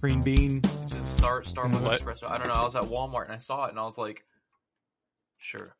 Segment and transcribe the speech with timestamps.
[0.00, 0.62] Green bean.
[0.86, 2.00] Just Star Starbucks What?
[2.00, 2.30] espresso.
[2.30, 2.54] I don't know.
[2.54, 4.24] I was at Walmart and I saw it and I was like,
[5.36, 5.76] sure,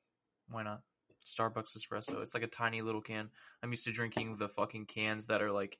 [0.51, 0.83] why not?
[1.25, 2.23] Starbucks espresso.
[2.23, 3.31] It's like a tiny little can.
[3.63, 5.79] I'm used to drinking the fucking cans that are like,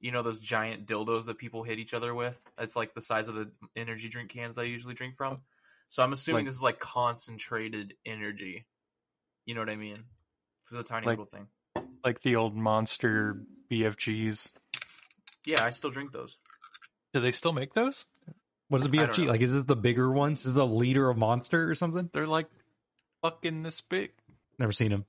[0.00, 2.40] you know, those giant dildos that people hit each other with.
[2.58, 5.40] It's like the size of the energy drink cans that I usually drink from.
[5.88, 8.66] So I'm assuming Like- this is like concentrated energy.
[9.46, 10.04] You know what I mean?
[10.64, 11.48] This is a tiny Like- little thing.
[12.04, 14.50] Like the old monster BFGs.
[15.44, 16.38] Yeah, I still drink those.
[17.12, 18.06] Do they still make those?
[18.68, 19.26] What is a BFG?
[19.26, 20.46] Like, is it the bigger ones?
[20.46, 22.08] Is it the leader of Monster or something?
[22.12, 22.46] They're like
[23.22, 24.12] fucking this big.
[24.58, 25.06] Never seen them.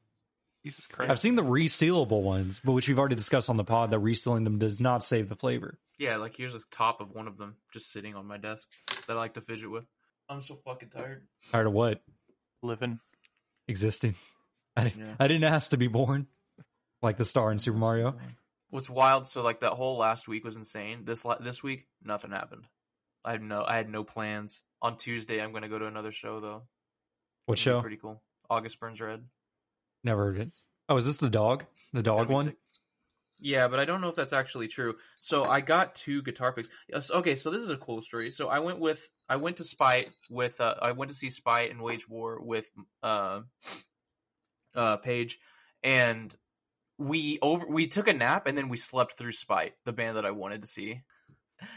[0.63, 1.09] Jesus Christ.
[1.11, 3.91] I've seen the resealable ones, but which we've already discussed on the pod.
[3.91, 5.77] That resealing them does not save the flavor.
[5.97, 8.67] Yeah, like here's a top of one of them just sitting on my desk
[9.07, 9.85] that I like to fidget with.
[10.29, 11.23] I'm so fucking tired.
[11.51, 12.01] Tired of what?
[12.63, 12.99] living.
[13.67, 14.15] Existing.
[14.77, 15.15] I, di- Yeah.
[15.19, 16.27] I didn't ask to be born.
[17.01, 18.15] Like the star in Super Mario.
[18.69, 19.27] What's wild?
[19.27, 21.03] So like that whole last week was insane.
[21.03, 22.65] This this week, nothing happened.
[23.25, 24.61] I had no I had no plans.
[24.83, 26.61] On Tuesday, I'm gonna go to another show though.
[27.47, 27.81] What It's gonna be show?
[27.81, 28.21] Pretty cool.
[28.49, 29.23] August Burns Red.
[30.03, 30.51] Never heard it.
[30.89, 31.65] Oh, is this the dog?
[31.93, 32.45] The dog one?
[32.45, 32.57] sick.
[33.43, 34.95] Yeah, but I don't know if that's actually true.
[35.19, 36.69] So I got two guitar picks.
[37.11, 38.29] Okay, so this is a cool story.
[38.29, 41.71] So I went with I went to Spite with uh, I went to see Spite
[41.71, 42.67] and Wage War with
[43.01, 43.41] uh
[44.75, 45.39] uh Paige
[45.83, 46.35] and
[46.99, 50.25] we over we took a nap and then we slept through Spite, the band that
[50.25, 51.01] I wanted to see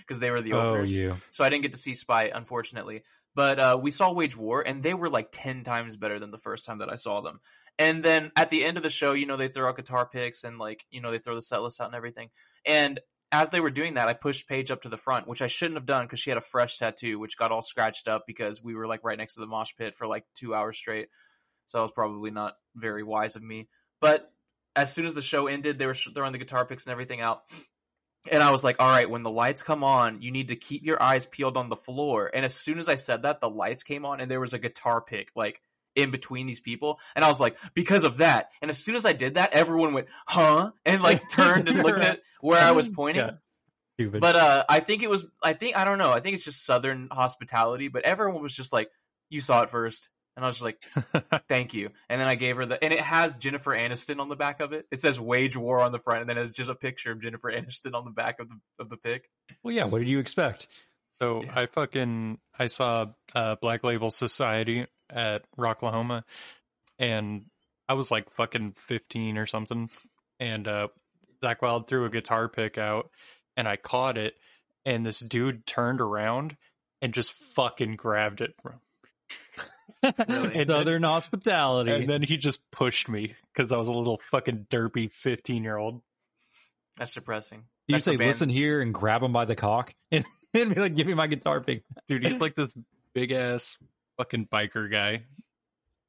[0.00, 0.94] because they were the Oh, openers.
[0.94, 1.16] you.
[1.30, 3.04] So I didn't get to see Spite, unfortunately.
[3.34, 6.38] But uh, we saw Wage War, and they were like ten times better than the
[6.38, 7.40] first time that I saw them.
[7.78, 10.44] And then at the end of the show, you know, they throw out guitar picks
[10.44, 12.30] and like you know they throw the set list out and everything.
[12.64, 13.00] And
[13.32, 15.76] as they were doing that, I pushed Paige up to the front, which I shouldn't
[15.76, 18.76] have done because she had a fresh tattoo, which got all scratched up because we
[18.76, 21.08] were like right next to the mosh pit for like two hours straight.
[21.66, 23.68] So that was probably not very wise of me.
[24.00, 24.30] But
[24.76, 27.42] as soon as the show ended, they were throwing the guitar picks and everything out.
[28.30, 30.84] And I was like, all right, when the lights come on, you need to keep
[30.84, 32.30] your eyes peeled on the floor.
[32.32, 34.58] And as soon as I said that, the lights came on and there was a
[34.58, 35.60] guitar pick like
[35.94, 36.98] in between these people.
[37.14, 38.50] And I was like, because of that.
[38.62, 40.72] And as soon as I did that, everyone went, huh?
[40.84, 43.24] And like turned and looked at where I was pointing.
[43.24, 43.30] Yeah.
[43.94, 44.20] Stupid.
[44.20, 46.10] But uh, I think it was, I think, I don't know.
[46.10, 48.90] I think it's just Southern hospitality, but everyone was just like,
[49.30, 50.08] you saw it first.
[50.36, 51.90] And I was just like, thank you.
[52.08, 54.72] And then I gave her the, and it has Jennifer Aniston on the back of
[54.72, 54.84] it.
[54.90, 57.52] It says wage war on the front, and then it's just a picture of Jennifer
[57.52, 59.28] Aniston on the back of the, of the pic.
[59.62, 59.84] well, yeah.
[59.84, 60.66] What did you expect?
[61.20, 61.52] So Yeah.
[61.54, 66.22] I fucking I saw uh, Black Label Society at Rocklahoma,
[66.98, 67.44] and
[67.88, 69.90] I was like fucking fifteen or something,
[70.40, 70.88] and uh,
[71.42, 73.10] Zakk Wylde threw a guitar pick out,
[73.56, 74.34] and I caught it,
[74.84, 76.56] and this dude turned around
[77.02, 78.80] and just fucking grabbed it from.
[80.02, 80.44] Really?
[80.44, 81.90] and, then, Southern hospitality.
[81.90, 85.78] and then he just pushed me because I was a little fucking derpy fifteen year
[85.78, 86.02] old.
[86.98, 87.60] That's depressing.
[87.60, 89.94] Do you That's the say, listen here and grab him by the cock?
[90.12, 90.24] And,
[90.62, 91.82] and be like, give me my guitar pick.
[92.06, 92.72] Dude, he's like this
[93.12, 93.76] big ass
[94.16, 95.24] fucking biker guy.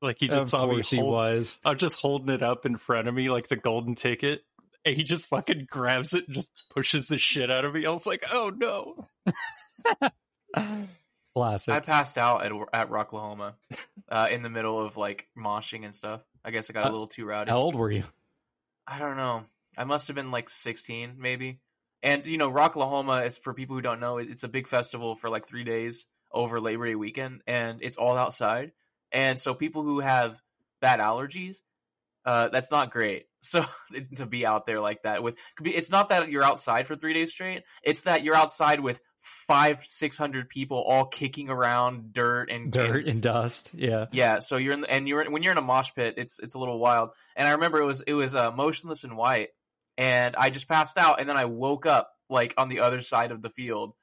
[0.01, 1.57] Like he just Of saw me course he was.
[1.65, 4.41] I'm just holding it up in front of me like the golden ticket.
[4.83, 7.85] And he just fucking grabs it and just pushes the shit out of me.
[7.85, 9.07] I was like, oh no.
[11.33, 11.73] Classic.
[11.73, 13.55] I passed out at at Rocklahoma,
[14.09, 16.21] uh, in the middle of like moshing and stuff.
[16.45, 17.49] I guess I got a Uh, little too rowdy.
[17.51, 18.03] How old were you?
[18.87, 19.43] I don't know.
[19.77, 21.59] I must have been like 16, maybe.
[22.03, 24.17] And you know, Rocklahoma is for people who don't know.
[24.19, 28.17] It's a big festival for like three days over Labor Day weekend, and it's all
[28.17, 28.73] outside.
[29.11, 30.39] And so people who have
[30.81, 31.57] bad allergies,
[32.25, 33.25] uh, that's not great.
[33.45, 33.63] So
[34.15, 37.31] to be out there like that with, it's not that you're outside for three days
[37.31, 37.61] straight.
[37.83, 43.05] It's that you're outside with five, six hundred people all kicking around dirt and Dirt
[43.05, 43.69] and dust.
[43.75, 44.07] Yeah.
[44.11, 46.55] yeah, so you're in the, and you're when you're in a mosh pit, it's it's
[46.55, 47.11] a little wild.
[47.35, 49.49] And I remember it was it was uh, Motionless in White,
[49.95, 53.31] and I just passed out, and then I woke up like on the other side
[53.31, 53.93] of the field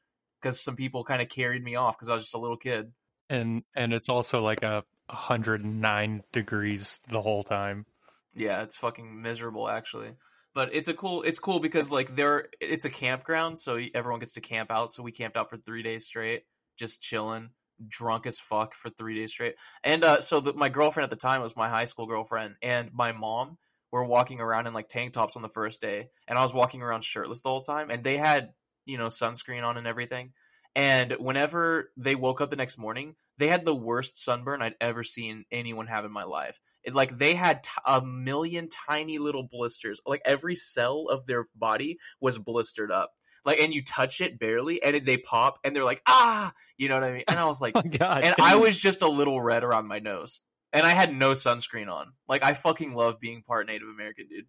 [0.42, 2.92] because some people kind of carried me off because I was just a little kid.
[3.30, 7.86] And and it's also like a 109 degrees the whole time.
[8.34, 10.14] Yeah, it's fucking miserable actually.
[10.54, 14.34] But it's a cool it's cool because like there it's a campground, so everyone gets
[14.34, 14.92] to camp out.
[14.92, 16.42] So we camped out for three days straight,
[16.78, 17.50] just chilling,
[17.88, 19.54] drunk as fuck for three days straight.
[19.82, 22.90] And uh, so the, my girlfriend at the time was my high school girlfriend, and
[22.92, 23.56] my mom
[23.90, 26.82] were walking around in like tank tops on the first day, and I was walking
[26.82, 28.50] around shirtless the whole time, and they had
[28.84, 30.32] you know sunscreen on and everything.
[30.74, 35.04] And whenever they woke up the next morning, they had the worst sunburn I'd ever
[35.04, 36.58] seen anyone have in my life.
[36.82, 40.00] It, like they had t- a million tiny little blisters.
[40.06, 43.12] Like every cell of their body was blistered up.
[43.44, 46.94] like, and you touch it barely, and they pop, and they're like, ah, you know
[46.94, 47.24] what I mean?
[47.28, 48.24] And I was like, Oh God.
[48.24, 50.40] and I was just a little red around my nose,
[50.72, 52.12] and I had no sunscreen on.
[52.28, 54.46] Like, I fucking love being part Native American, dude.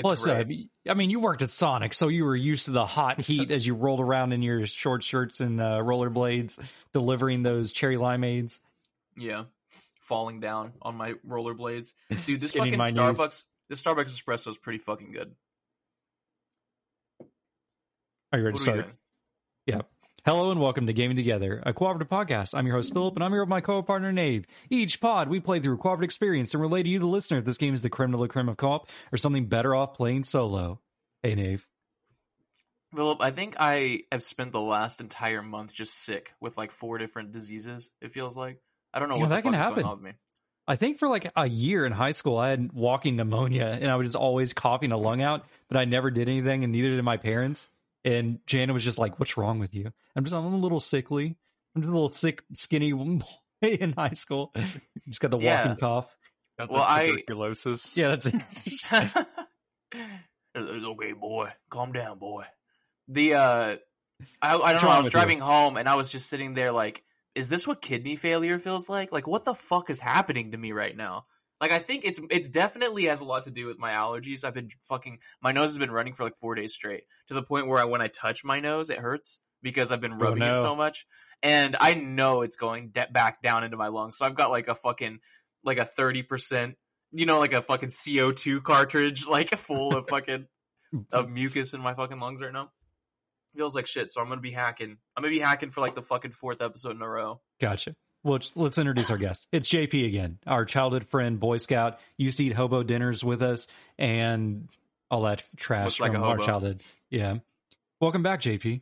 [0.00, 0.44] Plus, uh.
[0.88, 3.66] I mean, you worked at Sonic, so you were used to the hot heat as
[3.66, 6.58] you rolled around in your short shirts and uh, rollerblades,
[6.92, 8.58] delivering those cherry limeades.
[9.16, 9.44] yeah,
[10.00, 11.92] falling down on my rollerblades,
[12.26, 12.40] dude.
[12.40, 12.74] This fucking.
[12.74, 15.32] Starbucks, this Starbucks espresso is pretty fucking good.
[18.32, 18.76] Are you ready What to start?
[19.66, 19.82] doing?
[20.26, 22.56] Hello and welcome to Gaming Together, a cooperative podcast.
[22.56, 24.46] I'm your host Philip, and I'm here with my co-partner Nave.
[24.70, 27.44] Each pod we play through a cooperative experience and relay to you, the listener, if
[27.44, 30.24] this game is the creme de la creme of co-op or something better off playing
[30.24, 30.80] solo.
[31.22, 31.66] Hey Nave,
[32.94, 36.96] Philip, I think I have spent the last entire month just sick with like four
[36.96, 37.90] different diseases.
[38.00, 38.62] It feels like
[38.94, 39.74] I don't know what the that can happen.
[39.74, 40.12] going on with me.
[40.66, 43.96] I think for like a year in high school, I had walking pneumonia, and I
[43.96, 47.04] was just always coughing a lung out, but I never did anything, and neither did
[47.04, 47.68] my parents.
[48.04, 51.36] And Jana was just like, "What's wrong with you?" I'm just, I'm a little sickly.
[51.74, 53.18] I'm just a little sick, skinny boy
[53.62, 54.52] in high school.
[55.08, 55.62] Just got the Yeah.
[55.68, 56.16] walking cough.
[56.58, 57.96] Got Well, I- tuberculosis.
[57.96, 58.34] Yeah, that's it.
[60.54, 61.50] it's okay, boy.
[61.70, 62.44] Calm down, boy.
[63.08, 63.76] The uh,
[64.40, 64.88] I, I don't know.
[64.88, 67.02] I was with driving home and I was just sitting there like,
[67.34, 69.12] is this what kidney failure feels like?
[69.12, 71.26] Like, what the fuck is happening to me right now?
[71.64, 74.44] Like, I think it's it's definitely has a lot to do with my allergies.
[74.44, 77.42] I've been fucking my nose has been running for like four days straight to the
[77.42, 80.42] point where I, when I touch my nose, it hurts because I've been oh, rubbing
[80.42, 80.60] it no.
[80.60, 81.06] so much,
[81.42, 84.18] and I know it's going de- back down into my lungs.
[84.18, 85.20] So I've got like a fucking
[85.64, 86.74] like a thirty percent,
[87.12, 90.44] you know, like a fucking CO two cartridge, like full of fucking
[91.12, 92.72] of mucus in my fucking lungs right now.
[93.56, 94.10] Feels like shit.
[94.10, 94.98] So I'm gonna be hacking.
[95.16, 97.40] I'm gonna be hacking for like the fucking fourth episode in a row.
[97.58, 97.94] Gotcha.
[98.24, 99.46] Well, let's- let's introduce our guest.
[99.52, 102.00] It's JP again, our childhood friend, Boy Scout.
[102.16, 103.66] Used to eat hobo dinners with us
[103.98, 104.68] and
[105.10, 106.46] all that trash Looks like from a our hobo.
[106.46, 106.80] childhood.
[107.10, 107.36] Yeah.
[108.00, 108.80] Welcome back, JP.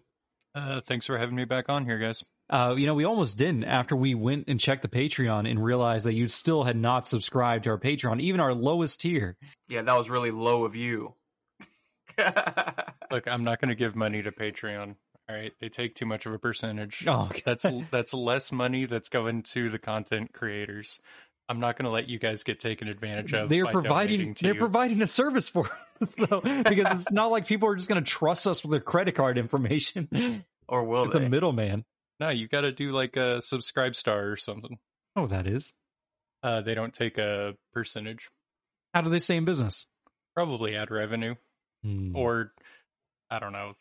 [0.55, 2.25] Uh, thanks for having me back on here, guys.
[2.51, 6.07] Uh, you know, we almost didn't after we went and checked the Patreon and realized
[6.07, 9.37] that you still had not subscribed to our Patreon, even our lowest tier.
[9.69, 11.15] Yeah, that was really low of you.
[13.11, 14.97] Look, I'm not going to give money to Patreon.
[15.29, 17.05] All right, they take too much of a percentage.
[17.07, 17.43] Oh, okay.
[17.47, 21.01] That's that's less money that's going to the content creators.
[21.49, 23.49] I'm not going to let you guys get taken advantage of.
[23.49, 24.61] they're by providing to they're you.
[24.61, 25.69] providing a service for
[26.01, 28.81] us though, because it's not like people are just going to trust us with their
[28.81, 30.45] credit card information.
[30.69, 31.25] or will it's they?
[31.25, 31.85] a middleman.
[32.21, 34.79] No, you got to do like a subscribe star or something.
[35.17, 35.73] Oh, that is.
[36.43, 38.29] Uh, they don't take a percentage.
[38.95, 39.87] How do they stay in business?
[40.35, 41.35] Probably ad revenue,
[41.83, 42.17] Hmm.
[42.17, 42.53] or
[43.31, 43.75] I don't know.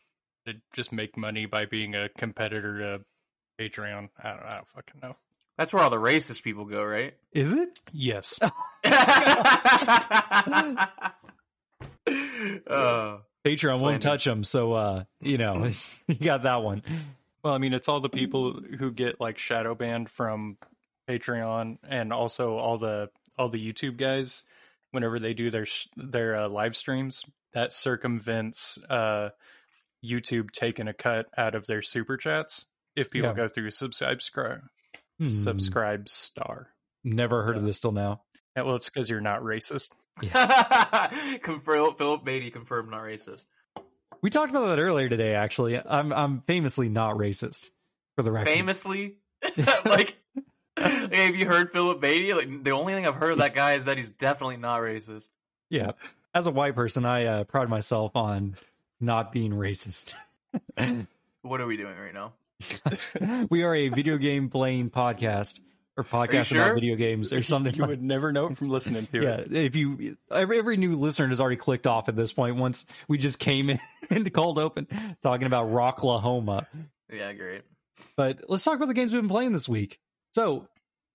[0.46, 3.02] They just make money by being a competitor to
[3.60, 4.10] Patreon.
[4.22, 5.16] I don't, I don't fucking know.
[5.58, 7.14] That's where all the racist people go, right?
[7.34, 7.80] Is it?
[7.92, 8.40] Yes.
[8.42, 8.50] uh,
[13.46, 13.84] Patreon Slander.
[13.84, 15.70] won't touch them, so uh, you know
[16.08, 16.84] you got that one.
[17.44, 20.58] Well, I mean, it's all the people who get like shadow banned from
[21.10, 24.44] Patreon, and also all the all the YouTube guys.
[24.92, 27.24] Whenever they do their sh- their uh, live streams,
[27.54, 29.30] that circumvents uh,
[30.06, 32.66] YouTube taking a cut out of their super chats
[32.96, 33.36] if people Yeah.
[33.36, 34.62] go through subscribe
[35.20, 35.28] Hmm.
[35.28, 36.70] subscribe star.
[37.04, 38.24] Never heard of this till now.
[38.58, 39.92] Yeah, well, it's because you're not racist.
[41.42, 43.46] Confirm, Philip Beatty confirmed not racist.
[44.22, 45.34] We talked about that earlier today.
[45.36, 47.70] Actually, I'm I'm famously not racist.
[48.16, 49.16] For the record, Famously,
[49.58, 50.18] like, like,
[51.14, 52.34] have you heard Philip Beatty?
[52.34, 55.30] Like, the only thing I've heard of that guy is that he's definitely not racist.
[55.70, 55.92] yeah.
[56.34, 58.56] As a white person, I uh, pride myself on
[59.02, 60.14] not being racist.
[61.44, 62.34] What are we doing right now?
[63.50, 65.60] we are a video game playing podcast
[65.98, 66.62] or podcast sure?
[66.62, 67.74] about video games or something.
[67.74, 69.52] You would never know from listening to yeah, it.
[69.52, 72.58] if you every, every new listener has already clicked off at this point.
[72.58, 73.80] Once we just came in
[74.12, 74.88] into cold open
[75.24, 76.68] talking about Rocklahoma.
[77.12, 77.64] Yeah, great.
[78.16, 80.00] But let's talk about the games we've been playing this week.
[80.34, 80.68] So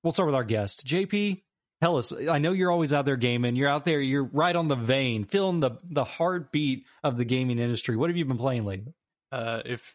[0.03, 1.43] we'll start with our guest, JP.
[1.83, 2.13] Tell us.
[2.13, 3.55] I know you're always out there gaming.
[3.55, 4.01] You're out there.
[4.01, 7.97] You're right on the vein, feeling the the heartbeat of the gaming industry.
[7.97, 8.95] What have you been playing lately?
[9.31, 9.95] Uh, if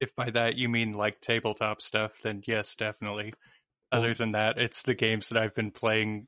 [0.00, 3.34] if by that you mean like tabletop stuff, then yes, definitely.
[3.90, 6.26] Other than that, it's the games that I've been playing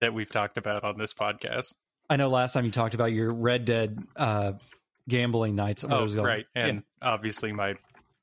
[0.00, 1.74] that we've talked about on this podcast.
[2.08, 4.52] I know last time you talked about your Red Dead uh,
[5.08, 5.84] gambling nights.
[5.88, 7.74] Oh, right, and obviously my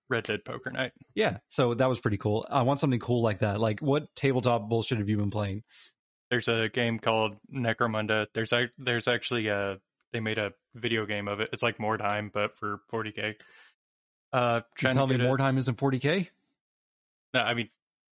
[0.10, 0.94] Red Dead Poker Night.
[1.16, 1.38] yeah.
[1.50, 2.46] So that was pretty cool.
[2.50, 3.60] I want something cool like that.
[3.60, 5.64] Like, what tabletop bullshit have you been playing?
[6.30, 8.28] There's a game called Necromunda.
[8.34, 9.78] There's ac- there's actually a
[10.14, 11.50] they made a video game of it.
[11.54, 13.36] It's like Mordheim, but for 40k.
[14.34, 16.28] Uh, You trying to tell me get Mordheim isn't 40k.
[17.34, 17.70] No, I mean,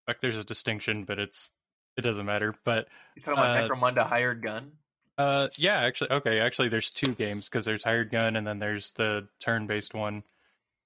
[0.09, 1.51] like there's a distinction, but it's
[1.97, 2.55] it doesn't matter.
[2.65, 4.73] But You talking about Uh, Necromunda hired gun?
[5.17, 8.91] Uh, yeah, actually, okay, actually, there's two games because there's Hired Gun and then there's
[8.93, 10.25] the turn-based one.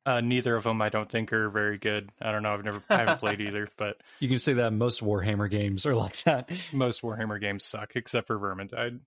[0.08, 2.10] Uh, neither of them, I don't think, are very good.
[2.22, 2.54] I don't know.
[2.54, 5.94] I've never, I haven't played either, but You can say that most Warhammer games are
[5.94, 6.48] like that.
[6.72, 9.00] most Warhammer games suck, except for Vermintide.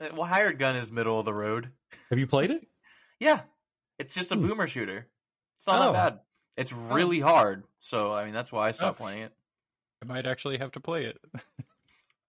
[0.00, 1.70] Uh, Well, hired gun is middle of the road.
[2.08, 2.66] Have you played it?
[3.20, 3.40] Yeah,
[3.98, 4.46] it's just a Hmm.
[4.46, 5.06] boomer shooter.
[5.56, 5.92] It's not Oh.
[5.92, 6.20] that bad.
[6.56, 7.64] It's really hard.
[7.80, 9.04] So I mean, that's why I stopped Oh.
[9.04, 9.32] playing it.
[10.02, 11.20] I might actually have to play it.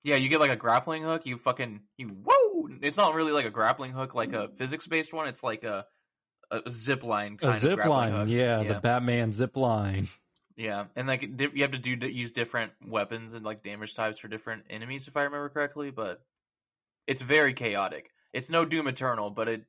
[0.02, 1.26] Yeah, you get like a grappling hook.
[1.26, 2.70] You fucking you whoa.
[2.82, 5.28] It's not really like a grappling hook, like a physics based one.
[5.28, 5.86] It's like a
[6.51, 8.29] a zip line kind A of zip grappling line, hook.
[8.29, 10.08] yeah, yeah, the Batman zip line.
[10.58, 10.86] yeah.
[10.96, 14.63] And like you have to do use different weapons and like damage types for different
[14.70, 15.91] enemies, if I remember correctly.
[15.91, 16.22] But
[17.08, 18.12] it's very chaotic.
[18.34, 19.65] It's no Doom Eternal, but it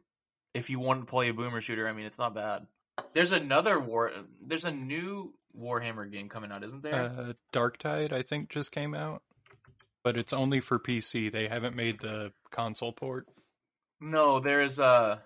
[0.54, 2.66] if you want to play a boomer shooter, I mean, it's not bad.
[3.12, 4.10] There's another war.
[4.42, 6.94] There's a new Warhammer game coming out, isn't there?
[7.18, 9.22] Uh, Dark Tide, I think, just came out,
[10.04, 11.30] but it's only for PC.
[11.32, 13.26] They haven't made the console port.
[14.00, 15.18] no, there's uh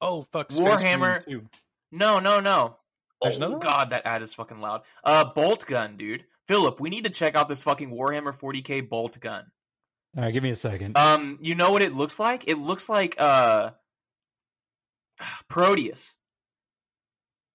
[0.00, 0.50] Oh fuck!
[0.52, 1.46] Space Warhammer- Marine 2.
[1.92, 2.76] No, no, no.
[3.22, 3.60] There's oh another one?
[3.60, 4.82] god, that ad is fucking loud.
[5.04, 6.24] Uh, bolt gun, dude.
[6.48, 9.44] Philip, we need to check out this fucking Warhammer 40k bolt gun.
[10.16, 10.96] All right, give me a second.
[10.96, 12.48] Um, you know what it looks like?
[12.48, 13.70] It looks like uh,
[15.48, 16.14] Prodeus.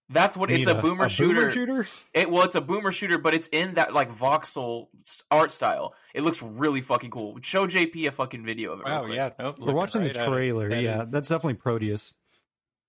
[0.09, 1.49] That's what it's need a, boomer shooter.
[1.49, 1.87] shooter?
[2.13, 4.87] It well, it's a boomer shooter, but it's in that like voxel
[5.31, 5.95] art style.
[6.13, 7.39] It looks really fucking cool.
[7.41, 8.85] Show JP a fucking video of it.
[8.85, 9.55] real Wow, yeah, nope.
[9.59, 10.69] We're watching right the trailer.
[10.69, 12.13] That yeah, is- that's definitely Prodeus.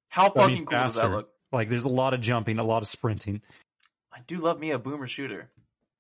[0.09, 1.31] How But I mean, fucking cool does that look?
[1.53, 3.43] Like, there's a lot of jumping, a lot of sprinting.
[4.13, 5.51] I do love me a boomer shooter.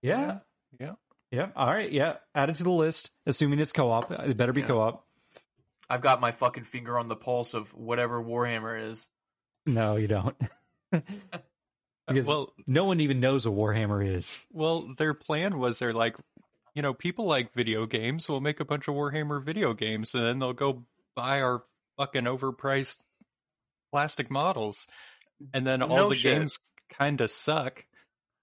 [0.02, 0.38] Yeah,
[0.80, 0.92] yeah.
[1.30, 1.48] yeah.
[1.54, 2.14] All right, yeah.
[2.34, 3.10] Add it to the list.
[3.26, 4.68] Assuming it's co-op, it better be Yeah.
[4.68, 5.06] co-op.
[5.88, 9.06] I've got my fucking finger on the pulse of whatever Warhammer is.
[9.66, 10.36] No, you don't.
[12.08, 14.38] Uh, because well, no one even knows what Warhammer is.
[14.52, 16.16] well, their plan was they're like,
[16.72, 18.28] you know, people like video games.
[18.28, 20.84] We'll make a bunch of Warhammer video games, and then they'll go
[21.16, 21.64] buy our
[21.96, 22.98] fucking overpriced
[23.96, 24.86] plastic models,
[25.54, 26.34] and then all No the shit.
[26.38, 26.58] games
[26.98, 27.82] kind of suck.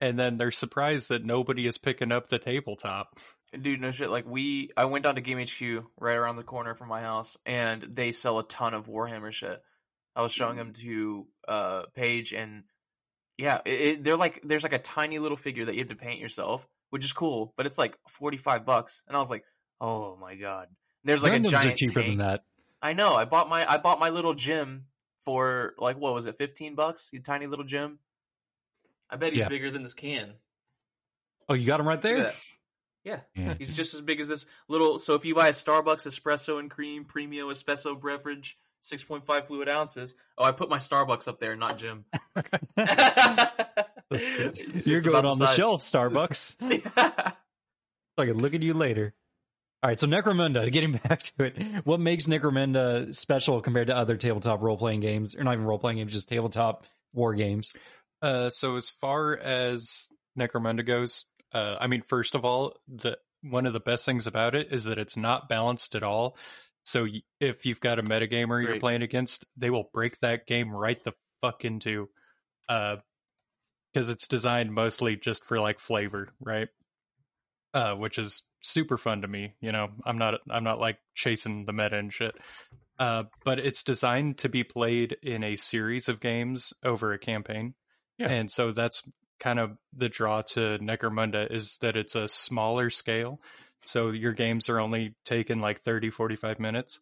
[0.02, 3.20] And then they're surprised that nobody is picking up the tabletop.
[3.62, 4.10] Dude, no shit.
[4.10, 7.38] Like we, I went down to Game HQ right around the corner from my house,
[7.46, 9.62] and they sell a ton of Warhammer shit.
[10.16, 12.64] I was showing them to uh Paige, and
[13.38, 15.96] yeah, it, it, they're like there's like a tiny little figure that you have to
[15.96, 19.44] paint yourself, which is cool, but it's like forty five bucks, and I was like,
[19.80, 20.68] oh my god.
[21.04, 22.18] There's like Gundams a giant are cheaper tank.
[22.18, 22.42] than that.
[22.82, 23.14] I know.
[23.14, 24.86] I bought my I bought my little gym
[25.24, 27.10] for like what was it, fifteen bucks?
[27.12, 28.00] You tiny little gym.
[29.10, 29.50] I bet he's Yeah.
[29.50, 30.34] bigger than this can.
[31.50, 32.34] Oh, you got him right there.
[33.04, 33.20] Yeah.
[33.36, 33.56] Yeah.
[33.58, 34.98] He's just as big as this little.
[34.98, 39.46] So if you buy a Starbucks espresso and cream premium espresso beverage, six point five
[39.48, 40.16] fluid ounces.
[40.38, 42.06] Oh, I put my Starbucks up there, not Jim.
[44.86, 46.58] You're going on the shelf, Starbucks.
[46.84, 47.34] shelf.
[48.18, 49.14] I can look at you later.
[49.84, 54.16] All right, so Necromunda, getting back to it, what makes Necromunda special compared to other
[54.16, 57.74] tabletop role playing games, or not even role playing games, just tabletop war games?
[58.22, 60.08] Uh, so as far as
[60.40, 64.56] Necromunda goes, uh, I mean, first of all, the one of the best things about
[64.56, 66.38] it is that it's not balanced at all.
[66.84, 68.80] So y- if you've got a metagamer you're Great.
[68.80, 71.12] playing against, they will break that game right the
[71.42, 72.08] fuck into,
[72.70, 72.96] uh,
[73.94, 76.70] because it's designed mostly just for like flavor, right?
[77.74, 79.54] Uh, which is super fun to me.
[79.62, 82.34] You know, I'm not I'm not like chasing the meta and shit.
[83.00, 87.74] Uh, but it's designed to be played in a series of games over a campaign.
[88.18, 88.32] Yeah.
[88.32, 89.04] And so that's
[89.40, 93.42] kind of the draw to Necromunda is that it's a smaller scale.
[93.82, 97.00] So your games are only taking like 30, 45 minutes.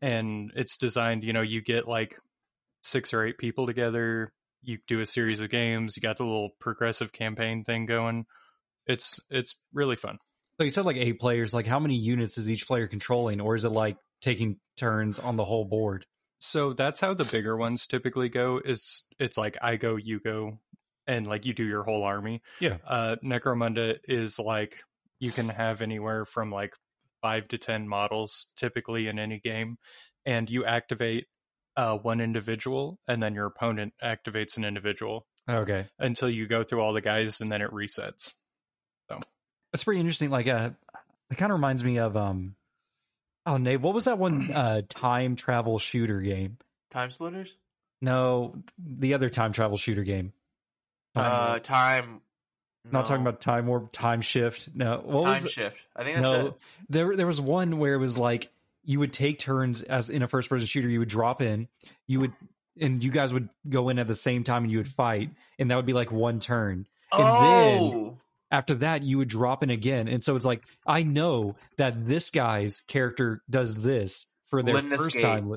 [0.00, 2.16] And it's designed, you know, you get like
[2.82, 6.50] six or eight people together, you do a series of games, you got the little
[6.60, 8.26] progressive campaign thing going.
[8.86, 10.18] It's it's really fun.
[10.58, 11.52] So you said like eight players.
[11.52, 15.36] Like, how many units is each player controlling, or is it like taking turns on
[15.36, 16.06] the whole board?
[16.38, 18.60] So that's how the bigger ones typically go.
[18.64, 20.58] Is it's like I go, you go,
[21.06, 22.42] and like you do your whole army.
[22.60, 22.78] Yeah.
[22.86, 24.82] Uh, Necromunda is like
[25.18, 26.74] you can have anywhere from like
[27.20, 29.76] five to ten models typically in any game,
[30.24, 31.26] and you activate
[31.76, 36.80] uh, one individual, and then your opponent activates an individual Okay, until you go through
[36.80, 38.32] all the guys, and then it resets.
[39.72, 40.30] That's pretty interesting.
[40.30, 40.70] Like, uh,
[41.30, 42.54] it kind of reminds me of um,
[43.44, 46.58] oh, Nate, what was that one uh time travel shooter game?
[46.90, 47.56] Time splitters.
[48.00, 50.32] No, the other time travel shooter game.
[51.14, 52.20] Uh, time.
[52.92, 54.68] Not talking about time warp, time shift.
[54.72, 55.84] No, what time was shift.
[55.96, 56.54] I think that's no it.
[56.88, 58.48] there there was one where it was like
[58.84, 61.66] you would take turns as in a first person shooter you would drop in
[62.06, 62.32] you would
[62.80, 65.68] and you guys would go in at the same time and you would fight and
[65.72, 68.18] that would be like one turn and then Oh,
[68.50, 72.30] after that you would drop in again and so it's like i know that this
[72.30, 75.22] guy's character does this for their Lemnis first Gate.
[75.22, 75.52] time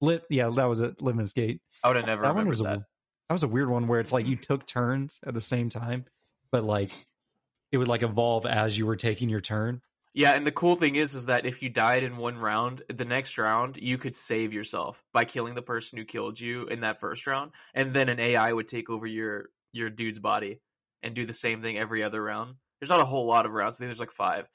[0.00, 2.64] lit yeah that was it Lemnis Gate I would have never that one was a
[2.64, 2.78] that.
[3.28, 6.04] That was a weird one where it's like you took turns at the same time,
[6.50, 6.90] but like
[7.72, 9.80] it would like evolve as you were taking your turn.
[10.12, 13.04] Yeah, and the cool thing is, is that if you died in one round, the
[13.04, 17.00] next round you could save yourself by killing the person who killed you in that
[17.00, 20.60] first round, and then an AI would take over your your dude's body
[21.04, 22.56] and do the same thing every other round.
[22.80, 23.76] There's not a whole lot of rounds.
[23.76, 24.48] I think there's like five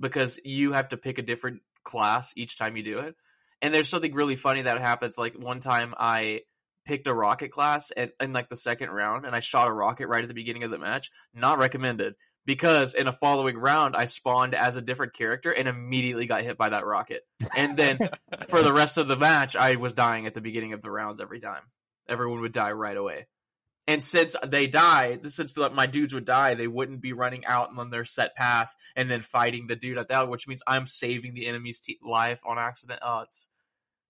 [0.00, 3.14] because you have to pick a different class each time you do it.
[3.62, 5.18] And there's something really funny that happens.
[5.18, 6.40] Like one time I
[6.86, 10.08] picked a rocket class and in like the second round and I shot a rocket
[10.08, 11.10] right at the beginning of the match.
[11.34, 12.14] Not recommended
[12.46, 16.56] because in a following round I spawned as a different character and immediately got hit
[16.56, 17.22] by that rocket.
[17.54, 17.98] And then
[18.48, 21.20] for the rest of the match I was dying at the beginning of the rounds
[21.20, 21.62] every time.
[22.08, 23.26] Everyone would die right away.
[23.86, 27.90] And since they died, since my dudes would die, they wouldn't be running out on
[27.90, 31.46] their set path and then fighting the dude at that, which means I'm saving the
[31.46, 33.00] enemy's life on accident.
[33.02, 33.48] Oh, it's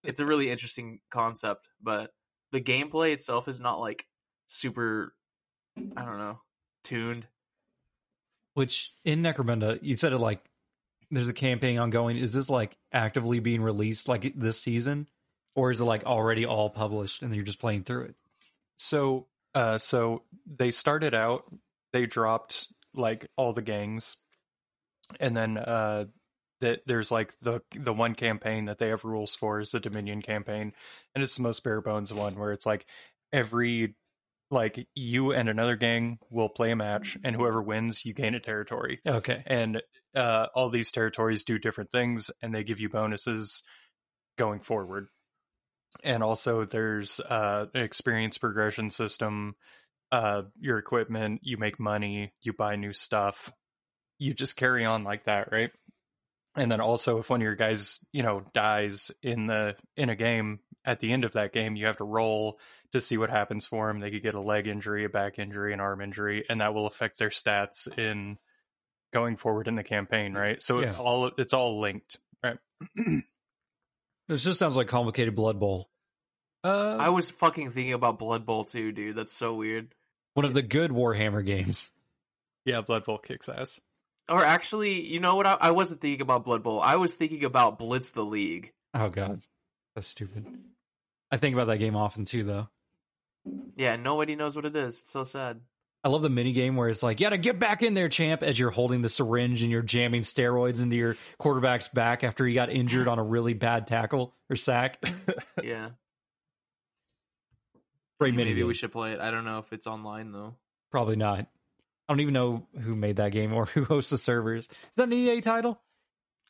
[0.03, 2.11] it's a really interesting concept, but
[2.53, 4.07] the gameplay itself is not like
[4.47, 5.15] super.
[5.97, 6.41] I don't know,
[6.85, 7.27] tuned.
[8.55, 10.41] Which in Necromunda, you said it like
[11.11, 12.17] there's a campaign ongoing.
[12.17, 15.09] Is this like actively being released like this season,
[15.55, 18.15] or is it like already all published and you're just playing through it?
[18.77, 21.45] So, uh, so they started out.
[21.93, 24.17] They dropped like all the gangs,
[25.19, 26.05] and then uh,
[26.61, 30.23] that there's like the the one campaign that they have rules for is the Dominion
[30.23, 30.73] campaign,
[31.15, 32.87] and it's the most bare bones one where it's like
[33.33, 33.95] every
[34.51, 38.41] like you and another gang will play a match, and whoever wins, you gain a
[38.41, 39.01] territory.
[39.07, 39.43] Okay.
[39.47, 39.83] And
[40.15, 43.63] uh, all these territories do different things, and they give you bonuses
[44.39, 45.09] going forward.
[46.03, 49.57] And also, there's uh, an experience progression system.
[50.13, 53.53] Uh, your equipment, you make money, you buy new stuff,
[54.19, 55.71] you just carry on like that, right?
[56.57, 60.17] And then also, if one of your guys, you know, dies in the in a
[60.17, 62.59] game, at the end of that game, you have to roll
[62.93, 64.01] to see what happens for them.
[64.01, 66.87] They could get a leg injury, a back injury, an arm injury, and that will
[66.89, 68.37] affect their stats in
[69.13, 70.61] going forward in the campaign, right?
[70.61, 70.91] So Yeah.
[70.91, 72.59] it all it's all linked, right?
[74.29, 75.90] This just sounds like complicated Blood Bowl.
[76.63, 79.17] Uh, I was fucking thinking about Blood Bowl too, dude.
[79.17, 79.95] That's so weird.
[80.35, 81.91] One of the good Warhammer games.
[82.65, 83.81] yeah, Blood Bowl kicks ass.
[84.29, 85.47] Or actually, you know what?
[85.47, 86.81] I, I wasn't thinking about Blood Bowl.
[86.81, 88.73] I was thinking about Blitz the League.
[88.95, 89.41] Oh god,
[89.95, 90.47] that's stupid.
[91.31, 92.69] I think about that game often too, though.
[93.77, 95.01] Yeah, nobody knows what it is.
[95.01, 95.61] It's so sad.
[96.03, 98.43] I love the mini game where it's like, you gotta get back in there, champ,
[98.43, 102.55] as you're holding the syringe and you're jamming steroids into your quarterback's back after he
[102.55, 105.03] got injured on a really bad tackle or sack.
[105.63, 105.91] Yeah.
[108.21, 108.69] Great mini Maybe game.
[108.69, 109.21] we should play it.
[109.21, 110.55] I don't know if it's online though.
[110.91, 111.41] Probably not.
[111.41, 114.67] I don't even know who made that game or who hosts the servers.
[114.67, 115.81] Is that an EA title?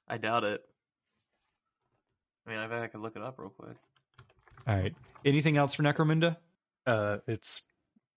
[0.09, 0.63] I doubt it.
[2.47, 3.75] I mean, I bet I could look it up real quick.
[4.67, 4.95] All right.
[5.25, 6.37] Anything else for Necromunda?
[6.87, 7.63] Uh, it's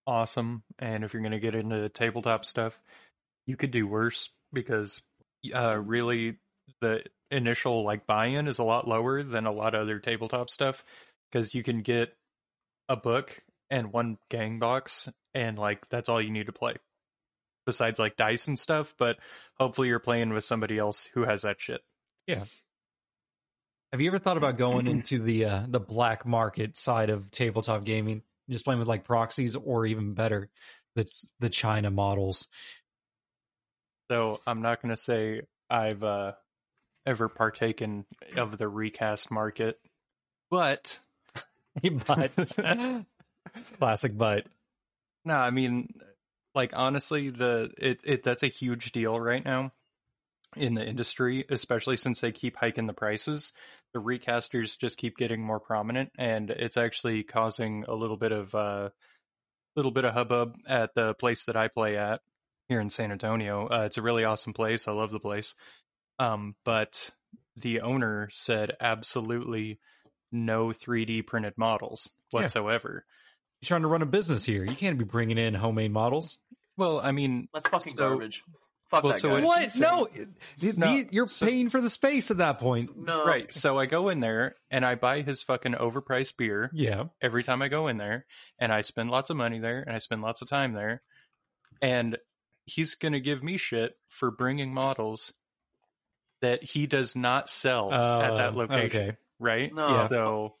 [0.06, 2.80] awesome, and if you're gonna get into tabletop stuff,
[3.46, 5.02] you could do worse because
[5.54, 6.38] uh, really
[6.80, 10.82] the initial like buy-in is a lot lower than a lot of other tabletop stuff
[11.30, 12.14] because you can get
[12.88, 16.74] a book and one gang box and like that's all you need to play
[17.66, 19.16] besides like dice and stuff but
[19.58, 21.80] hopefully you're playing with somebody else who has that shit
[22.26, 22.44] Yeah.
[23.92, 27.84] Have you ever thought about going into the uh, the black market side of tabletop
[27.84, 30.50] gaming, just playing with like proxies, or even better,
[30.96, 32.48] the the China models?
[34.10, 36.32] so i'm not going to say i've uh
[37.06, 38.04] ever partaken
[38.36, 39.78] of the recast market
[40.50, 40.98] but
[42.06, 42.32] but
[43.78, 44.46] classic, but
[45.24, 45.88] No, I mean,
[46.54, 49.72] like honestly, the it it that's a huge deal right now
[50.56, 53.52] in the industry, especially since they keep hiking the prices.
[53.92, 58.54] The recasters just keep getting more prominent, and it's actually causing a little bit of
[58.54, 58.90] uh,
[59.76, 62.20] little bit of hubbub at the place that I play at
[62.68, 63.68] here in San Antonio.
[63.68, 64.88] Uh, it's a really awesome place.
[64.88, 65.54] I love the place,
[66.18, 67.10] um, but
[67.56, 69.80] the owner said absolutely
[70.32, 72.10] no 3D printed models
[72.54, 72.60] Yeah.
[73.64, 73.66] Whatsoever.
[73.66, 74.64] he's trying to run a business here.
[74.64, 76.38] You can't be bringing in homemade models.
[76.76, 78.42] Well, I mean, That's fucking So- garbage.
[78.90, 79.34] Fuck well, that so guy.
[79.36, 79.62] what- What?
[79.62, 82.96] he's No, it- No, the- you're so- paying for the space at that point.
[82.96, 83.24] No.
[83.26, 83.52] Right.
[83.52, 87.62] So I go in there and I buy his fucking overpriced beer Yeah, every time
[87.62, 88.26] I go in there
[88.58, 91.02] and I spend lots of money there and I spend lots of time there.
[91.80, 92.18] And
[92.66, 95.32] he's going to give me shit for bringing models
[96.40, 97.98] that he does not sell at
[98.30, 99.00] Uh, that location.
[99.00, 99.74] Okay, Right?
[99.74, 99.88] No.
[99.88, 100.08] Yeah.
[100.08, 100.56] So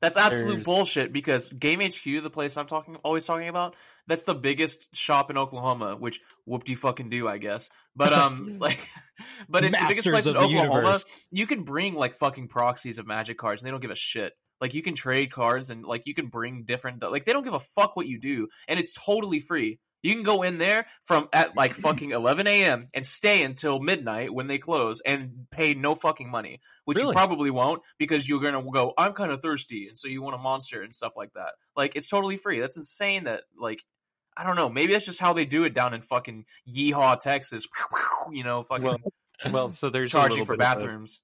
[0.00, 4.22] That's absolute There's- bullshit because Game HQ, the place I'm talking always talking about, that's
[4.24, 7.70] the biggest shop in Oklahoma, which whoop de fucking do, I guess.
[7.94, 8.80] But um like
[9.48, 10.74] but it's the biggest place in Oklahoma.
[10.74, 11.04] universe.
[11.30, 14.32] You can bring like fucking proxies of magic cards and they don't give a shit.
[14.60, 17.54] Like you can trade cards and like you can bring different like they don't give
[17.54, 19.80] a fuck what you do and it's totally free.
[20.02, 22.86] You can go in there from at like fucking 11 a.m.
[22.94, 27.08] and stay until midnight when they close and pay no fucking money, which Really?
[27.08, 28.94] you probably won't because you're gonna go.
[28.96, 31.52] I'm kind of thirsty, and so you want a monster and stuff like that.
[31.76, 32.60] Like it's totally free.
[32.60, 33.24] That's insane.
[33.24, 33.82] That like
[34.36, 34.70] I don't know.
[34.70, 37.66] Maybe that's just how they do it down in fucking Yeehaw, Texas.
[38.32, 38.98] You know, fucking Well,
[39.50, 41.20] well, so there's a charging little for of a- bathrooms.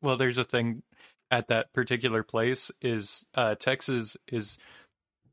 [0.00, 0.82] well, there's a thing
[1.30, 4.58] at that particular place is uh, Texas is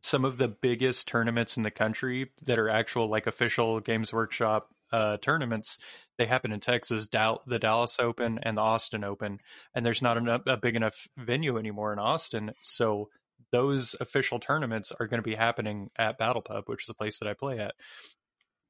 [0.02, 4.70] some of the biggest tournaments in the country that are actual like official Games Workshop
[4.92, 5.78] uh, tournaments.
[6.18, 9.40] They happen in Texas, Dal- the Dallas Open and the Austin Open,
[9.76, 13.10] and there's not a big enough venue anymore in Austin, so
[13.52, 17.20] those official tournaments are going to be happening at Battle Pub, which is a place
[17.20, 17.76] that I play at.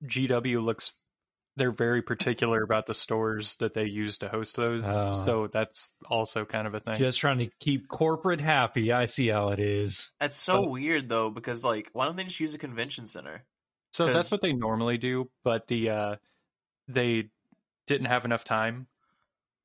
[0.06, 0.92] GW looks
[1.58, 4.84] they're very particular about the stores that they use to host those.
[4.86, 5.26] Oh.
[5.26, 6.96] so that's also kind of a thing.
[6.96, 8.94] Just trying to keep corporate happy.
[8.94, 10.10] I see how it is.
[10.22, 13.44] That's so But- weird though, because like, why don't they just use a convention center?
[13.92, 16.16] so 'cause- that's what they normally do, but the uh
[16.88, 17.30] they
[17.88, 18.88] didn't have enough time.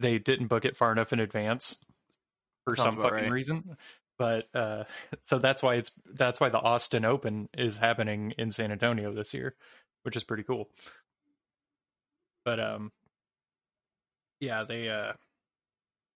[0.00, 1.76] They didn't book it far enough in advance
[2.64, 3.30] for Sounds some fucking right.
[3.30, 3.76] reason.
[4.18, 4.84] But uh
[5.22, 9.34] so that's why it's that's why the Austin Open is happening in San Antonio this
[9.34, 9.54] year,
[10.04, 10.70] which is pretty cool.
[12.44, 12.92] But um
[14.40, 15.12] yeah, they uh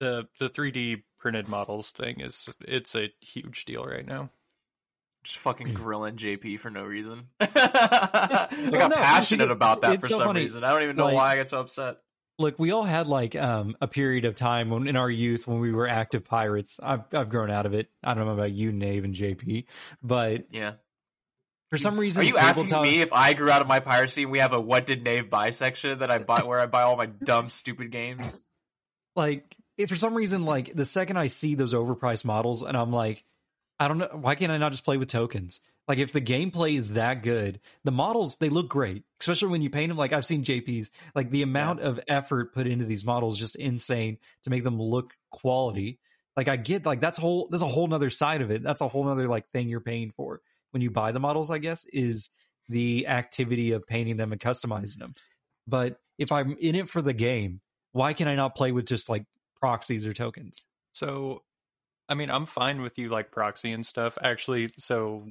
[0.00, 4.30] the the 3D printed models thing is it's a huge deal right now.
[5.24, 7.26] Just fucking grilling JP for no reason.
[7.40, 10.40] I Well, got no, passionate it's- about that for so some funny.
[10.40, 10.62] reason.
[10.64, 11.96] I don't even know Like- why I get so upset.
[12.38, 15.58] Look, we all had like um, a period of time when in our youth when
[15.58, 16.78] we were active pirates.
[16.82, 17.88] I've I've grown out of it.
[18.04, 19.64] I don't know about you, Nave and JP,
[20.02, 20.72] but Yeah.
[21.68, 24.30] For some reason, Are you asking me if I grew out of my piracy and
[24.30, 26.96] we have a what did Nave buy section that I buy where I buy all
[26.96, 28.38] my dumb stupid games?
[29.16, 32.92] like if for some reason like the second I see those overpriced models and I'm
[32.92, 33.24] like,
[33.80, 35.60] I don't know why can't I not just play with tokens?
[35.88, 39.70] Like if the gameplay is that good, the models they look great, especially when you
[39.70, 39.96] paint them.
[39.96, 43.56] Like I've seen JP's, like the amount of effort put into these models is just
[43.56, 45.98] insane to make them look quality.
[46.36, 48.62] Like I get like that's whole there's a whole nother side of it.
[48.62, 50.40] That's a whole nother like thing you're paying for
[50.76, 51.50] when you buy the models.
[51.50, 52.28] I guess is
[52.68, 55.14] the activity of painting them and customizing them.
[55.66, 57.62] But if I'm in it for the game,
[57.92, 59.24] why can I not play with just like
[59.58, 60.66] proxies or tokens?
[60.92, 61.42] So,
[62.10, 64.18] I mean, I'm fine with you like proxy and stuff.
[64.22, 65.26] Actually, so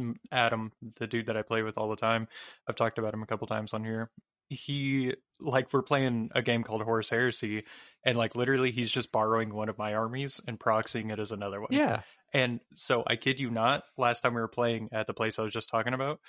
[0.00, 2.26] mm, Adam, the dude that I play with all the time,
[2.66, 4.10] I've talked about him a couple times on here.
[4.48, 7.64] He like we're playing a game called Horus Heresy,
[8.02, 11.60] and like literally he's just borrowing one of my armies and proxying it as another
[11.60, 11.68] one.
[11.70, 12.00] Yeah.
[12.32, 15.42] And so I kid you not, last time we were playing at the place I
[15.42, 16.20] was just talking about,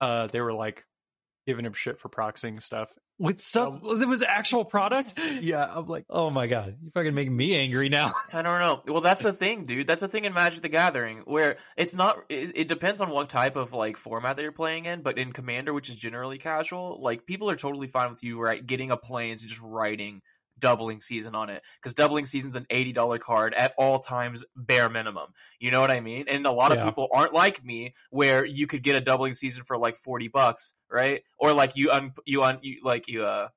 [0.00, 0.84] uh, they were like
[1.46, 2.90] giving him shit for proxying stuff.
[3.16, 5.16] With stuff that was actual product?
[5.40, 5.64] Yeah.
[5.72, 6.76] I'm like, oh my God.
[6.82, 8.12] You're fucking make me angry now.
[8.32, 8.82] I don't know.
[8.88, 9.86] Well, that's the thing, dude.
[9.86, 12.18] That's the thing in Magic the Gathering, where it's not.
[12.28, 15.02] It, it depends on what type of like format that you're playing in.
[15.02, 18.64] But in Commander, which is generally casual, like people are totally fine with you right
[18.64, 20.20] getting a Plains and just writing
[20.58, 24.88] doubling season on it because doubling season's an eighty dollar card at all times, bare
[24.88, 25.28] minimum.
[25.58, 26.26] You know what I mean?
[26.28, 29.64] And a lot of people aren't like me, where you could get a doubling season
[29.64, 31.22] for like forty bucks, right?
[31.38, 33.48] Or like you un you un you like you uh,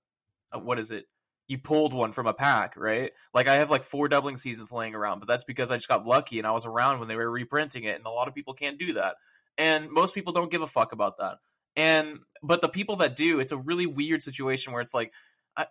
[0.53, 1.05] uh, what is it?
[1.47, 3.13] you pulled one from a pack, right?
[3.33, 6.05] Like I have like four doubling seasons laying around, but that's because I just got
[6.05, 8.53] lucky and I was around when they were reprinting it, and a lot of people
[8.53, 9.15] can't do that.
[9.57, 11.38] And most people don't give a fuck about that.
[11.75, 15.13] And but the people that do, it's a really weird situation where it's like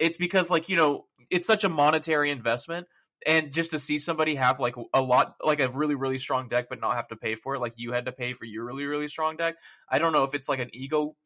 [0.00, 2.86] it's because like, you know, it's such a monetary investment
[3.26, 6.66] and just to see somebody have like a lot like a really really strong deck
[6.68, 8.86] but not have to pay for it like you had to pay for your really
[8.86, 9.56] really strong deck.
[9.90, 11.16] I don't know if it's like an ego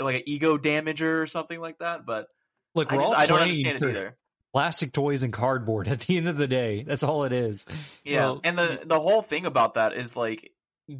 [0.00, 2.26] like an ego damager or something like that, but
[2.74, 4.16] Look, I just I don't understand it either.
[4.52, 6.84] Plastic toys and cardboard at the end of the day.
[6.84, 7.66] That's all it is.
[8.04, 10.52] Yeah, Well- and the the whole thing about that is like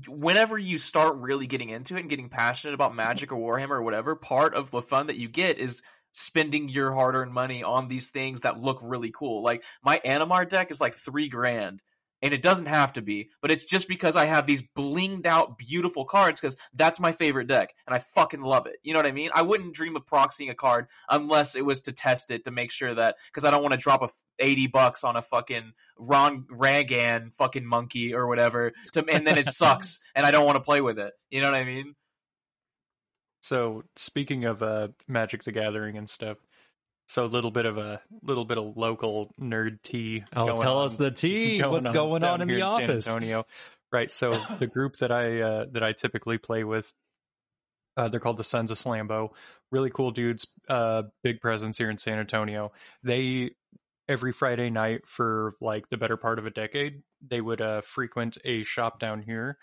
[0.06, 3.82] whenever you start really getting into it and getting passionate about Magic or Warhammer or
[3.82, 8.10] whatever, part of the fun that you get is spending your hard-earned money on these
[8.10, 9.42] things that look really cool.
[9.42, 11.82] Like my Animar deck is like 3 grand
[12.22, 15.58] and it doesn't have to be, but it's just because I have these blinged out
[15.58, 18.76] beautiful cards cuz that's my favorite deck and I fucking love it.
[18.82, 19.30] You know what I mean?
[19.34, 22.72] I wouldn't dream of proxying a card unless it was to test it to make
[22.72, 27.34] sure that cuz I don't want to drop a 80 bucks on a fucking Ragavan
[27.34, 30.80] fucking monkey or whatever to and then it sucks and I don't want to play
[30.80, 31.14] with it.
[31.30, 31.94] You know what I mean?
[33.40, 36.38] So speaking of uh, Magic the Gathering and stuff,
[37.08, 40.22] so a little bit of a little bit of local nerd tea.
[40.34, 41.60] Oh, going tell on- us the tea.
[41.64, 43.06] What's going on in the San office?
[43.08, 43.46] Antonio,
[43.90, 44.10] right?
[44.10, 46.92] So the group that I uh, that I typically play with,
[47.96, 49.30] uh, they're called the Sons of Slambo.
[49.72, 50.46] Really cool dudes.
[50.68, 52.72] Uh, big presence here in San Antonio.
[53.02, 53.52] They
[54.08, 58.38] every Friday night for like the better part of a decade they would uh, frequent
[58.44, 59.58] a shop down here,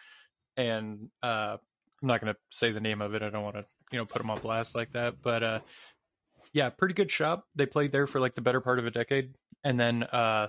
[0.56, 1.58] and uh,
[2.02, 3.22] I'm not going to say the name of it.
[3.22, 5.60] I don't want to you know put them on blast like that, but uh,
[6.54, 7.46] yeah, pretty good shop.
[7.56, 9.34] They played there for like the better part of a decade,
[9.64, 10.48] and then uh,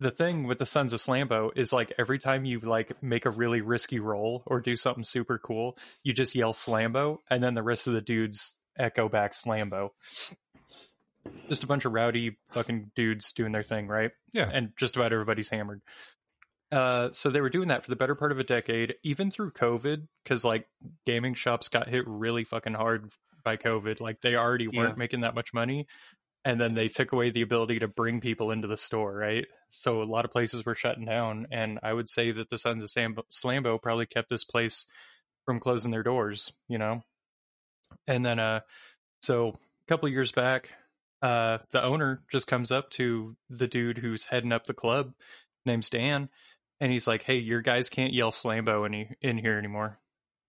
[0.00, 3.30] the thing with the Sons of Slambo is like every time you like make a
[3.30, 7.62] really risky roll or do something super cool, you just yell Slambo, and then the
[7.62, 9.90] rest of the dudes echo back Slambo.
[11.48, 14.12] Just a bunch of rowdy fucking dudes doing their thing, right?
[14.32, 14.48] Yeah.
[14.52, 15.80] And just about everybody's hammered.
[16.72, 19.52] Uh, so they were doing that for the better part of a decade, even through
[19.52, 20.66] COVID, because like
[21.04, 23.12] gaming shops got hit really fucking hard
[23.44, 24.00] by COVID.
[24.00, 24.98] Like they already weren't Yeah.
[24.98, 25.86] making that much money,
[26.44, 29.46] and then they took away the ability to bring people into the store, right?
[29.68, 32.82] So a lot of places were shutting down, and I would say that the Sons
[32.82, 34.86] of Sam- Slambo probably kept this place
[35.44, 37.02] from closing their doors, you know.
[38.08, 38.60] And then, uh,
[39.22, 39.54] so a
[39.88, 40.70] couple years back,
[41.22, 45.14] uh, the owner just comes up to the dude who's heading up the club,
[45.64, 46.28] name's Dan,
[46.80, 49.98] and he's like, "Hey, your guys can't yell Slambo any in here anymore."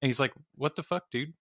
[0.01, 1.33] And he's like, "What the fuck, dude?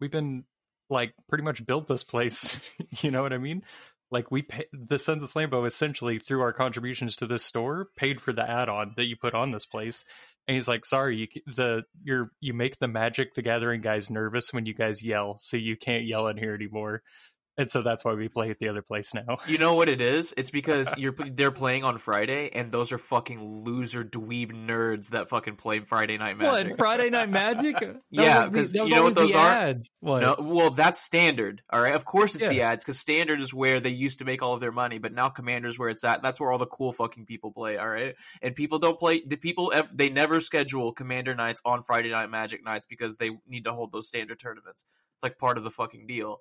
[0.00, 0.44] We've been
[0.90, 2.58] like pretty much built this place.
[3.00, 3.62] you know what I mean?
[4.10, 8.20] Like we pay, the Sons of Slambo essentially through our contributions to this store paid
[8.20, 10.04] for the add-on that you put on this place."
[10.48, 14.52] And he's like, "Sorry, you the you're you make the Magic the Gathering guys nervous
[14.52, 17.02] when you guys yell, so you can't yell in here anymore."
[17.58, 19.36] And so that's why we play at the other place now.
[19.46, 20.32] You know what it is?
[20.38, 25.28] It's because you're they're playing on Friday, and those are fucking loser dweeb nerds that
[25.28, 26.70] fucking play Friday Night Magic.
[26.70, 27.76] What Friday Night Magic?
[28.10, 29.52] Yeah, would be- 'cause you know what those are?
[29.52, 29.90] Ads.
[30.00, 30.20] What?
[30.22, 31.60] No, well, that's standard.
[31.70, 34.42] All right, of course it's the ads because standard is where they used to make
[34.42, 36.22] all of their money, but now commander's where it's at.
[36.22, 37.76] That's where all the cool fucking people play.
[37.76, 39.22] All right, and people don't play.
[39.26, 43.64] The people they never schedule commander nights on Friday night magic nights because they need
[43.64, 44.84] to hold those standard tournaments.
[45.16, 46.38] It's like part of the fucking deal.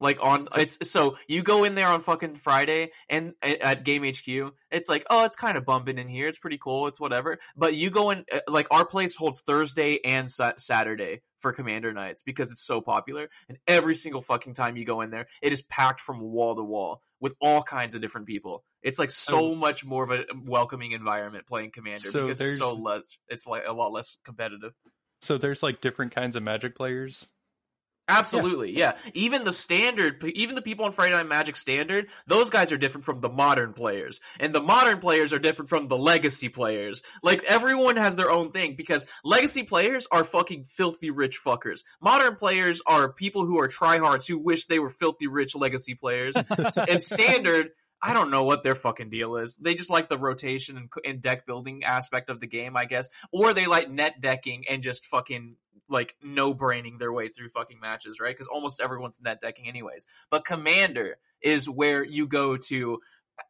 [0.00, 4.52] Like on it's so you go in there on fucking Friday and at Game HQ,
[4.70, 7.38] it's like oh it's kind of bumping in here, it's pretty cool, it's whatever.
[7.56, 11.92] But you go in uh, like our place holds Thursday and sa- Saturday for Commander
[11.92, 15.52] nights because it's so popular, and every single fucking time you go in there, it
[15.52, 18.64] is packed from wall to wall with all kinds of different people.
[18.82, 19.54] It's like so Oh.
[19.54, 23.62] much more of a welcoming environment playing Commander So because it's so less, it's like
[23.66, 24.72] a lot less competitive.
[25.20, 27.28] So there's like different kinds of Magic players.
[28.06, 28.96] Absolutely, yeah.
[29.14, 33.04] Even the standard, even the people on Friday Night Magic standard, those guys are different
[33.04, 37.02] from the modern players, and the modern players are different from the legacy players.
[37.22, 41.82] Like everyone has their own thing because legacy players are fucking filthy rich fuckers.
[42.02, 46.34] Modern players are people who are tryhards who wish they were filthy rich legacy players,
[46.88, 47.70] and standard.
[48.06, 49.56] I don't know what their fucking deal is.
[49.56, 53.08] They just like the rotation and, and deck building aspect of the game, I guess,
[53.32, 55.56] or they like net decking and just fucking
[55.88, 58.34] like no braining their way through fucking matches, right?
[58.34, 60.04] Because almost everyone's net decking anyways.
[60.28, 63.00] But Commander is where you go to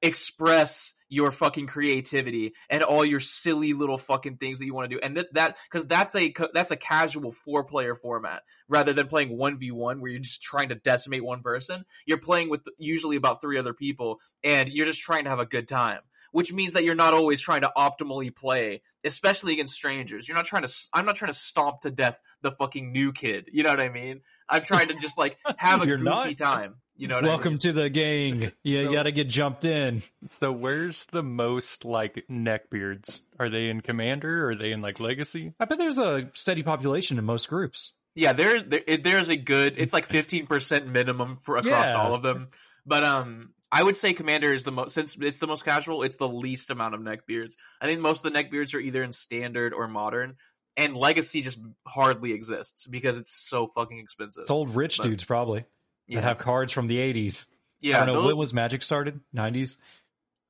[0.02, 4.96] express your fucking creativity and all your silly little fucking things that you want to
[4.96, 5.00] do.
[5.02, 9.38] And that that because that's a that's a casual four player format rather than playing
[9.38, 11.84] 1v1 where you're just trying to decimate one person.
[12.06, 15.46] You're playing with usually about three other people and you're just trying to have a
[15.46, 16.00] good time
[16.32, 20.26] which means that you're not always trying to optimally play especially against strangers.
[20.26, 23.50] You're not trying to i'm not trying to stomp to death the fucking new kid.
[23.52, 24.22] You know what i mean?
[24.48, 26.36] I'm trying to just like have a goofy not.
[26.36, 27.58] time you know what I Welcome mean?
[27.60, 28.52] to the gang.
[28.62, 30.02] Yeah, you So- gotta get jumped in.
[30.26, 33.22] So where's the most like neckbeards?
[33.38, 34.46] Are they in Commander?
[34.46, 35.52] Or are they in like Legacy?
[35.58, 37.92] I bet there's a steady population in most groups.
[38.14, 39.74] Yeah, there's there, there's a good.
[39.76, 41.94] It's like fifteen percent minimum for across Yeah.
[41.96, 42.48] all of them.
[42.86, 46.02] But um, I would say Commander is the most since it's the most casual.
[46.04, 47.54] It's the least amount of neckbeards.
[47.80, 50.36] I think most of the neckbeards are either in standard or modern,
[50.76, 54.42] and Legacy just hardly exists because it's so fucking expensive.
[54.42, 55.64] It's old rich But- dudes probably
[56.06, 57.46] yeah, that have cards from the 80s.
[57.80, 57.96] yeah.
[58.02, 59.20] I don't know those- when was Magic started?
[59.34, 59.76] 90s.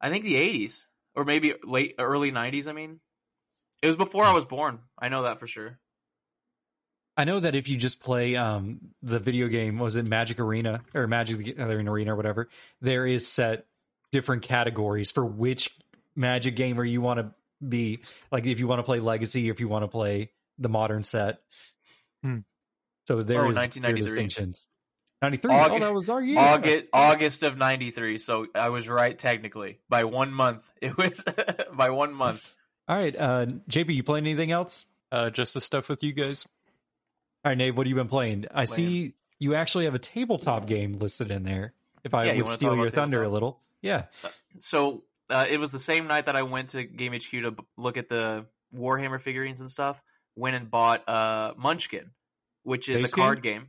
[0.01, 2.69] I think the eighties or maybe late early nineties.
[2.69, 3.01] I mean,
[3.83, 4.81] it was before I was born.
[4.99, 5.79] I know that for sure.
[7.17, 10.83] I know that if you just play um, the video game, was it Magic Arena
[10.95, 12.49] or Magic Gathering Arena or whatever,
[12.81, 13.67] there is set
[14.13, 15.71] different categories for which
[16.17, 17.33] Magic gamer you want to
[17.67, 18.01] be.
[18.33, 21.03] Like if you want to play Legacy, or if you want to play the modern
[21.05, 21.39] set.
[22.23, 22.39] Hmm.
[23.07, 24.01] So there Oh, is there are 1993.
[24.07, 24.67] distinctions.
[25.25, 25.51] 93.
[25.55, 26.39] August- oh, that was our year.
[26.39, 28.19] August August of '93.
[28.19, 30.71] So I was right technically by one month.
[30.83, 31.25] It was
[31.73, 32.49] by one month.
[32.87, 34.85] All right, uh, JP, you playing anything else?
[35.11, 36.47] Uh, just the stuff with you guys.
[37.45, 38.45] All right, Nate, what have you been playing?
[38.51, 38.67] I Playing.
[38.67, 41.73] see you actually have a tabletop game listed in there.
[42.05, 44.05] If I Yeah, would wanna steal your about thunder a little, yeah.
[44.59, 47.65] So uh, it was the same night that I went to Game HQ to b-
[47.79, 48.45] look at the
[48.77, 50.03] Warhammer figurines and stuff.
[50.37, 52.11] Went and bought uh, Munchkin,
[52.63, 53.69] which is Base a card game.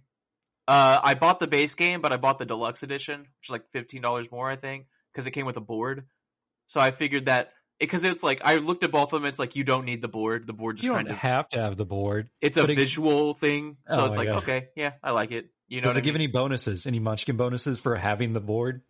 [0.68, 3.70] Uh, I bought the base game, but I bought the deluxe edition, which is like
[3.72, 6.06] fifteen dollars more, I think, because it came with a board.
[6.68, 9.30] So I figured that because it's like I looked at both of them.
[9.30, 10.48] It's like you don't need the board.
[10.48, 12.30] The board just You kind don't of have to have the board.
[12.42, 13.78] it's a it- visual thing.
[13.88, 14.38] So Oh it's like God.
[14.44, 15.50] okay, yeah, I like it.
[15.68, 16.22] You know, Does it I give mean?
[16.24, 16.86] any bonuses?
[16.88, 18.82] Any Munchkin bonuses for having the board?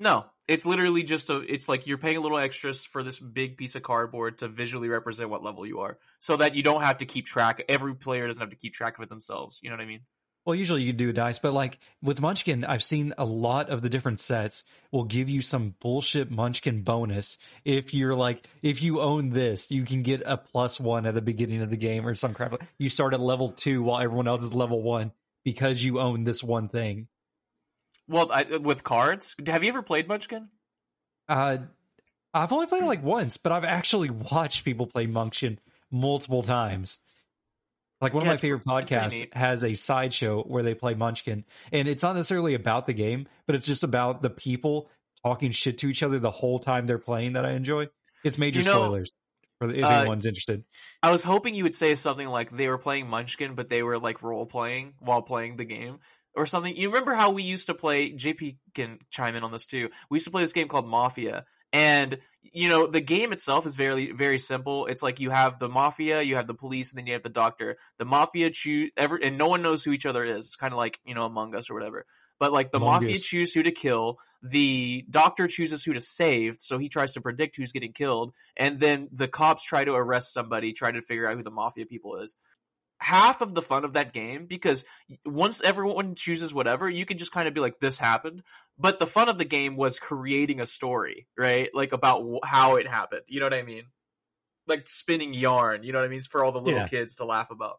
[0.00, 1.36] No, it's literally just a.
[1.40, 4.88] It's like you're paying a little extras for this big piece of cardboard to visually
[4.88, 7.62] represent what level you are, so that you don't have to keep track.
[7.68, 9.60] Every player doesn't have to keep track of it themselves.
[9.62, 10.00] You know what I mean?
[10.44, 13.80] Well, usually you do a dice, but like with Munchkin, I've seen a lot of
[13.80, 17.38] the different sets will give you some bullshit Munchkin bonus.
[17.64, 21.22] If you're like, if you own this, you can get a plus one at the
[21.22, 22.62] beginning of the game or some crap.
[22.76, 25.12] You start at level two while everyone else is level one
[25.44, 27.08] because you own this one thing.
[28.06, 30.48] Well, I, with cards, have you ever played Munchkin?
[31.26, 31.58] Uh,
[32.34, 35.58] I've only played it like once, but I've actually watched people play Munchkin
[35.90, 36.98] multiple times.
[38.00, 41.88] Like one Yeah, of my favorite podcasts has a sideshow where they play Munchkin, and
[41.88, 44.90] it's not necessarily about the game, but it's just about the people
[45.22, 47.34] talking shit to each other the whole time they're playing.
[47.34, 47.88] That I enjoy.
[48.24, 49.12] It's major You know, spoilers
[49.58, 50.64] for the, if uh, anyone's interested.
[51.02, 53.98] I was hoping you would say something like they were playing Munchkin, but they were
[53.98, 55.98] like role playing while playing the game
[56.34, 56.74] or something.
[56.76, 58.12] You remember how we used to play?
[58.12, 59.90] JP can chime in on this too.
[60.10, 63.74] We used to play this game called Mafia, and you know the game itself is
[63.74, 64.86] very very simple.
[64.86, 67.28] It's like you have the mafia, you have the police, and then you have the
[67.28, 67.76] doctor.
[67.98, 70.46] The mafia choose every, and no one knows who each other is.
[70.46, 72.06] It's kind of like you know Among Us or whatever.
[72.38, 73.24] But like the Among mafia Us.
[73.24, 77.56] choose who to kill, the doctor chooses who to save, so he tries to predict
[77.56, 81.36] who's getting killed, and then the cops try to arrest somebody, try to figure out
[81.36, 82.36] who the mafia people is.
[83.04, 84.84] Half of the fun of that game, because
[85.26, 88.42] once everyone chooses whatever, you can just kind of be like, "This happened."
[88.78, 91.68] But the fun of the game was creating a story, right?
[91.74, 93.22] Like about how it happened.
[93.28, 93.84] You know what I mean?
[94.66, 95.82] Like spinning yarn.
[95.82, 96.22] You know what I mean?
[96.22, 96.88] For all the little Yeah.
[96.88, 97.78] kids to laugh about.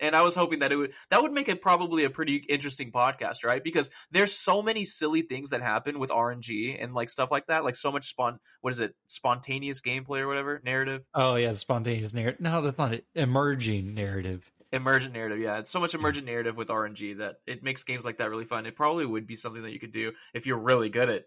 [0.00, 2.90] And I was hoping that it would that would make it probably a pretty interesting
[2.90, 3.62] podcast, right?
[3.62, 7.62] Because there's so many silly things that happen with RNG and like stuff like that,
[7.62, 11.56] like so much spon what is it, spontaneous gameplay or whatever, narrative, Oh yeah, the
[11.56, 12.40] spontaneous narrative.
[12.40, 13.06] No, that's not it.
[13.14, 14.42] Emerging narrative.
[14.74, 15.38] Emergent narrative.
[15.38, 18.44] Yeah, it's so much emergent narrative with RNG that it makes games like that really
[18.44, 18.66] fun.
[18.66, 21.26] It probably would be something that you could do if you're really good at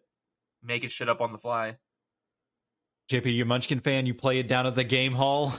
[0.62, 1.78] making shit up on the fly.
[3.10, 4.06] JP, you a Munchkin fan?
[4.06, 5.54] You play it down at the game hall?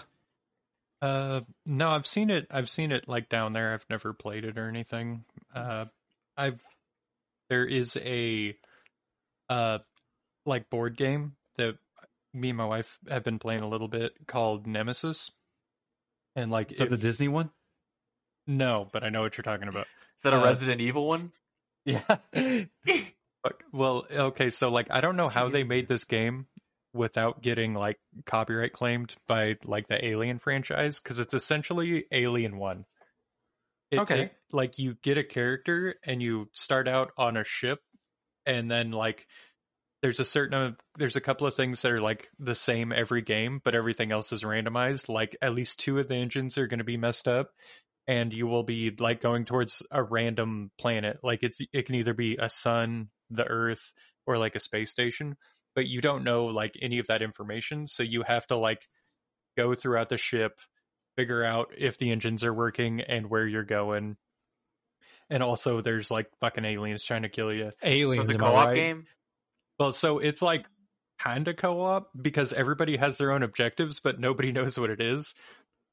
[1.01, 2.47] Uh, no, I've seen it.
[2.51, 3.73] I've seen it like down there.
[3.73, 5.25] I've never played it or anything.
[5.55, 5.87] Uh,
[6.37, 6.61] I've
[7.49, 8.55] there is a
[9.49, 9.79] uh
[10.45, 11.79] like board game that
[12.35, 15.31] me and my wife have been playing a little bit called Nemesis,
[16.37, 17.51] and like Is it- the Disney one?
[18.49, 19.87] No, but I know what you're talking about.
[20.17, 21.31] Is that a Uh, Resident Evil one?
[21.85, 22.03] Yeah.
[23.73, 26.47] Well, okay, so like I don't know how they made this game
[26.93, 32.85] without getting like copyright claimed by like the Alien franchise because it's essentially Alien One.
[33.91, 34.23] It- Okay.
[34.25, 37.81] it- like you get a character and you start out on a ship,
[38.45, 39.27] and then like
[40.03, 43.61] there's a certain there's a couple of things that are like the same every game,
[43.65, 45.09] but everything else is randomized.
[45.09, 47.51] Like at least two of the engines are going to be messed up,
[48.09, 51.19] and you will be like going towards a random planet.
[51.23, 53.93] Like it's it can either be a sun, the Earth,
[54.27, 55.37] or like a space station,
[55.75, 57.87] but you don't know like any of that information.
[57.87, 58.81] So you have to like
[59.59, 60.59] go throughout the ship,
[61.17, 64.17] figure out if the engines are working and where you're going.
[65.31, 67.71] And also, there's like fucking aliens trying to kill you.
[67.71, 68.75] So Aliens, it's a co-op right?
[68.75, 69.05] game.
[69.79, 70.65] Well, so it's like
[71.19, 75.35] kind of co-op because everybody has their own objectives, but nobody knows what it is.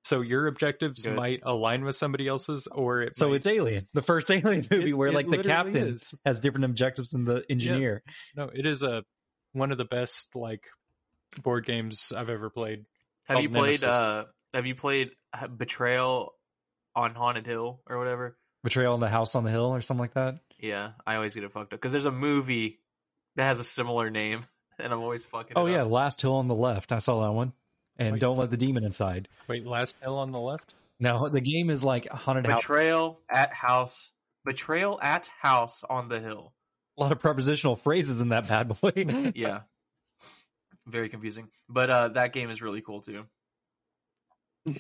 [0.06, 1.16] So your objectives Good.
[1.16, 4.92] might align with somebody else's, or it So might- it's Alien, the first Alien movie
[4.92, 6.14] it- where it like the captain is.
[6.24, 8.04] has different objectives than the engineer.
[8.36, 9.04] No, it is a
[9.54, 10.64] one of the best like
[11.42, 12.86] board games I've ever played.
[13.28, 13.82] Have you played?
[13.82, 13.84] Nemesis.
[13.84, 16.34] uh Have you played uh, Betrayal
[16.96, 18.38] on Haunted Hill or whatever?
[18.64, 20.36] Betrayal in the House on the Hill or something like that.
[20.60, 22.80] Yeah, I always get it fucked up because there's a movie
[23.38, 24.46] that has a similar name,
[24.80, 25.54] and I'm always fucking.
[25.56, 25.90] Oh it yeah, up.
[25.92, 26.92] Last Hill on the Left.
[26.92, 27.54] I saw that one.
[27.98, 28.22] And Wait.
[28.22, 29.28] don't let the demon inside.
[29.48, 30.74] Wait, Last Hill on the left.
[31.00, 32.62] No, the game is like a haunted house.
[32.62, 34.12] Betrayal at House.
[34.46, 36.54] Betrayal at House on the Hill.
[36.98, 38.92] A lot of prepositional phrases in that bad boy.
[39.36, 39.62] Yeah,
[40.86, 41.50] very confusing.
[41.68, 43.26] But uh that game is really cool too.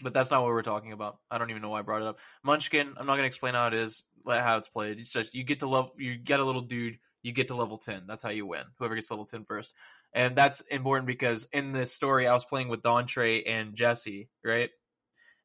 [0.02, 1.20] But that's not what we're talking about.
[1.30, 2.20] I don't even know why I brought it up.
[2.44, 2.94] Munchkin.
[2.98, 5.00] I'm not gonna explain how it is, how it's played.
[5.00, 5.94] It's just you get to level.
[5.98, 6.98] You get a little dude.
[7.22, 8.04] You get to level ten.
[8.08, 8.64] That's how you win.
[8.78, 9.74] Whoever gets level 10 first.
[10.16, 14.70] And that's important because in this story, I was playing with Dontre and Jesse, right?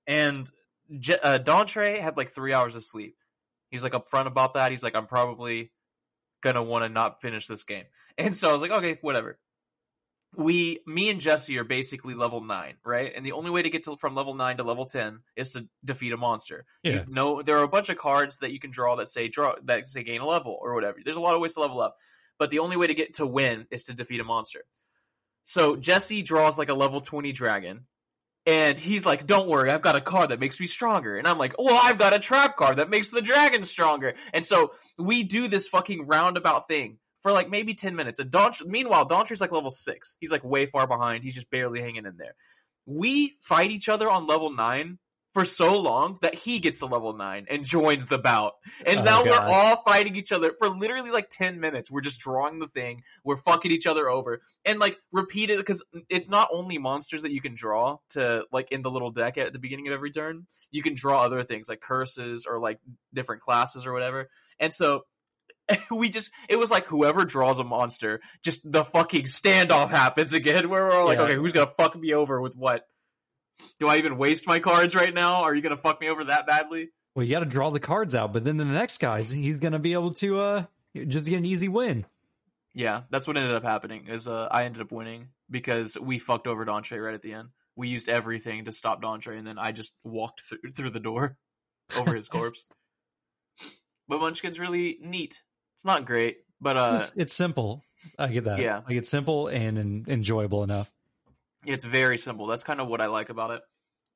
[0.07, 0.49] And
[0.97, 3.16] Je- uh, Dontre had like three hours of sleep.
[3.71, 4.71] He's like upfront about that.
[4.71, 5.73] He's like, I'm probably
[6.41, 7.85] gonna want to not finish this game.
[8.16, 9.41] And so I was like, okay, whatever.
[10.37, 13.12] We, me and Jesse are basically level nine, right?
[13.12, 15.66] And the only way to get to from level nine to level ten is to
[15.85, 16.64] defeat a monster.
[16.85, 17.05] Yeah.
[17.07, 19.57] You know, there are a bunch of cards that you can draw that say draw
[19.64, 20.99] that say gain a level or whatever.
[21.05, 21.97] There's a lot of ways to level up,
[22.41, 24.64] but the only way to get to win is to defeat a monster.
[25.45, 27.86] So Jesse draws like a level 20 dragon.
[28.47, 31.18] And he's like, don't worry, I've got a card that makes me stronger.
[31.18, 34.14] And I'm like, well, I've got a trap card that makes the dragon stronger.
[34.32, 38.18] And so we do this fucking roundabout thing for like maybe 10 minutes.
[38.18, 40.16] And Don, meanwhile, Dontre's like level 6.
[40.18, 41.22] He's like way far behind.
[41.22, 42.34] He's just barely hanging in there.
[42.86, 44.99] We fight each other on level 9
[45.33, 48.55] for so long that he gets to level 9 and joins the bout.
[48.85, 51.91] And Oh, now we're all fighting each other for literally like 10 minutes.
[51.91, 53.03] We're just drawing the thing.
[53.24, 54.41] We're fucking each other over.
[54.64, 58.72] And like repeat it because it's not only monsters that you can draw to like
[58.72, 60.47] in the little deck at the beginning of every turn.
[60.72, 62.81] You can draw other things like curses or like
[63.14, 64.28] different classes or whatever.
[64.59, 65.03] And so
[65.93, 70.68] we just it was like whoever draws a monster, just the fucking standoff happens again
[70.70, 71.24] where we're all like, Yeah.
[71.26, 72.83] okay, who's gonna fuck me over with what?
[73.78, 75.42] Do I even waste my cards right now?
[75.42, 76.90] Are you gonna fuck me over that badly?
[77.14, 79.72] Well, you got to draw the cards out, but then the next guy's he's going
[79.72, 80.64] to be able to uh
[81.08, 82.06] just get an easy win.
[82.72, 84.06] Yeah, that's what ended up happening.
[84.06, 87.48] Is uh, I ended up winning because we fucked over Dontre right at the end.
[87.74, 91.36] We used everything to stop Dontre, and then I just walked through, through the door
[91.96, 92.64] over his corpse.
[94.08, 95.40] But Munchkin's really neat.
[95.76, 97.84] It's not great, but It's, uh, just- it's simple.
[98.18, 98.58] I get that.
[98.61, 98.82] Yeah.
[98.86, 100.90] like it's simple and, en- enjoyable enough.
[101.64, 102.46] It's very simple.
[102.46, 103.62] That's kind of what I like about it.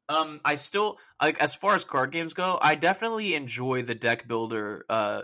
[0.09, 2.59] Um, I still like as far as card games go.
[2.61, 5.23] I definitely enjoy the deck builder, uh,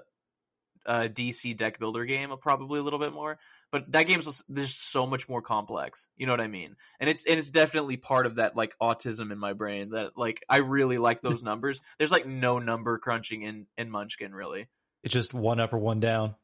[0.86, 3.38] uh, DC deck builder game probably a little bit more.
[3.72, 6.08] But that game's just, there's so much more complex.
[6.16, 6.76] You know what I mean?
[6.98, 10.42] And it's and it's definitely part of that like autism in my brain that like
[10.48, 11.80] I really like those numbers.
[11.98, 14.68] There's like no number crunching in in Munchkin really.
[15.04, 16.34] It's just one up or one down.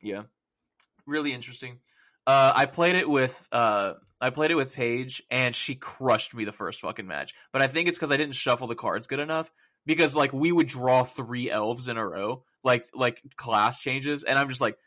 [0.00, 0.22] Yeah,
[1.06, 1.78] really interesting.
[2.26, 6.44] Uh, I played it with uh, I played it with Paige, and she crushed me
[6.44, 7.34] the first fucking match.
[7.52, 9.50] But I think it's because I didn't shuffle the cards good enough.
[9.84, 14.38] Because like we would draw three elves in a row, like like class changes, and
[14.38, 14.78] I'm just like,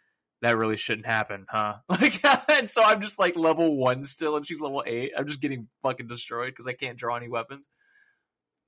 [0.41, 1.75] that really shouldn't happen, huh?
[1.89, 5.11] Like, and so I'm just like level one still, and she's level eight.
[5.17, 7.67] I'm just getting fucking destroyed because I can't draw any weapons.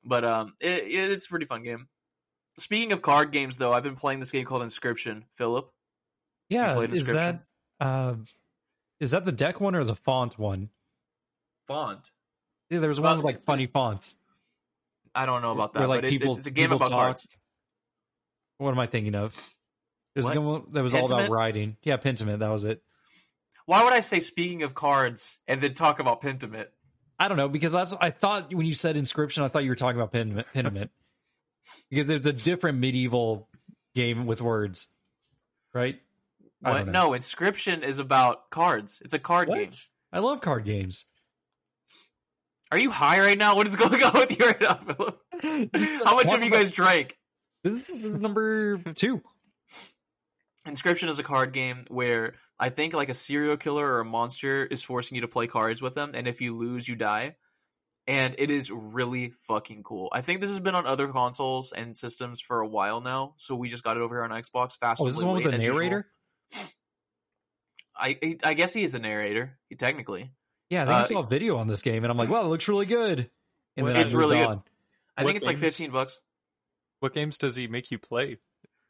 [0.03, 1.87] But um, it, it, it's a pretty fun game.
[2.57, 5.23] Speaking of card games, though, I've been playing this game called Inscryption.
[5.35, 5.69] Philip,
[6.49, 7.43] Yeah, is that
[7.79, 8.15] uh,
[8.99, 10.69] is that the deck one or the font one?
[11.67, 12.11] font.
[12.69, 14.15] Yeah, there was Well, one with like funny fonts.
[15.13, 17.01] I don't know about that, Where, like, but people- it's, it's a game about talk.
[17.01, 17.27] cards.
[18.57, 19.35] What am I thinking of?
[20.15, 20.37] There's What?
[20.37, 21.77] a game that was all about writing.
[21.83, 22.39] Yeah, Pentiment.
[22.39, 22.81] That was it.
[23.65, 26.67] Why would I say speaking of cards and then talk about Pentiment?
[27.19, 29.75] I don't know because that's I thought when you said inscription, I thought you were
[29.75, 30.89] talking about Pentiment, Pentiment.
[31.89, 33.49] because it's a different medieval
[33.95, 34.87] game with words,
[35.73, 35.99] right?
[36.61, 36.87] What?
[36.87, 38.99] No, Inscryption is about cards.
[39.03, 39.59] It's a card What?
[39.59, 39.69] game.
[40.11, 41.05] I love card games.
[42.71, 43.55] Are you high right now?
[43.55, 45.19] What is going on with you right now, Philip?
[46.05, 47.17] How much have you guys drank?
[47.63, 49.21] This is, this is number two.
[50.67, 54.65] Inscryption is a card game where I think like a serial killer or a monster
[54.65, 57.35] is forcing you to play cards with them, and if you lose, you die.
[58.05, 60.09] And it is really fucking cool.
[60.13, 63.55] I think this has been on other consoles and systems for a while now, so
[63.55, 64.77] we just got it over here on Xbox.
[64.77, 65.01] Fast.
[65.01, 66.07] Oh, is this one with the narrator?
[67.95, 69.57] I I- I guess he is a narrator.
[69.69, 70.31] He technically.
[70.69, 72.43] Yeah, I think I Uh, saw a video on this game, and I'm like, wow,
[72.45, 73.29] it looks really good.
[73.75, 74.47] And then I It's moved really good.
[74.47, 74.63] on.
[75.15, 76.19] I What think it's like fifteen bucks.
[76.99, 78.37] What games does he make you play?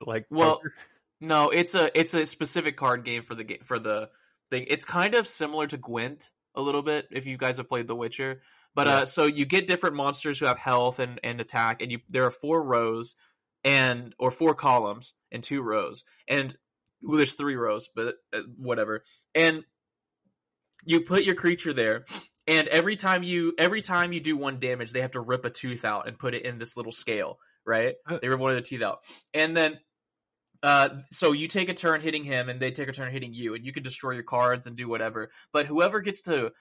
[0.02, 0.74] Like Well, poker?
[1.20, 4.10] No, it's a it's a specific card game for the game for the
[4.50, 4.66] thing.
[4.68, 7.96] It's kind of similar to Gwent a little bit if you guys have played The
[7.96, 8.42] Witcher.
[8.76, 8.94] But Yeah.
[8.98, 12.26] uh, so you get different monsters who have health and, and attack, and you there
[12.26, 13.16] are four rows
[13.64, 16.56] and or four columns and two rows, and
[17.08, 19.04] well, there's three rows, but uh, whatever.
[19.34, 19.64] And
[20.86, 22.06] you put your creature there,
[22.48, 25.50] and every time you every time you do one damage, they have to rip a
[25.50, 27.96] tooth out and put it in this little scale, right?
[28.10, 28.20] Uh.
[28.22, 29.00] They rip one of the teeth out,
[29.34, 29.80] and then
[30.64, 33.56] uh, so you take a turn hitting him, and they take a turn hitting you,
[33.56, 35.30] and you can destroy your cards and do whatever.
[35.54, 36.52] But whoever gets to,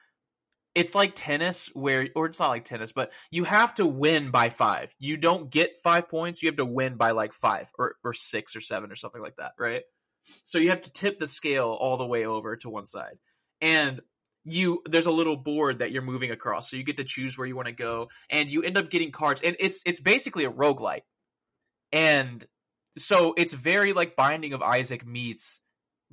[0.75, 4.51] it's like tennis, where or it's not like tennis, but you have to win by
[4.51, 4.95] five.
[4.99, 8.57] You don't get five points; you have to win by like five or or six
[8.57, 9.83] or seven or something like that, right?
[10.43, 13.19] So you have to tip the scale all the way over to one side,
[13.61, 14.01] and
[14.45, 17.47] you there's a little board that you're moving across, so you get to choose where
[17.47, 20.51] you want to go, and you end up getting cards, and it's it's basically a
[20.51, 21.03] roguelike.
[21.93, 22.45] And
[22.99, 25.61] so it's very like Binding of Isaac meets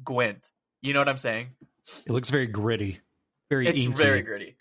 [0.03, 0.49] Gwent.
[0.81, 1.51] You know what I'm saying?
[2.05, 2.99] It looks very gritty,
[3.49, 3.95] very It's inky.
[3.95, 4.55] very gritty.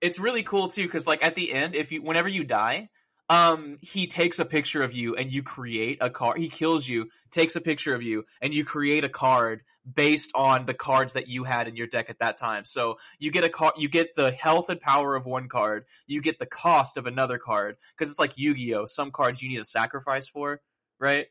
[0.00, 2.88] It's really cool too because like at the end, if you whenever you die,
[3.30, 6.38] um, he takes a picture of you and you create a card.
[6.38, 10.66] He kills you, takes a picture of you, and you create a card based on
[10.66, 12.66] the cards that you had in your deck at that time.
[12.66, 16.20] So you get a card, you get the health and power of one card, you
[16.20, 18.84] get the cost of another card because it's like Yu-Gi-Oh.
[18.86, 20.60] Some cards you need a sacrifice for,
[20.98, 21.28] right?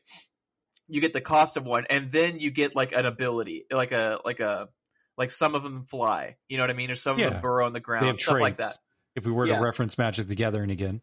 [0.88, 4.18] You get the cost of one, and then you get like an ability, like a
[4.24, 4.68] like a
[5.16, 6.36] Like some of them fly.
[6.48, 6.90] You know what I mean?
[6.90, 8.74] Or some of them burrow in the ground, stuff like that.
[9.14, 9.56] If we were Yeah.
[9.56, 11.02] to reference Magic the Gathering again,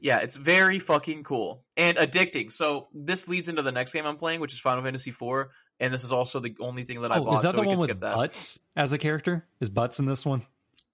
[0.00, 2.50] Yeah, it's very fucking cool and addicting.
[2.50, 5.48] So this leads into the next game I'm playing, which is Final Fantasy IV,
[5.78, 7.34] and this is also the only thing that I oh, bought.
[7.34, 8.16] is that so the we one can with skip that.
[8.16, 9.46] Butts as a character?
[9.60, 10.42] Is Butts in this one?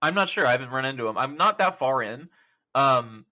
[0.03, 0.47] I'm not sure.
[0.47, 1.17] I haven't run into him.
[1.17, 2.29] I'm not that far in,
[2.75, 3.27] um,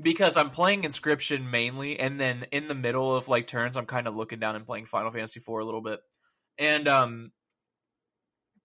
[0.00, 4.08] because I'm playing Inscryption mainly, and then in the middle of like turns, I'm kind
[4.08, 6.00] of looking down and playing Final Fantasy IV a little bit,
[6.58, 7.32] and um,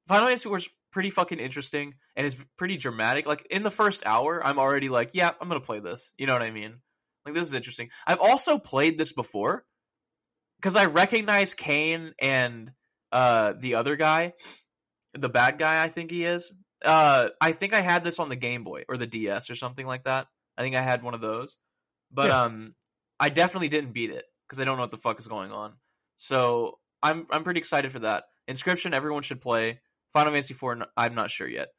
[0.07, 3.25] Final Fantasy IV is pretty fucking interesting and it's pretty dramatic.
[3.25, 6.11] Like in the first hour, I'm already like, yeah, I'm gonna play this.
[6.17, 6.75] You know what I mean?
[7.25, 7.89] Like this is interesting.
[8.05, 9.65] I've also played this before
[10.59, 12.71] because I recognize Kain and
[13.11, 14.33] uh the other guy,
[15.13, 15.83] the bad guy.
[15.83, 16.51] I think he is.
[16.83, 19.87] Uh, I think I had this on the Game Boy or the DS or something
[19.87, 20.27] like that.
[20.57, 21.57] I think I had one of those,
[22.11, 22.43] but Yeah.
[22.43, 22.75] um,
[23.19, 25.75] I definitely didn't beat it because I don't know what the fuck is going on.
[26.17, 28.25] So I'm I'm pretty excited for that.
[28.49, 29.79] Inscryption, everyone should play.
[30.11, 31.69] Final Fantasy IV, I'm not sure yet.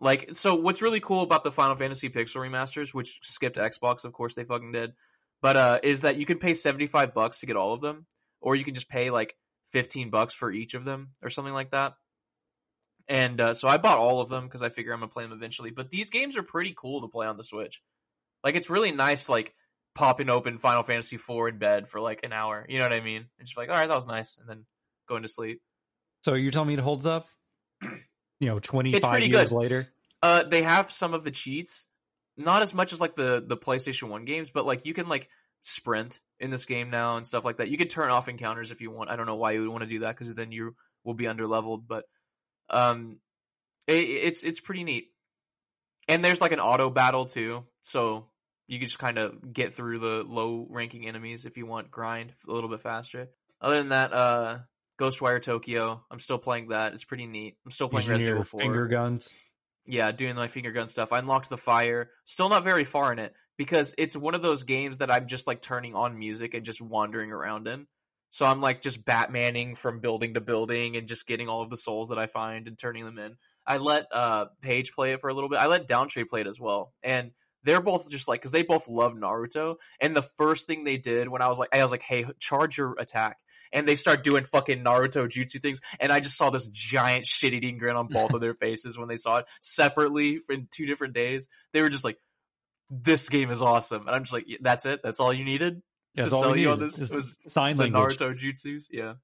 [0.00, 4.12] Like, so what's really cool about the Final Fantasy Pixel remasters, which skipped Xbox, of
[4.14, 4.94] course they fucking did,
[5.42, 8.06] but uh, is that you can pay 75 bucks to get all of them,
[8.40, 9.36] or you can just pay like
[9.72, 11.94] 15 bucks for each of them, or something like that.
[13.08, 15.32] And uh, so I bought all of them because I figure I'm gonna play them
[15.32, 15.70] eventually.
[15.70, 17.82] But these games are pretty cool to play on the Switch.
[18.42, 19.54] Like, it's really nice, like
[19.94, 22.64] popping open Final Fantasy IV in bed for like an hour.
[22.68, 23.26] You know what I mean?
[23.38, 24.64] And just like, all right, that was nice, and then
[25.08, 25.60] going to sleep.
[26.22, 27.26] So you're telling me it holds up?
[28.40, 29.56] You know, 25 pretty years good.
[29.56, 29.88] later.
[30.22, 31.86] Uh, they have some of the cheats,
[32.36, 35.28] not as much as like the the PlayStation One games, but like you can like
[35.60, 37.68] sprint in this game now and stuff like that.
[37.68, 39.10] You can turn off encounters if you want.
[39.10, 40.74] I don't know why you would want to do that because then you
[41.04, 42.04] will be under leveled, but
[42.70, 43.18] um,
[43.86, 45.08] it, it's it's pretty neat.
[46.08, 48.26] And there's like an auto battle too, so
[48.66, 52.32] you can just kind of get through the low ranking enemies if you want grind
[52.48, 53.28] a little bit faster.
[53.60, 54.58] Other than that, uh,
[55.00, 56.92] Ghostwire Tokyo, I'm still playing that.
[56.92, 57.56] It's pretty neat.
[57.64, 59.30] I'm still playing Resident Evil 4 finger guns.
[59.86, 61.12] yeah, doing my finger gun stuff.
[61.12, 62.10] I unlocked the fire.
[62.24, 65.46] Still not very far in it because it's one of those games that I'm just
[65.46, 67.86] like turning on music and just wandering around in.
[68.28, 71.76] So I'm like just Batmaning from building to building and just getting all of the
[71.76, 73.36] souls that I find and turning them in.
[73.66, 75.58] I let uh Paige play it for a little bit.
[75.58, 76.92] I let Dontre play it as well.
[77.02, 77.32] And
[77.64, 79.76] they're both just like because they both love Naruto.
[80.00, 82.78] And the first thing they did when I was like I was like, hey, charge
[82.78, 83.38] your attack.
[83.72, 87.78] And they start doing fucking Naruto jutsu things, and I just saw this giant shit-eating
[87.78, 91.48] grin on both of their faces when they saw it separately in two different days.
[91.72, 92.18] They were just like,
[92.90, 95.00] "This game is awesome," and I'm just like, "Yeah, "That's it?
[95.04, 95.82] That's all you needed
[96.14, 98.18] Yeah, to sell you on this is was sign the language.
[98.18, 99.14] Naruto jutsus?" Yeah.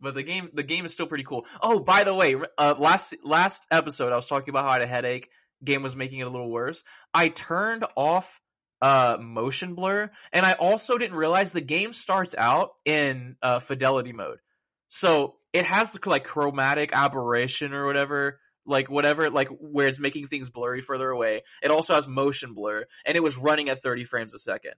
[0.00, 1.46] But the game, the game is still pretty cool.
[1.62, 4.82] Oh, by the way, uh, last last episode I was talking about how I had
[4.82, 5.30] a headache.
[5.62, 6.82] Game was making it a little worse.
[7.14, 8.40] I turned off
[8.84, 10.10] uh motion blur.
[10.30, 14.40] And i also didn't realize the game starts out in uh fidelity mode.
[14.88, 20.26] So it has the like chromatic aberration or whatever like whatever like where it's making
[20.26, 21.42] things blurry further away.
[21.62, 24.74] It also has motion blur and it was running at 30 frames a second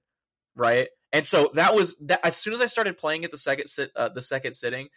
[0.55, 0.89] right?
[1.13, 3.91] And so that was that as soon as i started playing it the second sit
[3.97, 4.89] uh, the second sitting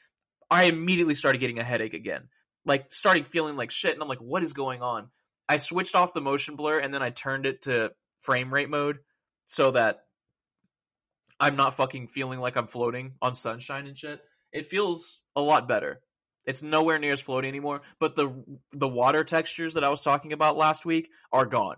[0.51, 2.29] i immediately started getting a headache again.
[2.63, 5.09] Like starting feeling like shit and i'm like what is going on?
[5.47, 8.99] I switched off the motion blur and then i turned it to frame rate mode
[9.45, 10.03] so that
[11.39, 14.19] I'm not fucking feeling like I'm floating on sunshine and shit.
[14.51, 16.01] It feels a lot better.
[16.45, 18.33] It's nowhere near as floaty anymore, but the
[18.71, 21.75] the water textures that I was talking about last week are gone.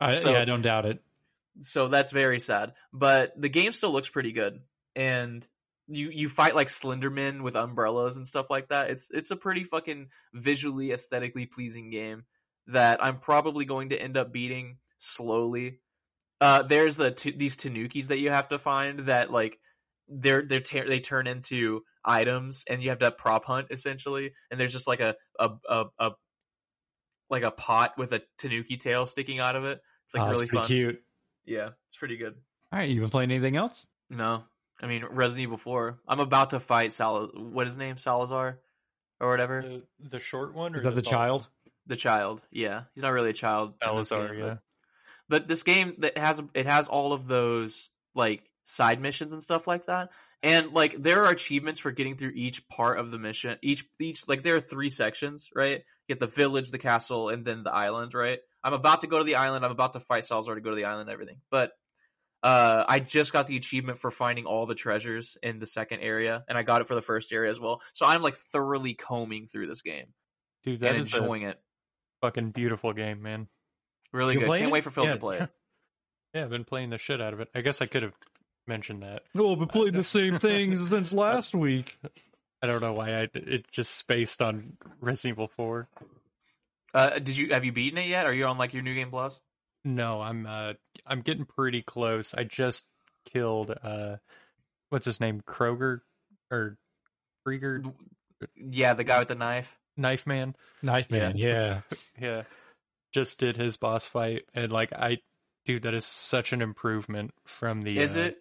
[0.00, 1.00] I, So- yeah, I don't doubt it.
[1.62, 2.72] So that's very sad.
[2.92, 4.60] But the game still looks pretty good.
[4.96, 5.46] And
[5.88, 8.90] you you fight like Slenderman with umbrellas and stuff like that.
[8.90, 12.24] It's it's a pretty fucking visually aesthetically pleasing game
[12.68, 15.80] that I'm probably going to end up beating slowly.
[16.40, 19.58] Uh there's the t- these tanukis that you have to find that like
[20.08, 24.58] they're they're ta- they turn into items and you have to prop hunt essentially and
[24.58, 26.10] there's just like a a a, a
[27.28, 29.80] like a pot with a tanuki tail sticking out of it.
[30.06, 30.66] It's like Oh, really fun.
[30.66, 31.00] cute.
[31.44, 32.34] Yeah, it's pretty good.
[32.72, 33.86] All right, you been playing anything else?
[34.08, 34.42] No,
[34.80, 36.00] I mean Resident Evil Four.
[36.08, 37.26] I'm about to fight Sal.
[37.34, 37.96] What his name?
[37.98, 38.58] Salazar,
[39.20, 39.62] or whatever.
[39.62, 41.20] The, the short one, or Is that the tall one?
[41.28, 41.48] child?
[41.86, 42.42] The child.
[42.50, 43.74] Yeah, he's not really a child.
[43.82, 44.56] Salazar, game, yeah.
[45.30, 49.66] But, this game that has it has all of those like side missions and stuff
[49.66, 50.10] like that.
[50.42, 53.56] And like there are achievements for getting through each part of the mission.
[53.62, 55.78] Each each like there are three sections, right?
[55.78, 58.40] You get the village, the castle, and then the island, right?
[58.64, 59.64] I'm about to go to the island.
[59.64, 61.40] I'm about to fight Salazar to go to the island and everything.
[61.50, 61.72] But
[62.42, 66.42] uh, I just got the achievement for finding all the treasures in the second area,
[66.48, 67.82] and I got it for the first area as well.
[67.92, 70.06] So I'm like thoroughly combing through this game
[70.64, 71.60] Dude, that and is a enjoying it.
[72.22, 73.48] fucking beautiful game, man.
[74.12, 74.46] Really You good.
[74.46, 74.72] playing Can't it?
[74.72, 75.12] wait for Phil Yeah.
[75.12, 75.50] to play it.
[76.32, 77.48] Yeah, I've been playing the shit out of it.
[77.56, 78.12] I guess I could have
[78.64, 79.22] mentioned that.
[79.34, 81.98] No, I've been playing the same things since last week.
[82.62, 85.88] I don't know why I it just spaced on Resident Evil Four.
[86.94, 88.26] Uh, did you have you beaten it yet?
[88.26, 89.40] Are you on like your new game plus?
[89.84, 92.32] No, I'm uh I'm getting pretty close.
[92.32, 92.84] I just
[93.32, 94.16] killed uh
[94.90, 95.40] what's his name?
[95.44, 96.00] Kroger
[96.52, 96.76] or
[97.44, 97.82] Krieger
[98.56, 99.76] Yeah, the guy with the knife.
[99.96, 100.54] Knife Man.
[100.80, 101.80] Knife man, yeah.
[102.20, 102.42] Yeah.
[103.12, 105.18] Just did his boss fight and like I
[105.66, 108.36] dude that is such an improvement from the Is uh, it?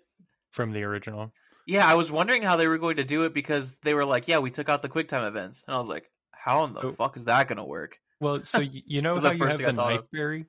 [0.51, 1.31] from the original.
[1.65, 4.27] Yeah, I was wondering how they were going to do it because they were like,
[4.27, 6.91] "Yeah, we took out the QuickTime events," and I was like, "How in the Oh.
[6.91, 10.01] fuck is that going to work?" Well, so you know how you have the knife
[10.13, 10.45] parry?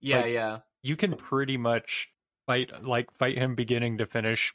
[0.00, 2.08] Yeah, Like- yeah, You can pretty much
[2.46, 4.52] fight like fight him beginning to finish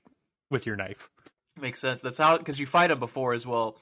[0.50, 1.10] with your knife.
[1.58, 2.02] makes sense.
[2.02, 3.78] That's how because you fight him before as well.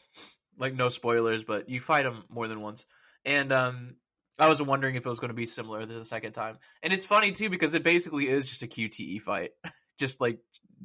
[0.58, 2.86] Like no spoilers, but you fight him more than once,
[3.26, 3.96] and um,
[4.40, 6.58] I was wondering if it was going to be similar to the second time.
[6.82, 9.52] And it's funny too because it basically is just a QTE fight,
[10.00, 10.40] just like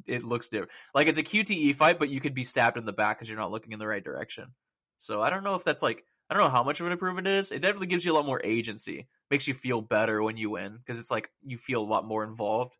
[0.05, 0.71] it looks different.
[0.93, 3.39] Like it's a QTE fight, but you could be stabbed in the back because you're
[3.39, 4.53] not looking in the right direction.
[4.97, 7.27] So I don't know if that's like I don't know how much of an improvement
[7.27, 7.51] it is.
[7.51, 10.77] It definitely gives you a lot more agency, makes you feel better when you win
[10.77, 12.77] because it's like you feel a lot more involved.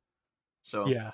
[0.63, 1.11] So Yeah.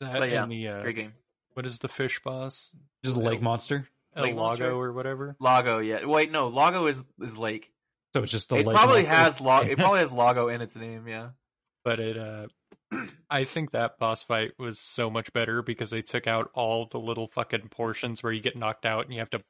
[0.00, 1.12] That But yeah, the uh, great game.
[1.54, 2.72] what is the fish boss?
[3.04, 3.88] Just a lake monster.
[4.14, 4.64] El Lake monster?
[4.64, 5.36] Lago or whatever.
[5.40, 6.04] Lago, yeah.
[6.04, 7.70] Wait, no, Lago is is lake.
[8.14, 9.68] So it's just the it probably has Lago.
[9.70, 11.08] It probably has Lago in its name.
[11.08, 11.30] Yeah.
[11.84, 12.46] But it uh
[13.30, 16.98] I think that boss fight was so much better because they took out all the
[16.98, 19.40] little fucking portions where you get knocked out and you have to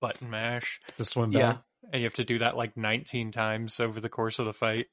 [0.00, 1.58] button mash the swim Yeah.
[1.92, 4.86] and you have to do that like 19 times over the course of the fight.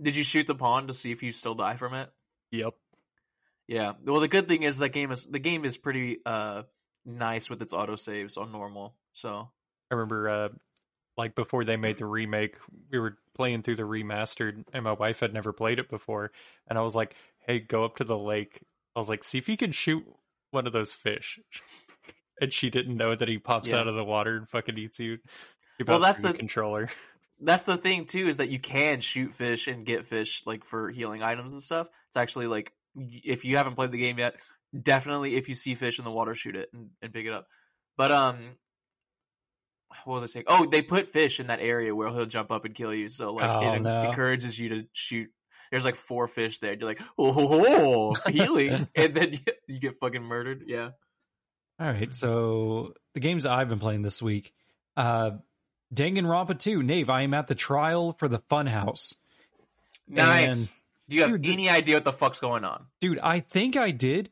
[0.00, 2.10] Did you shoot the pond to see if you still die from it?
[2.50, 2.74] Yep.
[3.68, 3.92] Yeah.
[4.04, 6.62] Well, the good thing is that game is the game is pretty uh
[7.04, 8.94] nice with its autosaves on normal.
[9.12, 9.50] So
[9.90, 10.48] I remember uh
[11.16, 12.56] like before they made the remake,
[12.90, 16.32] we were playing through the remastered and my wife had never played it before
[16.68, 17.14] and I was like,
[17.46, 18.60] "Hey, go up to the lake."
[18.96, 20.04] I was like, "See if you can shoot
[20.50, 21.38] one of those fish."
[22.40, 23.76] And she didn't know that he pops Yeah.
[23.78, 25.18] out of the water and fucking eats you.
[25.78, 26.88] You Well, that's the- controller.
[27.40, 30.90] that's the thing too is that you can shoot fish and get fish like for
[30.90, 31.86] healing items and stuff.
[32.08, 34.34] It's actually like if you haven't played the game yet,
[34.78, 37.46] definitely if you see fish in the water, shoot it and, and pick it up.
[37.96, 38.56] But um,
[40.04, 40.46] what was I saying?
[40.48, 43.08] Oh, they put fish in that area where he'll jump up and kill you.
[43.08, 44.02] So like Oh, it no.
[44.02, 45.30] encourages you to shoot.
[45.70, 46.74] There's like four fish there.
[46.74, 50.64] You're like, oh, healing, and then you, you get fucking murdered.
[50.66, 50.90] Yeah.
[51.80, 54.52] All right, so the games I've been playing this week,
[54.96, 55.32] uh,
[55.92, 59.14] Danganronpa 2, Nave, I am at the trial for the Funhouse.
[60.06, 60.68] Nice.
[60.68, 60.72] And,
[61.08, 62.86] Do you have dude, any idea what the fuck's going on?
[63.00, 64.30] dude, I think I did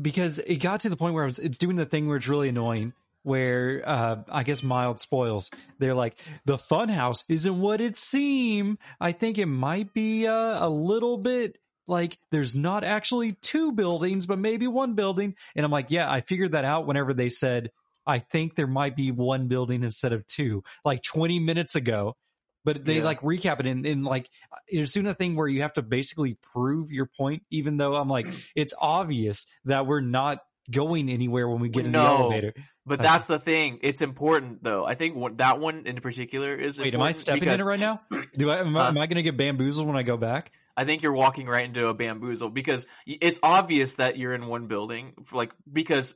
[0.00, 2.28] because it got to the point where I was, it's doing the thing where it's
[2.28, 2.92] really annoying.
[3.24, 5.50] Where uh, I guess mild spoils.
[5.80, 8.78] They're like the Funhouse isn't what it seemed.
[9.00, 11.58] I think it might be uh, a little bit
[11.88, 15.34] like there's not actually two buildings, but maybe one building.
[15.56, 17.70] And I'm like, yeah, I figured that out whenever they said
[18.06, 22.16] I think there might be one building instead of two, like 20 minutes ago.
[22.64, 23.04] But they Yeah.
[23.04, 24.30] like recap it in, in like
[24.66, 28.08] it's doing a thing where you have to basically prove your point, even though I'm
[28.08, 30.38] like, it's obvious that we're not
[30.70, 32.52] going anywhere when we get in the elevator.
[32.86, 33.08] But Okay.
[33.08, 33.78] that's the thing.
[33.82, 34.84] It's important though.
[34.84, 36.78] I think one, that one in particular is.
[36.78, 38.00] Wait, am I stepping because in it right now?
[38.36, 40.52] Do I am, I am uh, I going to get bamboozled when I go back?
[40.76, 44.66] I think you're walking right into a bamboozle because it's obvious that you're in one
[44.66, 45.14] building.
[45.32, 46.14] Like because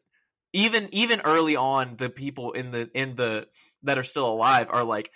[0.53, 3.47] even even early on, the people in the in the
[3.85, 5.11] that are still alive are like.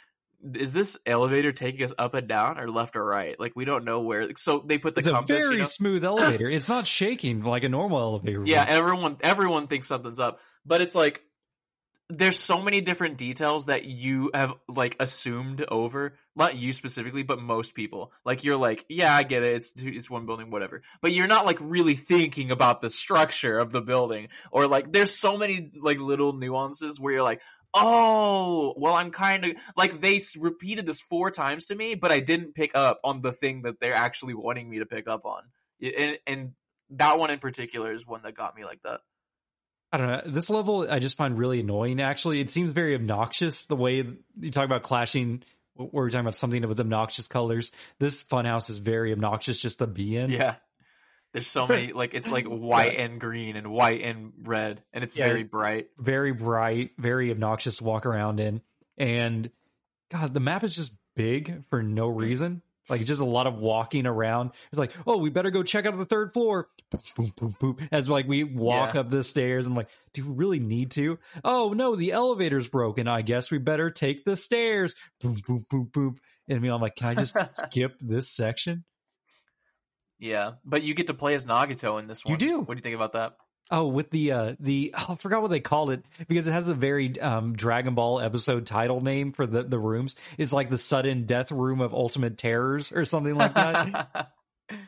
[0.55, 3.39] Is this elevator taking us up and down or left or right?
[3.39, 4.29] Like we don't know where.
[4.37, 5.43] So they put the It's a compass.
[5.45, 5.69] very you know?
[5.69, 6.51] smooth elevator.
[6.51, 8.41] It's not shaking like a normal elevator.
[8.41, 8.49] would.
[8.49, 11.23] Yeah, everyone everyone thinks something's up, but it's like
[12.09, 17.41] there's so many different details that you have like assumed over not you specifically but
[17.41, 20.83] most people like you're like yeah i get it it's two- it's one building whatever
[21.01, 25.15] but you're not like really thinking about the structure of the building or like there's
[25.15, 27.41] so many like little nuances where you're like
[27.75, 32.21] oh well i'm kind of like they repeated this four times to me but i
[32.21, 35.43] didn't pick up on the thing that they're actually wanting me to pick up on
[35.81, 36.53] and, and
[36.91, 39.01] that one in particular is one that got me like that
[39.95, 40.23] I don't know.
[40.33, 42.01] This level I just find really annoying.
[42.01, 44.03] Actually, it seems very obnoxious the way
[44.41, 45.43] you talk about clashing.
[45.77, 47.73] We're talking about something with obnoxious colors.
[47.99, 50.31] This funhouse is very obnoxious just to be in.
[50.31, 50.55] Yeah.
[51.33, 55.17] There's so many like it's like white and green and white and red and it's
[55.17, 55.27] Yeah.
[55.29, 55.89] very bright.
[55.99, 58.61] very bright, very obnoxious to walk around in.
[58.99, 59.51] And
[60.11, 62.63] God, the map is just big for no reason.
[62.89, 64.51] Like just a lot of walking around.
[64.71, 66.69] It's like, oh, we better go check out the third floor.
[66.91, 67.89] Boom, boom, boom, boom.
[67.93, 69.01] As like we walk Yeah.
[69.01, 71.19] up the stairs and like, do we really need to?
[71.45, 73.09] Oh no, the elevator's broken.
[73.09, 74.95] I guess we better take the stairs.
[75.23, 76.17] Boom, boom, boom, boom.
[76.49, 78.85] And I mean, I'm like, can I just skip this section?
[80.23, 80.53] Yeah.
[80.65, 82.33] But you get to play as Nagito in this one.
[82.33, 82.59] You do.
[82.61, 83.37] What do you think about that?
[83.71, 86.69] Oh, with the uh the oh, I forgot what they called it because it has
[86.69, 90.15] a very um Dragon Ball episode title name for the the rooms.
[90.39, 94.31] It's like the sudden death room of ultimate terrors or something like that.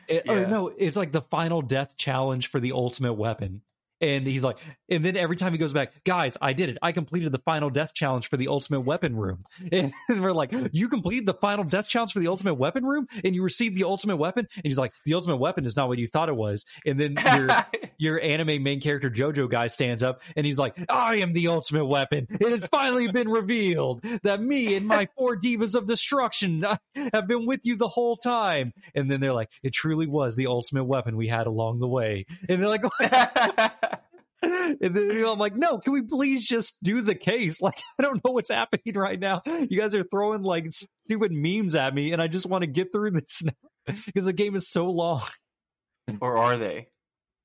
[0.07, 3.61] It- Or no, it's like the final death challenge for the ultimate weapon.
[4.01, 4.57] And he's like,
[4.89, 6.77] and then every time he goes back, guys, I did it.
[6.81, 9.39] I completed the final death challenge for the ultimate weapon room.
[9.71, 13.35] And we're like, you completed the final death challenge for the ultimate weapon room, and
[13.35, 14.47] you received the ultimate weapon.
[14.55, 16.65] And he's like, the ultimate weapon is not what you thought it was.
[16.85, 17.49] And then your
[17.97, 21.85] your anime main character JoJo guy stands up and he's like, I am the ultimate
[21.85, 22.27] weapon.
[22.29, 26.65] It has finally been revealed that me and my four divas of destruction
[27.13, 28.73] have been with you the whole time.
[28.93, 32.25] And then they're like, it truly was the ultimate weapon we had along the way.
[32.49, 32.83] And they're like,
[34.45, 37.59] and then you know, I'm like, no, can we please just do the case?
[37.65, 39.41] Like, I don't know what's happening right now.
[39.45, 42.91] You guys are throwing like stupid memes at me, and I just want to get
[42.91, 45.23] through this now because the game is so long.
[46.21, 46.87] or are they?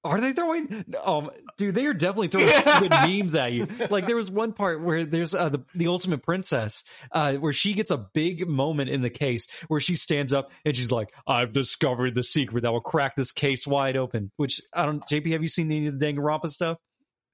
[0.03, 0.86] Are they throwing?
[1.05, 3.66] Um, dude, they are definitely throwing stupid memes at you.
[3.90, 7.74] Like there was one part where there's uh, the the ultimate princess, uh, where she
[7.74, 11.53] gets a big moment in the case where she stands up and she's like, "I've
[11.53, 15.07] discovered the secret that will crack this case wide open." Which I don't.
[15.07, 16.78] JP, have you seen any of the Danganronpa stuff?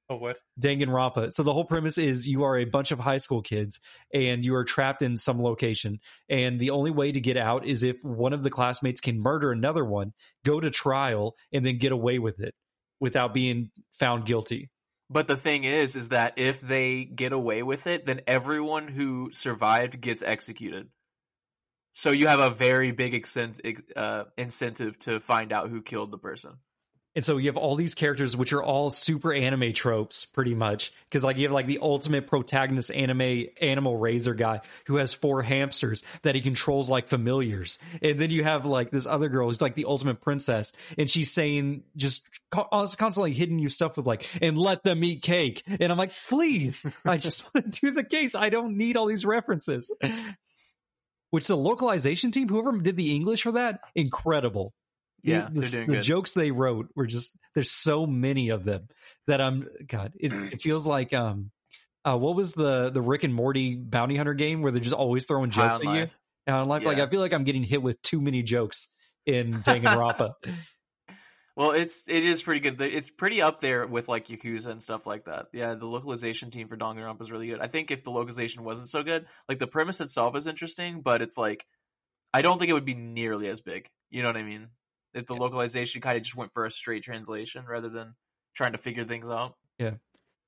[0.08, 0.38] Oh, what?
[0.60, 1.32] Danganronpa.
[1.32, 3.80] So the whole premise is you are a bunch of high school kids
[4.14, 5.98] and you are trapped in some location.
[6.28, 9.50] And the only way to get out is if one of the classmates can murder
[9.50, 10.12] another one,
[10.44, 12.54] go to trial, and then get away with it
[13.00, 14.70] without being found guilty.
[15.10, 19.30] But the thing is, is that if they get away with it, then everyone who
[19.32, 20.88] survived gets executed.
[21.94, 23.60] So you have a very big accent,
[23.96, 26.58] uh, incentive to find out who killed the person.
[27.16, 30.92] And so you have all these characters which are all super anime tropes, pretty much.
[31.08, 35.42] Because like you have like the ultimate protagonist anime animal raiser guy who has four
[35.42, 37.78] hamsters that he controls like familiars.
[38.02, 41.32] And then you have like this other girl who's like the ultimate princess, and she's
[41.32, 45.62] saying just uh, constantly hitting you stuff with like, and let them eat cake.
[45.66, 48.34] And I'm like, please, I just want to do the case.
[48.34, 49.90] I don't need all these references.
[51.30, 54.74] Which the localization team, whoever did the English for that, incredible
[55.26, 56.02] Yeah, the, they're doing the good.
[56.02, 58.88] jokes they wrote were just there's so many of them
[59.26, 60.12] that I'm God.
[60.18, 61.50] It, it feels like um,
[62.04, 65.26] uh, what was the the Rick and Morty bounty hunter game where they're just always
[65.26, 66.08] throwing jokes at you?
[66.46, 68.86] And I'm like, like I feel like I'm getting hit with too many jokes
[69.26, 70.34] in Danganronpa.
[71.56, 72.80] Well, it's it is pretty good.
[72.80, 75.46] It's pretty up there with like Yakuza and stuff like that.
[75.52, 77.60] Yeah, the localization team for Danganronpa is really good.
[77.60, 81.22] I think if the localization wasn't so good, like the premise itself is interesting, but
[81.22, 81.64] it's like
[82.32, 83.88] I don't think it would be nearly as big.
[84.10, 84.68] You know what I mean?
[85.16, 88.14] If the localization kind of just went for a straight translation rather than
[88.54, 89.56] trying to figure things out.
[89.78, 89.94] Yeah.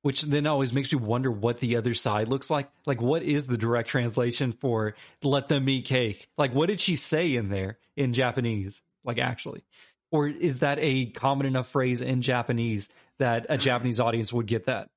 [0.03, 2.69] Which then always makes you wonder what the other side looks like.
[2.87, 6.29] Like, what is the direct translation for "let them eat cake"?
[6.37, 8.81] Like, what did she say in there in Japanese?
[9.05, 9.65] Like, actually,
[10.11, 12.89] or is that a common enough phrase in Japanese
[13.19, 14.91] that a Japanese audience would get that?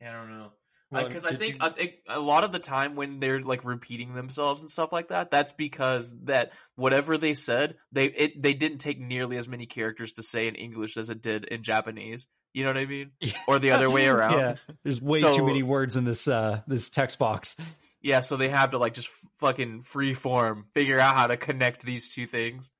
[0.00, 0.52] Yeah, I don't know.
[0.90, 4.14] Because I think you- I think a lot of the time when they're like repeating
[4.14, 8.78] themselves and stuff like that, that's because that whatever they said, they it they didn't
[8.78, 12.26] take nearly as many characters to say in English as it did in Japanese.
[12.54, 13.10] You know what I mean?
[13.46, 14.38] Or the other way around.
[14.38, 17.56] Yeah, there's way So- too many words in this uh this text box.
[18.00, 19.10] Yeah, so they have to like just
[19.40, 22.70] fucking free form figure out how to connect these two things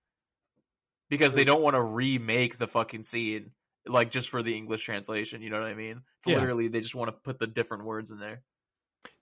[1.10, 3.50] because they don't want to remake the fucking scene
[3.88, 5.42] like just for the English translation.
[5.42, 6.02] You know what I mean?
[6.18, 6.36] It's Yeah.
[6.38, 8.42] literally they just want to put the different words in there.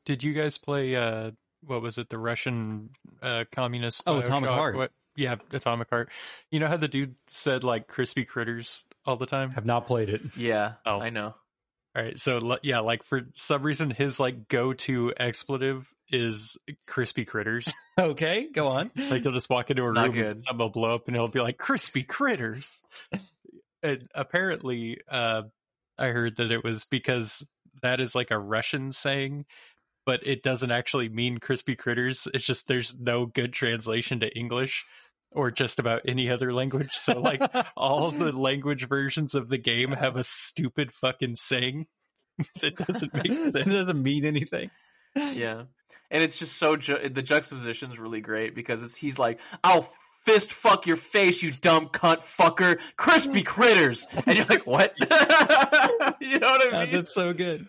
[0.04, 1.32] Did you guys play uh
[1.64, 2.90] what was it, the Russian
[3.22, 4.76] uh communist Oh, Atomic Heart.
[4.76, 6.10] What yeah, Atomic Heart.
[6.50, 9.50] You know how the dude said like crispy critters all the time?
[9.52, 10.20] Have not played it.
[10.36, 11.00] Yeah, Oh.
[11.00, 11.34] I know.
[11.96, 17.68] All right, so yeah, like for some reason his like go-to expletive is crispy critters.
[17.98, 18.90] Okay, go on.
[18.94, 20.26] like he'll just walk into It's a not room good.
[20.32, 22.82] and something will blow up and he'll be like crispy critters.
[23.86, 25.42] and apparently uh
[25.98, 27.46] I heard that it was because
[27.82, 29.46] that is like a Russian saying,
[30.04, 32.28] but it doesn't actually mean crispy critters.
[32.34, 34.84] It's just there's no good translation to English
[35.32, 36.92] or just about any other language.
[36.92, 37.40] So like
[37.76, 41.86] all the language versions of the game have a stupid fucking saying
[42.60, 43.72] that doesn't make it sense.
[43.72, 44.70] doesn't mean anything.
[45.14, 45.62] Yeah,
[46.10, 49.88] and it's just so ju- the juxtaposition is really great because it's he's like, "I'll
[50.26, 55.06] fist fuck your face, you dumb cunt fucker, crispy critters," and you're like, "What?" you
[56.38, 56.94] know what I God, mean?
[56.94, 57.66] that's so good.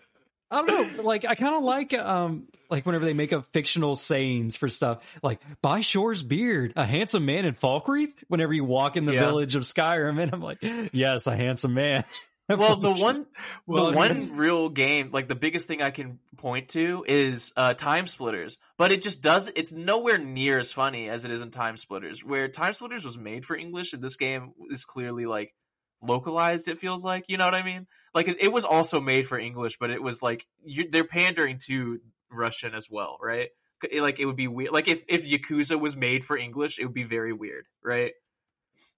[0.50, 1.02] I don't know.
[1.02, 5.02] Like I kind of like um like whenever they make up fictional sayings for stuff
[5.22, 8.12] like by Shor's beard, a handsome man in Falkreath.
[8.28, 9.20] Whenever you walk in the Yeah.
[9.26, 10.58] village of Skyrim, and I'm like,
[10.92, 12.04] yes, a handsome man.
[12.56, 13.26] well, the one
[13.66, 17.74] well, the one real game, like the biggest thing I can point to is uh,
[17.74, 19.50] Time Splitters, but it just does.
[19.54, 23.18] It's nowhere near as funny as it is in Time Splitters, where Time Splitters was
[23.18, 25.54] made for English, and this game is clearly like
[26.02, 26.68] localized.
[26.68, 27.86] It feels like you know what I mean.
[28.14, 31.58] like it, it was also made for English, but it was like you, they're pandering
[31.66, 33.50] to Russian as well, right?
[33.90, 34.72] It- like it would be weird.
[34.72, 38.12] Like if if Yakuza was made for English, it would be very weird, right?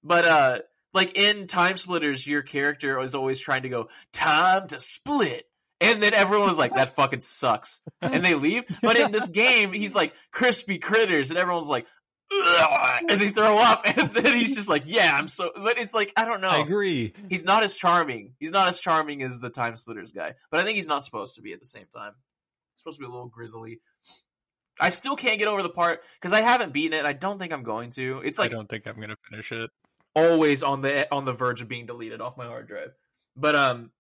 [0.03, 0.59] But uh,
[0.93, 5.45] like in Time Splitters, your character is always trying to go time to split.
[5.81, 7.81] And then everyone was like, that fucking sucks.
[8.03, 8.65] And they leave.
[8.83, 11.31] But in this game, he's like, crispy critters.
[11.31, 11.87] And everyone's like,
[12.31, 13.83] "Ugh," and they throw up.
[13.97, 15.51] And then he's just like, yeah, I'm so.
[15.57, 16.51] But it's like, I don't know.
[16.51, 17.15] I agree.
[17.31, 18.35] He's not as charming.
[18.39, 20.35] He's not as charming as the Time Splitters guy.
[20.51, 22.13] But I think he's not supposed to be at the same time.
[22.75, 23.81] He's supposed to be a little grizzly.
[24.81, 27.05] I still can't get over the part because I haven't beaten it.
[27.05, 28.21] I don't think I'm going to.
[28.25, 29.71] It's like I don't think I'm gonna finish it.
[30.15, 32.93] Always on the on the verge of being deleted off my hard drive.
[33.37, 33.91] But um,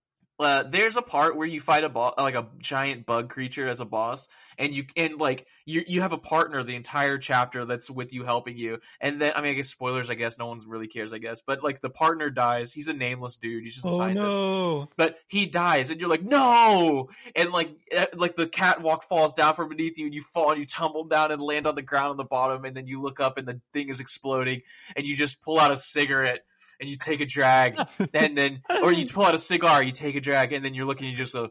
[0.40, 3.80] uh, there's a part where you fight a boss, like a giant bug creature as
[3.80, 4.28] a boss,
[4.58, 8.24] and you and like you you have a partner the entire chapter that's with you
[8.24, 11.12] helping you, and then I mean I guess spoilers I guess no one really cares
[11.12, 12.72] I guess, but like the partner dies.
[12.72, 13.64] He's a nameless dude.
[13.64, 14.88] He's just a Oh scientist no!
[14.96, 19.54] but he dies and you're like no and like eh, like the catwalk falls down
[19.54, 22.08] from beneath you and you fall and you tumble down and land on the ground
[22.08, 24.62] on the bottom and then you look up and the thing is exploding
[24.96, 26.40] and you just pull out a cigarette
[26.80, 27.78] and you take a drag
[28.14, 30.86] and then or you pull out a cigar you take a drag and then you're
[30.86, 31.50] looking and you just go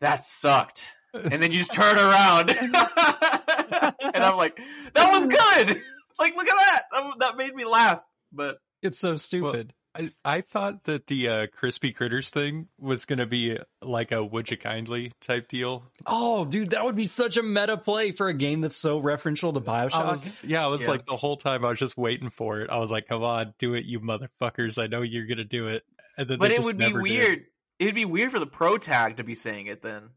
[0.00, 0.86] that sucked.
[1.12, 2.50] And then you just turn around.
[4.12, 4.56] And i'm like
[4.94, 5.76] that was good.
[6.18, 6.82] Like look at that.
[6.92, 8.04] That, that made me laugh.
[8.30, 9.72] But It's so stupid.
[9.94, 14.50] I, I thought that the uh, crispy critters thing was gonna be like a would
[14.50, 15.84] you kindly type deal.
[16.06, 19.52] oh, dude, that would be such a meta play for a game that's so referential
[19.52, 19.94] to Bioshock.
[19.94, 20.90] I was, yeah, I was Yeah.
[20.90, 22.70] like the whole time I was just waiting for it.
[22.70, 24.80] I was like, come on, do it, you motherfuckers!
[24.80, 25.82] I know you're gonna do it.
[26.16, 27.02] And then but it would be never did.
[27.02, 27.44] weird
[27.80, 30.10] it'd be weird for the pro tag to be saying it then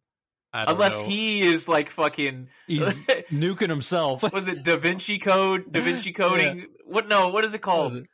[0.51, 1.05] I don't Unless know.
[1.05, 2.83] he is like fucking He's
[3.31, 4.21] nuking himself.
[4.31, 5.71] was it Da Vinci Code?
[5.71, 6.67] Da Vinci coding?
[6.85, 8.05] What no, what is it called?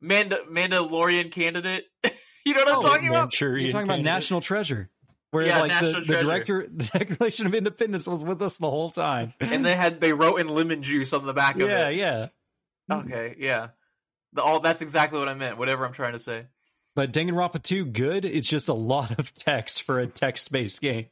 [0.00, 0.30] What is?
[0.30, 1.84] Manda Mandalorian candidate?
[2.44, 3.24] you know what I'm Oh, talking about?
[3.24, 4.90] Manchurian You're talking about National Treasure,
[5.30, 8.70] where Yeah, like National the, the director, the Declaration of Independence was with us the
[8.70, 9.34] whole time.
[9.40, 11.96] And they had they wrote in lemon juice on the back of yeah, it.
[11.96, 12.28] Yeah,
[12.88, 12.96] yeah.
[12.98, 13.68] Okay, yeah.
[14.32, 15.58] The, all that's exactly what I meant.
[15.58, 16.46] Whatever I'm trying to say.
[16.96, 18.24] But Danganronpa 2, good.
[18.24, 21.06] It's just a lot of text for a text-based game.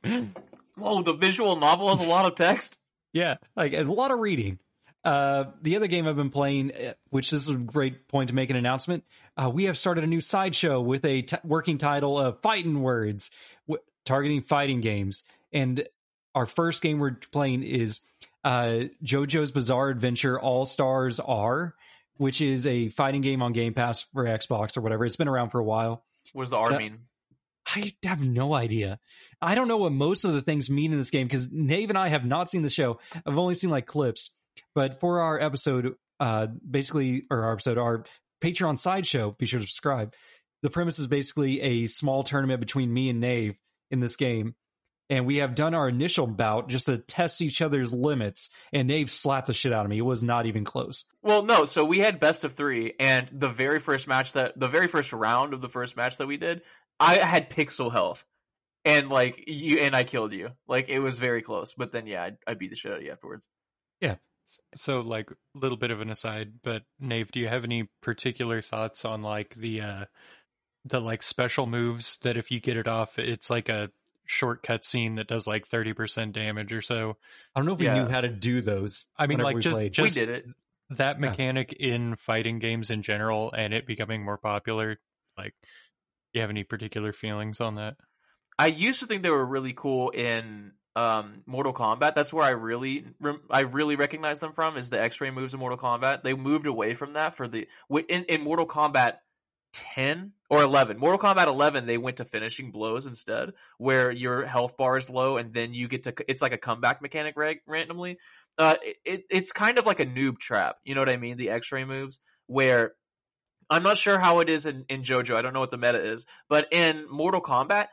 [0.76, 2.78] Whoa, the visual novel has a lot of text.
[3.14, 4.58] Yeah, like a lot of reading.
[5.04, 8.34] Uh, the other game I've been playing, uh, which this is a great point to
[8.34, 9.04] make an announcement,
[9.36, 13.30] uh, we have started a new sideshow with a t- working title of Fighting Words,
[13.68, 15.24] w- targeting fighting games.
[15.52, 15.86] And
[16.34, 18.00] our first game we're playing is
[18.44, 21.74] uh, JoJo's Bizarre Adventure All Stars R,
[22.16, 25.04] which is a fighting game on Game Pass for Xbox or whatever.
[25.04, 26.04] It's been around for a while.
[26.32, 26.98] What does the R mean?
[27.74, 28.98] I have no idea.
[29.40, 31.98] I don't know what most of the things mean in this game because Nave and
[31.98, 32.98] I have not seen the show.
[33.26, 34.30] I've only seen like clips.
[34.74, 38.04] But for our episode, uh, basically, or our episode, our
[38.42, 40.14] Patreon sideshow, be sure to subscribe.
[40.62, 43.56] The premise is basically a small tournament between me and Nave
[43.90, 44.54] in this game.
[45.10, 48.50] And we have done our initial bout just to test each other's limits.
[48.74, 49.98] And Nave slapped the shit out of me.
[49.98, 51.06] It was not even close.
[51.22, 51.64] Well, no.
[51.64, 55.14] So we had best of three, and the very first match that the very first
[55.14, 56.60] round of the first match that we did,
[57.00, 58.22] I had pixel health,
[58.84, 60.50] and like you and I killed you.
[60.66, 61.72] Like it was very close.
[61.72, 63.48] But then yeah, I, I beat the shit out of you afterwards.
[64.76, 68.60] So, like, a little bit of an aside, but Nave, do you have any particular
[68.62, 70.04] thoughts on like the uh
[70.84, 73.90] the like special moves that if you get it off, it's like a
[74.26, 77.16] shortcut scene that does like thirty percent damage or so?
[77.54, 78.02] I don't know if we Yeah.
[78.02, 79.06] knew how to do those.
[79.18, 79.92] I mean, like, we just- played.
[79.92, 80.46] just- we did it.
[80.90, 81.28] That Yeah.
[81.30, 84.98] mechanic in fighting games in general, and it becoming more popular.
[85.36, 85.68] Like, do
[86.34, 87.96] you have any particular feelings on that?
[88.58, 92.16] I used to think they were really cool in um, Mortal Kombat.
[92.16, 93.04] That's where I really
[93.48, 96.24] I really recognize them from is the X-ray moves in Mortal Kombat.
[96.24, 99.18] They moved away from that for the in, in Mortal Kombat
[99.74, 100.98] 10 or 11.
[100.98, 105.36] Mortal Kombat 11 they went to finishing blows instead where your health bar is low
[105.36, 108.18] and then you get to it's like a comeback mechanic randomly.
[108.58, 108.74] Uh
[109.04, 110.78] it, it's kind of like a noob trap.
[110.84, 111.36] You know what I mean?
[111.36, 112.94] The X-ray moves where
[113.70, 115.36] I'm not sure how it is in, in JoJo.
[115.36, 117.88] I don't know what the meta is, but in Mortal Kombat,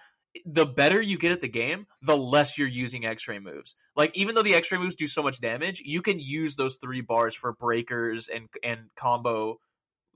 [0.45, 3.75] the better you get at the game, the less you're using X-ray moves.
[3.95, 7.01] Like even though the X-ray moves do so much damage, you can use those three
[7.01, 9.59] bars for breakers and and combo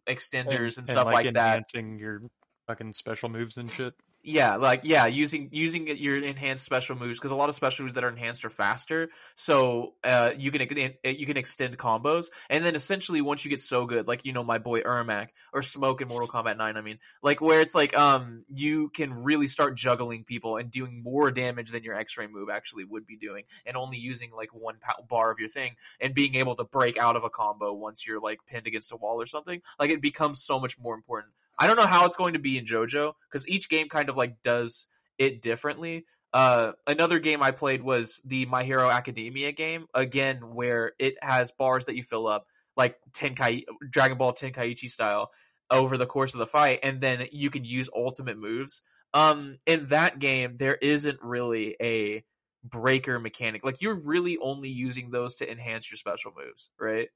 [0.08, 1.68] extenders and, stuff like, that.
[1.74, 2.22] enhancing your
[2.68, 3.94] fucking special moves and shit.
[4.22, 7.94] Yeah, like yeah, using using your enhanced special moves because a lot of special moves
[7.94, 10.68] that are enhanced are faster, so uh, you can
[11.06, 14.44] you can extend combos, and then essentially once you get so good, like you know
[14.44, 17.98] my boy Ermac or Smoke in Mortal Kombat Nine, I mean, like where it's like
[17.98, 22.50] um you can really start juggling people and doing more damage than your X-ray move
[22.50, 24.76] actually would be doing, and only using like one
[25.08, 28.20] bar of your thing and being able to break out of a combo once you're
[28.20, 31.32] like pinned against a wall or something, like it becomes so much more important.
[31.60, 34.18] I don't know how it's going to be in JoJo because each game kind of
[34.18, 34.88] like does
[35.18, 36.06] it differently.
[36.34, 41.52] Uh, another game I played was the My Hero Academia game, again where it has
[41.52, 42.46] bars that you fill up
[42.78, 45.32] like Tenkai Dragon Ball Tenkaichi style
[45.70, 48.82] over the course of the fight, and then you can use ultimate moves.
[49.14, 52.24] Um, in that game, there isn't really a
[52.64, 53.66] breaker mechanic.
[53.66, 57.10] Like you're really only using those to enhance your special moves, right?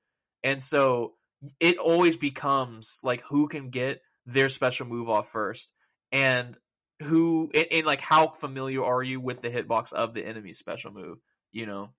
[0.44, 1.14] And so
[1.60, 5.72] it always becomes like who can get their special move off first,
[6.12, 6.58] and
[7.02, 10.92] who and, and like how familiar are you with the hitbox of the enemy's special
[10.92, 11.20] move?
[11.52, 11.90] You know,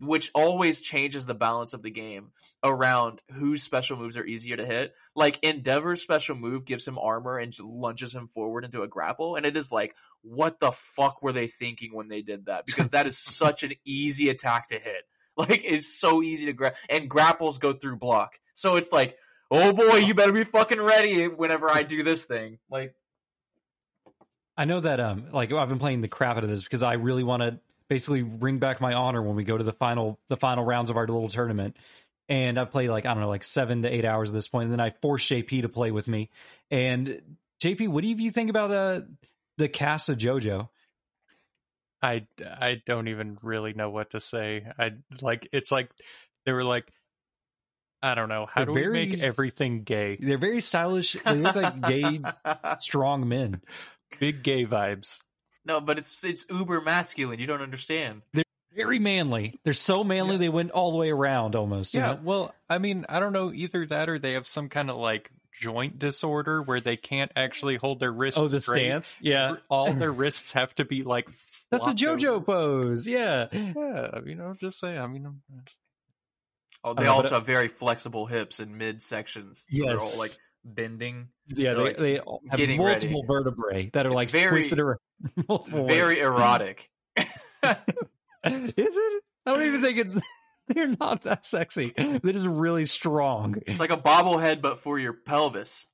[0.00, 2.30] which always changes the balance of the game
[2.64, 4.94] around whose special moves are easier to hit.
[5.14, 9.44] Like Endeavor's special move gives him armor and lunges him forward into a grapple, and
[9.44, 12.66] it is like, what the fuck were they thinking when they did that?
[12.66, 15.04] Because that is such an easy attack to hit.
[15.36, 18.34] Like it's so easy to grab, and grapples go through block.
[18.52, 19.16] So it's like,
[19.50, 22.58] oh boy, you better be fucking ready whenever I do this thing.
[22.70, 22.94] Like,
[24.56, 26.94] I know that um like I've been playing the crap out of this because I
[26.94, 30.36] really want to basically bring back my honor when we go to the final the
[30.36, 31.76] final rounds of our little tournament.
[32.28, 34.64] And I've played like I don't know like seven to eight hours at this point,
[34.64, 36.30] and then I forced JP to play with me.
[36.70, 37.20] And
[37.62, 39.00] JP, what do you think about uh
[39.58, 40.68] the cast of JoJo?
[42.02, 44.64] I I don't even really know what to say.
[44.78, 45.90] I like it's like
[46.46, 46.90] they were like
[48.02, 50.16] I don't know how They're do very we make everything gay?
[50.20, 51.16] They're very stylish.
[51.24, 52.20] They look like gay,
[52.80, 53.60] strong men.
[54.18, 55.22] Big gay vibes.
[55.64, 57.38] no, but it's it's uber masculine.
[57.40, 58.22] You don't understand.
[58.32, 58.44] They're
[58.74, 59.58] very manly.
[59.64, 61.94] They're so manly they went all the way around almost.
[61.94, 62.20] you Yeah, know?
[62.22, 65.30] well, I mean, I don't know either that or they have some kind of like
[65.60, 68.40] joint disorder where they can't actually hold their wrists.
[68.40, 68.84] Oh, the straight.
[68.84, 69.16] stance.
[69.20, 71.28] Yeah, all their wrists have to be like.
[71.70, 72.44] that's a JoJo over.
[72.44, 73.06] pose.
[73.06, 73.48] Yeah.
[73.52, 74.96] Yeah, you know, just say.
[74.96, 75.60] I mean, I'm- uh,
[76.82, 79.64] Oh, they but also it- have very flexible hips and mid sections.
[79.68, 80.18] So they're all Yes.
[80.18, 80.30] like
[80.64, 81.28] bending.
[81.48, 82.24] Yeah, They're, like, they have
[82.76, 83.26] multiple ready.
[83.26, 84.98] vertebrae that are It's like very- twisted around.
[85.48, 86.22] multiple Very ways.
[86.22, 86.90] erotic.
[87.16, 87.26] Is
[88.44, 89.22] it?
[89.46, 90.16] I don't even think it's.
[90.68, 91.92] They're not that sexy.
[91.96, 93.56] They're just really strong.
[93.66, 95.88] It's like a bobblehead, but for your pelvis.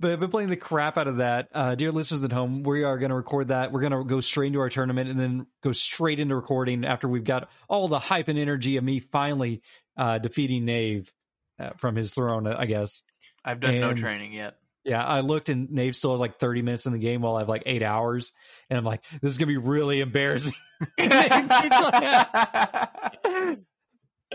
[0.00, 1.48] But I've been playing the crap out of that.
[1.52, 3.72] Uh, dear listeners at home, we are going to record that.
[3.72, 7.08] We're going to go straight into our tournament and then go straight into recording after
[7.08, 9.62] we've got all the hype and energy of me finally
[9.96, 11.12] uh, defeating Nave
[11.58, 13.02] uh, from his throne, I guess.
[13.44, 14.56] I've done no training yet.
[14.84, 17.40] Yeah, I looked and Nave still has like 30 minutes in the game while I
[17.40, 18.32] have like eight hours.
[18.70, 20.54] And I'm like, this is going to be really embarrassing.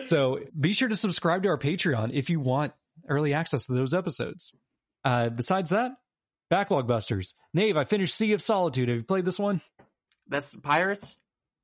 [0.08, 2.74] So be sure to subscribe to our Patreon if you want
[3.08, 4.54] early access to those episodes.
[5.06, 5.92] Uh, besides that,
[6.50, 7.36] Backlog Busters.
[7.54, 8.90] Nave, I finished Sea of Solitude.
[8.90, 9.62] Have you played this one?
[10.28, 11.16] That's pirates.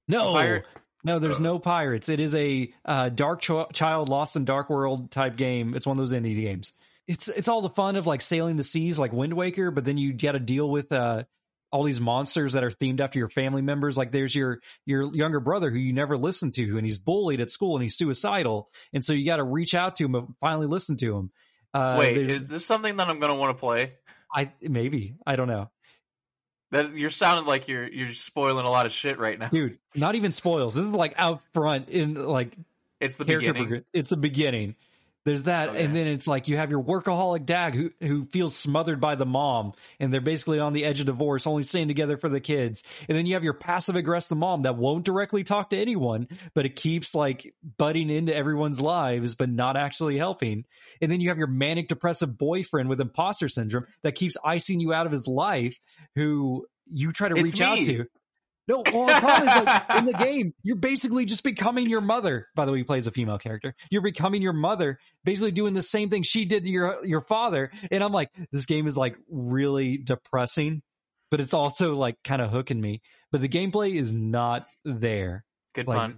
[0.07, 0.33] No.
[0.33, 0.65] Pirate-
[1.03, 2.09] No, there's no pirates.
[2.09, 5.73] It is a uh, Dark Ch- Child Lost in Dark World type game.
[5.75, 6.71] It's one of those indie games.
[7.07, 9.97] It's it's all the fun of like sailing the seas like Wind Waker, but then
[9.97, 11.23] you got to deal with uh,
[11.71, 13.97] all these monsters that are themed after your family members.
[13.97, 17.49] Like there's your your younger brother who you never listen to, and he's bullied at
[17.49, 20.67] school and he's suicidal, and so you got to reach out to him and finally
[20.67, 21.31] listen to him.
[21.73, 23.93] Uh, Wait, is this something that I'm going to want to play?
[24.33, 25.69] I maybe I don't know,
[26.71, 29.49] That you're sounding like you're you're spoiling a lot of shit right now.
[29.49, 29.77] dude.
[29.95, 30.75] Not even spoils.
[30.75, 32.55] This is like out front in like
[32.99, 33.67] It's the beginning.
[33.67, 34.75] progr- it's the beginning
[35.25, 35.83] there's that Okay.
[35.83, 39.25] and then it's like you have your workaholic dad who who feels smothered by the
[39.25, 42.83] mom and they're basically on the edge of divorce only staying together for the kids.
[43.07, 46.65] And then you have your passive aggressive mom that won't directly talk to anyone but
[46.65, 50.65] it keeps like butting into everyone's lives but not actually helping.
[51.01, 54.93] And then you have your manic depressive boyfriend with imposter syndrome that keeps icing you
[54.93, 55.77] out of his life
[56.15, 58.05] who you try to It's reach out to
[58.71, 62.47] no, well, the problem is like in the game, you're basically just becoming your mother.
[62.55, 63.75] By the way, he plays a female character.
[63.89, 67.71] You're becoming your mother, basically doing the same thing she did to your your father.
[67.91, 70.81] And I'm like, this game is like really depressing,
[71.29, 73.01] but it's also like kind of hooking me.
[73.31, 75.45] But the gameplay is not there.
[75.73, 76.11] Good like, pun.
[76.11, 76.15] Uh,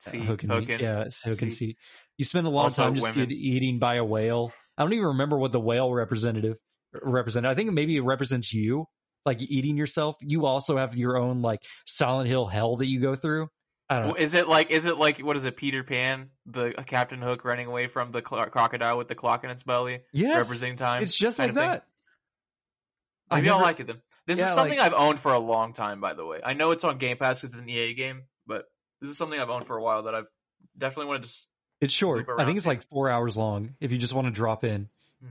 [0.00, 0.78] see, hooking, hooking.
[0.78, 0.82] me.
[0.82, 1.50] Yeah, it's hooking.
[1.50, 1.68] See.
[1.68, 1.76] See,
[2.18, 4.52] you spend a lot Also of time just get eating by a whale.
[4.78, 6.56] I don't even remember what the whale representative
[7.02, 7.50] represented.
[7.50, 8.86] I think maybe it represents you,
[9.26, 10.16] like eating yourself.
[10.20, 13.48] You also have your own like Silent Hill hell that you go through.
[13.90, 14.14] I don't know.
[14.14, 15.56] Is it like is it like what is it?
[15.56, 19.44] Peter Pan, the uh, Captain Hook running away from the cl- crocodile with the clock
[19.44, 21.02] in its belly, Yes, representing time.
[21.02, 21.56] it's just like thing?
[21.56, 21.84] that.
[23.30, 24.00] I Maybe I'll like it then.
[24.26, 26.40] This Yeah, is something like- I've owned for a long time, by the way.
[26.44, 28.64] I know it's on Game Pass because it's an EA game, but
[29.00, 30.28] this is something I've owned for a while that I've
[30.78, 31.30] definitely wanted to.
[31.80, 32.26] It's short.
[32.38, 32.70] I think it's to.
[32.70, 33.74] like four hours long.
[33.80, 34.88] If you just want to drop in.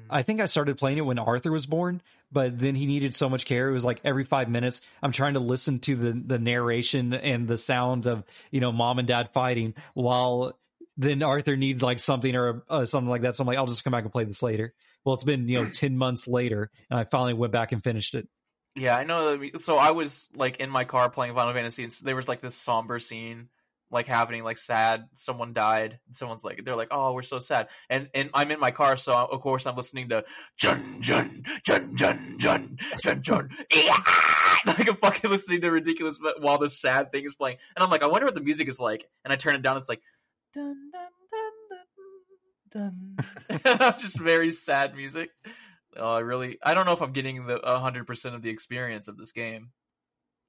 [0.09, 3.29] I think I started playing it when Arthur was born, but then he needed so
[3.29, 3.69] much care.
[3.69, 7.47] It was like every five minutes, I'm trying to listen to the the narration and
[7.47, 10.57] the sounds of you know mom and dad fighting, while
[10.97, 13.35] then Arthur needs like something or uh, something like that.
[13.35, 14.73] So I'm like, I'll just come back and play this later.
[15.03, 18.15] Well, it's been you know ten months later, and I finally went back and finished
[18.15, 18.27] it.
[18.75, 19.39] Yeah, I know.
[19.55, 22.55] So I was like in my car playing Final Fantasy, and there was like this
[22.55, 23.49] somber scene
[23.95, 25.05] like happening, like sad.
[25.13, 25.99] Someone died.
[26.11, 27.69] Someone's like, they're like, oh, we're so sad.
[27.89, 30.23] And and I'm in my car, so of course I'm listening to
[30.57, 33.49] Jun Jun Jun Jun Jun Jun Jun.
[33.73, 34.03] Yeah!
[34.65, 38.03] Like I'm fucking listening to ridiculous while this sad thing is playing, and I'm like,
[38.03, 39.07] I wonder what the music is like.
[39.23, 39.77] And I turn it down.
[39.77, 40.01] It's like
[40.53, 41.09] dun dun
[42.71, 43.15] dun
[43.49, 43.93] dun dun.
[43.99, 45.29] just very sad music.
[45.97, 49.07] Oh, I really, I don't know if I'm getting the hundred percent of the experience
[49.07, 49.71] of this game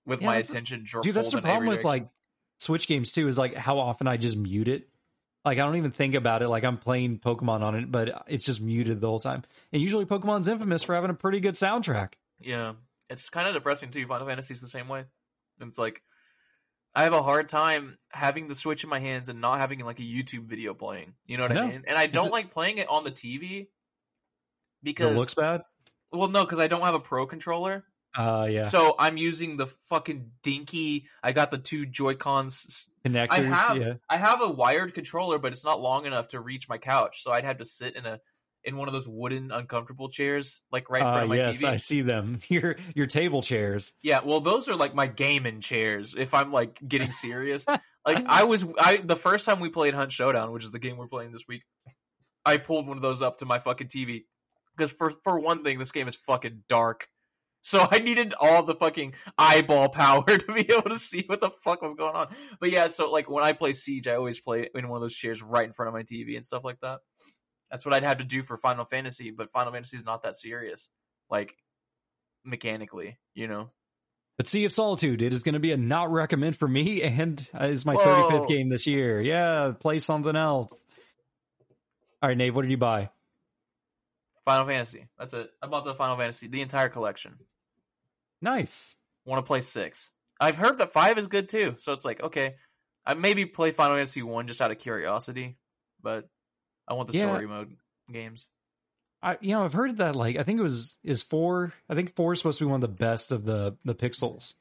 [0.06, 0.84] with Yeah, my attention.
[1.02, 2.08] Dude, that's the problem with like
[2.58, 3.28] Switch games too.
[3.28, 4.88] Is like how often I just mute it.
[5.44, 6.48] Like I don't even think about it.
[6.48, 9.44] Like I'm playing Pokemon on it, but it's just muted the whole time.
[9.72, 12.14] And usually Pokemon's infamous for having a pretty good soundtrack.
[12.40, 12.72] Yeah,
[13.08, 14.06] it's kind of depressing too.
[14.06, 15.04] Final Fantasy's the same way.
[15.60, 16.02] And it's like
[16.94, 20.00] I have a hard time having the Switch in my hands and not having like
[20.00, 21.12] a YouTube video playing.
[21.26, 21.84] You know what I I, mean?
[21.86, 23.68] And I don't a- like playing it on the TV
[24.82, 25.62] because it looks bad.
[26.12, 27.84] well, no, because I don't have a Pro controller.
[28.16, 28.60] Uh, yeah.
[28.60, 31.06] So I'm using the fucking dinky.
[31.22, 32.88] I got the two Joy Cons.
[33.04, 33.28] Connectors.
[33.30, 33.94] I have yeah.
[34.08, 37.22] I have a wired controller, but it's not long enough to reach my couch.
[37.22, 38.20] So I'd have to sit in a
[38.64, 41.62] in one of those wooden uncomfortable chairs, like right in front Uh, of my yes,
[41.62, 41.68] TV.
[41.68, 42.40] I see them.
[42.48, 43.92] Your your table chairs.
[44.02, 46.14] Yeah, well, those are like my gaming chairs.
[46.18, 47.66] If I'm like getting serious,
[48.06, 50.96] like I was, I the first time we played Hunt Showdown, which is the game
[50.96, 51.62] we're playing this week,
[52.44, 54.24] I pulled one of those up to my fucking TV
[54.76, 57.08] because for for one thing, this game is fucking dark.
[57.66, 61.50] So I needed all the fucking eyeball power to be able to see what the
[61.50, 62.28] fuck was going on.
[62.60, 65.16] But yeah, so like when I play Siege, I always play in one of those
[65.16, 67.00] chairs right in front of my TV and stuff like that.
[67.68, 70.36] That's what I'd have to do for Final Fantasy, but Final Fantasy is not that
[70.36, 70.88] serious,
[71.28, 71.56] like
[72.44, 73.72] mechanically, you know.
[74.36, 77.50] But Sea of Solitude, it is going to be a not recommend for me, and
[77.62, 78.30] is my Whoa.
[78.30, 79.20] 35th game this year.
[79.20, 80.70] Yeah, play something else.
[82.22, 83.10] All right, Nate, what did you buy?
[84.44, 85.08] Final Fantasy.
[85.18, 85.50] That's it.
[85.60, 87.38] I bought the Final Fantasy, the entire collection.
[88.42, 88.96] Nice.
[89.24, 90.10] Want to play six.
[90.40, 92.56] I've heard that five is good too, so it's like okay,
[93.04, 95.56] I maybe play Final Fantasy one just out of curiosity,
[96.02, 96.28] but
[96.86, 97.26] I want the Yeah.
[97.26, 97.76] story mode
[98.12, 98.46] games.
[99.22, 101.72] I you know I've heard that like I think it was is four.
[101.88, 104.52] I think four is supposed to be one of the best of the the pixels.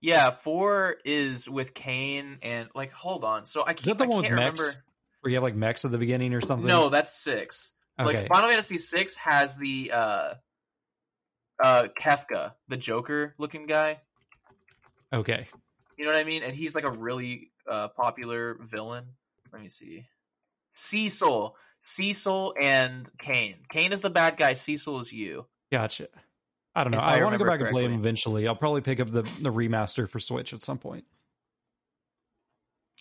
[0.00, 4.04] Yeah, four is with Kain and like hold on, so I Is that can't, the
[4.04, 4.60] I one with can't mechs?
[4.60, 4.84] remember.
[5.20, 6.66] Where you have like mechs at the beginning or something?
[6.68, 7.72] No, that's six.
[7.98, 8.06] Okay.
[8.18, 10.34] Like Final Fantasy six has the uh
[11.62, 14.00] uh Kefka, the Joker looking guy.
[15.12, 15.48] okay.
[15.96, 16.44] You know what I mean?
[16.44, 19.04] And he's like a really uh, popular villain.
[19.52, 20.06] Let me see.
[20.70, 21.56] Cecil.
[21.80, 23.56] Cecil and Kain.
[23.68, 24.52] Kain is the bad guy.
[24.52, 25.46] Cecil is you.
[25.72, 26.08] Gotcha.
[26.74, 26.98] I don't know.
[26.98, 28.46] If I I, want to go back and play them eventually.
[28.46, 31.04] I'll probably pick up the the remaster for Switch at some point.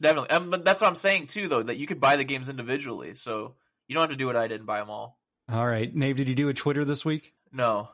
[0.01, 0.29] Definitely.
[0.31, 3.15] Um, but that's what I'm saying too, though, that you could buy the games individually.
[3.15, 3.55] So
[3.87, 5.19] you don't have to do what I did and buy them all.
[5.49, 7.33] All right, Nave, did you do a Twitter this week?
[7.53, 7.89] No.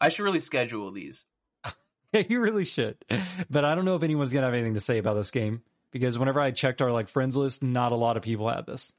[0.00, 1.24] I should really schedule these.
[2.12, 2.96] Yeah, you really should.
[3.48, 6.18] But I don't know if anyone's gonna have anything to say about this game because
[6.18, 8.92] whenever I checked our like friends list, not a lot of people had this.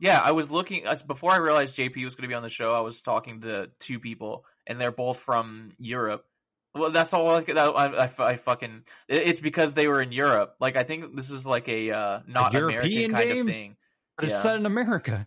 [0.00, 2.74] Yeah, I was looking before I realized JP was going to be on the show.
[2.74, 6.26] I was talking to two people, and they're both from Europe.
[6.74, 7.30] Well, that's all.
[7.30, 8.82] I, that, I, I, I fucking.
[9.08, 10.56] It's because they were in Europe.
[10.60, 13.40] Like I think this is like a uh, not European American kind game?
[13.42, 13.76] of thing.
[14.16, 14.42] But it's Yeah.
[14.42, 15.26] set in America.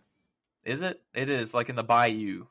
[0.64, 1.00] Is it?
[1.14, 2.46] It is like in the Bayou,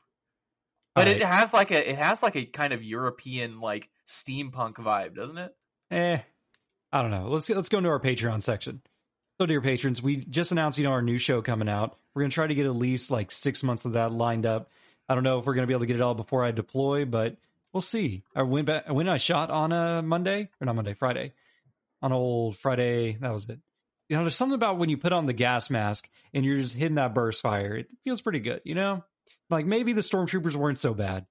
[0.94, 5.14] but it has like a it has like a kind of European like steampunk vibe,
[5.14, 5.54] doesn't it?
[5.90, 6.18] Eh,
[6.92, 7.28] I don't know.
[7.28, 8.82] Let's let's go into our Patreon section.
[9.40, 11.96] So, dear patrons, we just announced you know our new show coming out.
[12.14, 14.70] We're gonna try to get at least like six months of that lined up.
[15.08, 17.04] I don't know if we're gonna be able to get it all before I deploy,
[17.04, 17.36] but
[17.72, 18.22] we'll see.
[18.34, 21.32] I went back when I shot on a Monday or not Monday, Friday.
[22.02, 23.58] On old Friday, that was it.
[24.08, 26.76] You know, there's something about when you put on the gas mask and you're just
[26.76, 27.76] hitting that burst fire.
[27.76, 29.04] It feels pretty good, you know.
[29.50, 31.26] Like maybe the stormtroopers weren't so bad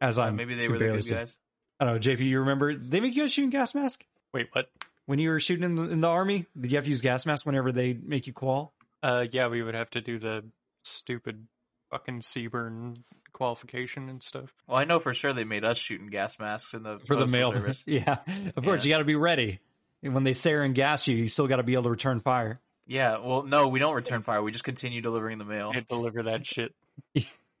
[0.00, 1.36] as Uh, I'm maybe they were the good guys.
[1.80, 2.20] I don't know, JP.
[2.20, 4.70] You remember they make you a shooting gas mask Wait, what?
[5.06, 6.46] when you were shooting in the, in the army?
[6.60, 8.72] Did you have to use gas mask whenever they make you qual?
[9.02, 10.44] Uh, yeah, we would have to do the
[10.82, 11.46] stupid
[11.90, 12.96] fucking CBRN
[13.32, 14.52] qualification and stuff.
[14.66, 17.26] Well, I know for sure they made us shooting gas masks in the for the
[17.26, 17.52] mail.
[17.52, 17.84] service.
[17.86, 18.18] yeah,
[18.56, 18.88] of course Yeah.
[18.88, 19.60] you got to be ready.
[20.02, 22.60] And when they sarin gas you, you still got to be able to return fire.
[22.86, 24.42] Yeah, well, no, we don't return fire.
[24.42, 25.72] We just continue delivering the mail.
[25.74, 26.74] I deliver that shit.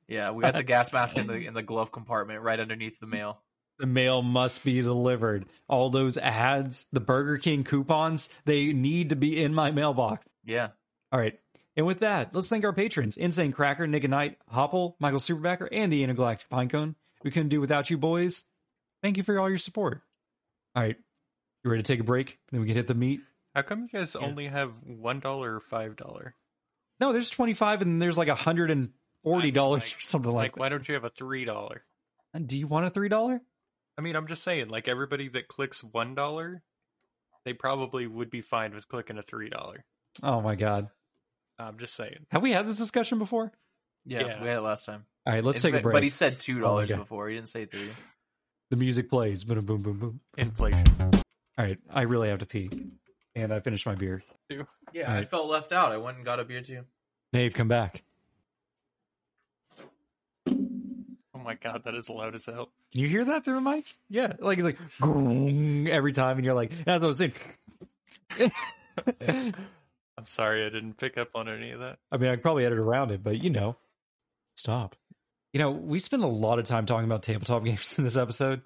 [0.06, 3.06] Yeah, we got the gas mask in the in the glove compartment right underneath the
[3.06, 3.40] mail.
[3.78, 5.46] The mail must be delivered.
[5.68, 10.26] All those ads, the Burger King coupons, they need to be in my mailbox.
[10.44, 10.68] Yeah,
[11.12, 11.38] All right.
[11.76, 15.68] And with that, let's thank our patrons Insane Cracker, Nick and Knight, Hopple, Michael Superbacker,
[15.70, 16.96] and the Intergalactic Pinecone.
[17.22, 18.42] We couldn't do without you, boys.
[19.00, 20.00] Thank you for all your support.
[20.74, 20.96] All right.
[21.62, 22.38] You ready to take a break?
[22.50, 23.20] Then we can hit the meat.
[23.54, 24.26] How come you guys Yeah.
[24.26, 26.34] only have one dollar or five dollar?
[26.98, 28.90] No, there's 25 and there's like 100 and
[29.22, 30.60] forty dollars Like- or something like, that.
[30.60, 31.84] Why don't you have a three dollar?
[32.32, 32.46] that.
[32.46, 33.40] Do you want a three dollar?
[33.96, 36.62] I mean, I'm just saying, like everybody that clicks one dollar,
[37.44, 39.84] they probably would be fine with clicking a three dollar.
[40.22, 40.88] Oh my god.
[41.58, 42.26] I'm just saying.
[42.30, 43.50] Have we had this discussion before?
[44.04, 44.42] Yeah, Yeah.
[44.42, 45.04] we had it last time.
[45.26, 45.92] All right, let's In take a break.
[45.92, 47.28] But he said two oh dollars Oh, before.
[47.28, 47.90] He didn't say three.
[48.70, 49.42] The music plays.
[49.44, 50.20] Boom, boom, boom, boom.
[50.36, 50.84] Inflation.
[51.00, 51.10] All
[51.58, 52.70] right, I really have to pee,
[53.34, 54.22] and I finished my beer.
[54.92, 55.90] Yeah, I felt left out.
[55.90, 56.84] I went and got a beer too.
[57.32, 58.02] Nave, come back.
[61.48, 62.68] My god, that is loud as hell.
[62.92, 63.86] Can you hear that through the mic?
[64.10, 64.78] Yeah, like it's like
[65.90, 67.32] every time, and you're like, that's what I'm saying.
[70.18, 71.98] I'm sorry, I didn't pick up on any of that.
[72.12, 73.76] I mean, I could probably edit around it, but you know,
[74.56, 74.94] stop.
[75.54, 78.60] You know, we spend a lot of time talking about tabletop games in this episode.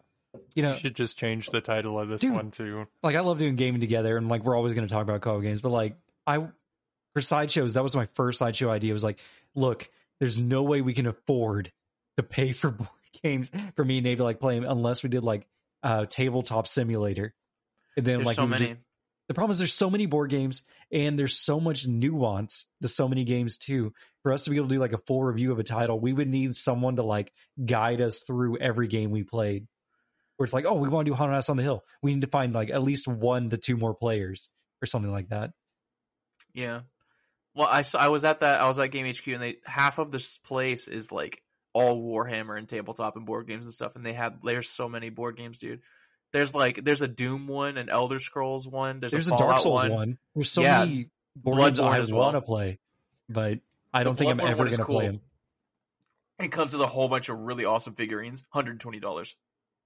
[0.55, 2.33] You know, We should just change the title of this Dude.
[2.33, 5.03] one to like I love doing gaming together, and like we're always going to talk
[5.03, 5.61] about co games.
[5.61, 5.97] But like
[6.27, 6.49] I,
[7.13, 8.93] for sideshows, that was my first sideshow idea.
[8.93, 9.21] Was like,
[9.55, 9.89] look,
[10.19, 11.71] there's no way we can afford
[12.16, 12.89] to pay for board
[13.22, 15.47] games for me and Nate to like play unless we did like
[15.82, 17.34] uh tabletop simulator.
[17.97, 18.66] And then There's like so many.
[18.66, 18.76] just-
[19.28, 23.09] the problem is there's so many board games and there's so much nuance to so
[23.09, 23.93] many games too.
[24.22, 26.12] For us to be able to do like a full review of a title, we
[26.12, 27.32] would need someone to like
[27.64, 29.68] guide us through every game we played.
[30.36, 31.82] Where it's like, oh, we want to do Haunted House on the Hill.
[32.02, 34.48] We need to find like at least one to two more players
[34.82, 35.52] or something like that.
[36.52, 36.80] Yeah.
[37.55, 39.98] Well, I saw, I was at that I was at Game HQ and they half
[39.98, 41.41] of this place is like
[41.74, 45.11] all Warhammer and tabletop and board games and stuff and they have there's so many
[45.11, 45.81] board games, dude.
[46.32, 49.59] There's like there's a Doom one, an Elder Scrolls one, there's, There's a, a, Dark
[49.61, 49.93] Souls one.
[49.93, 50.19] one.
[50.35, 50.81] There's so Yeah.
[50.85, 52.23] many board games I as well.
[52.32, 52.78] want to play,
[53.28, 53.59] but
[53.93, 54.97] I don't think I'm ever going to cool.
[54.97, 55.20] play them.
[56.39, 59.36] It comes with a whole bunch of really awesome figurines, hundred twenty dollars.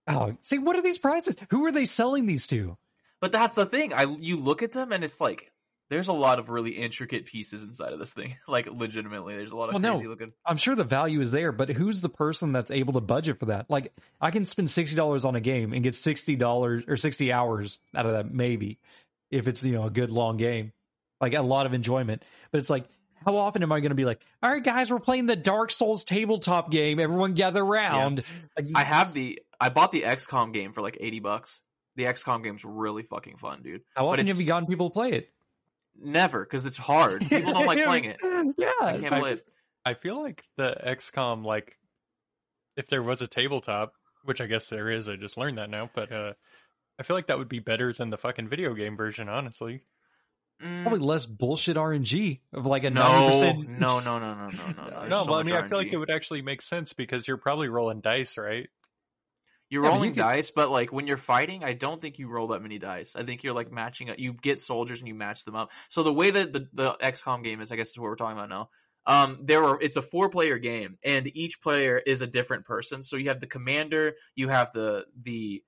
[0.08, 1.36] Oh, see, what are these prices?
[1.50, 2.78] Who are they selling these to?
[3.20, 3.92] But that's the thing.
[3.92, 5.52] I you look at them and it's like
[5.88, 8.36] there's a lot of really intricate pieces inside of this thing.
[8.48, 9.92] Like legitimately, there's a lot of Well, no.
[9.92, 10.32] crazy looking.
[10.44, 13.46] I'm sure the value is there, but who's the person that's able to budget for
[13.46, 13.66] that?
[13.68, 17.32] Like, I can spend sixty dollars on a game and get sixty dollars or sixty
[17.32, 18.78] hours out of that, maybe,
[19.30, 20.72] if it's you know a good long game,
[21.20, 22.24] like a lot of enjoyment.
[22.52, 22.86] But it's like,
[23.24, 25.70] how often am I going to be like, all right, guys, we're playing the Dark
[25.70, 27.00] Souls tabletop game.
[27.00, 28.22] Everyone gather around.
[28.56, 31.60] Like, I have the I bought the XCOM game for like eighty bucks.
[31.96, 33.80] The XCOM game's really fucking fun, dude.
[33.96, 35.30] How often have you gotten people to play it?
[36.00, 37.20] Never, because it's hard.
[37.28, 38.18] People don't like playing it.
[38.22, 39.50] Yeah, I can't like- play it.
[39.84, 41.76] I feel like the XCOM, like,
[42.76, 43.92] if there was a tabletop,
[44.24, 46.32] which I guess there is, I just learned that now, but uh,
[46.98, 49.84] I feel like that would be better than the fucking video game version, honestly.
[50.60, 53.68] Mm, probably less bullshit RNG of like a no, ninety no, percent.
[53.78, 54.90] no, no, no, no, no.
[54.90, 56.92] There's no, so but I much mean, I feel like it would actually make sense
[56.92, 58.68] because you're probably rolling dice, right?
[59.68, 62.28] You're Yeah, rolling you could- dice, but like when you're fighting, I don't think you
[62.28, 63.16] roll that many dice.
[63.16, 64.18] I think you're like matching up.
[64.18, 65.72] You get soldiers and you match them up.
[65.88, 68.38] So the way that the, the XCOM game is, I guess is what we're talking
[68.38, 68.70] about now.
[69.06, 73.02] Um, there are it's a four player game, and each player is a different person.
[73.02, 75.62] So you have the commander, you have the the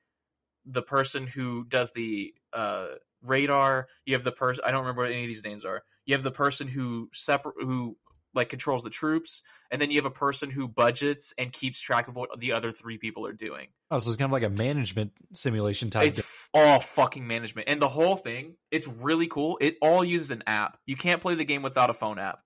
[0.67, 2.89] the person who does the uh
[3.23, 3.89] radar.
[4.07, 5.83] You have the person I don't remember what any of these names are.
[6.05, 7.97] You have the person who separate who
[8.35, 12.09] like controls the troops, and then you have a person who budgets and keeps track
[12.09, 13.69] of what the other three people are doing.
[13.91, 16.05] Oh, so it's kind of like a management simulation type.
[16.07, 18.57] It's f- all fucking management, and the whole thing.
[18.71, 19.59] It's really cool.
[19.61, 20.79] It all uses an app.
[20.87, 22.41] You can't play the game without a phone app.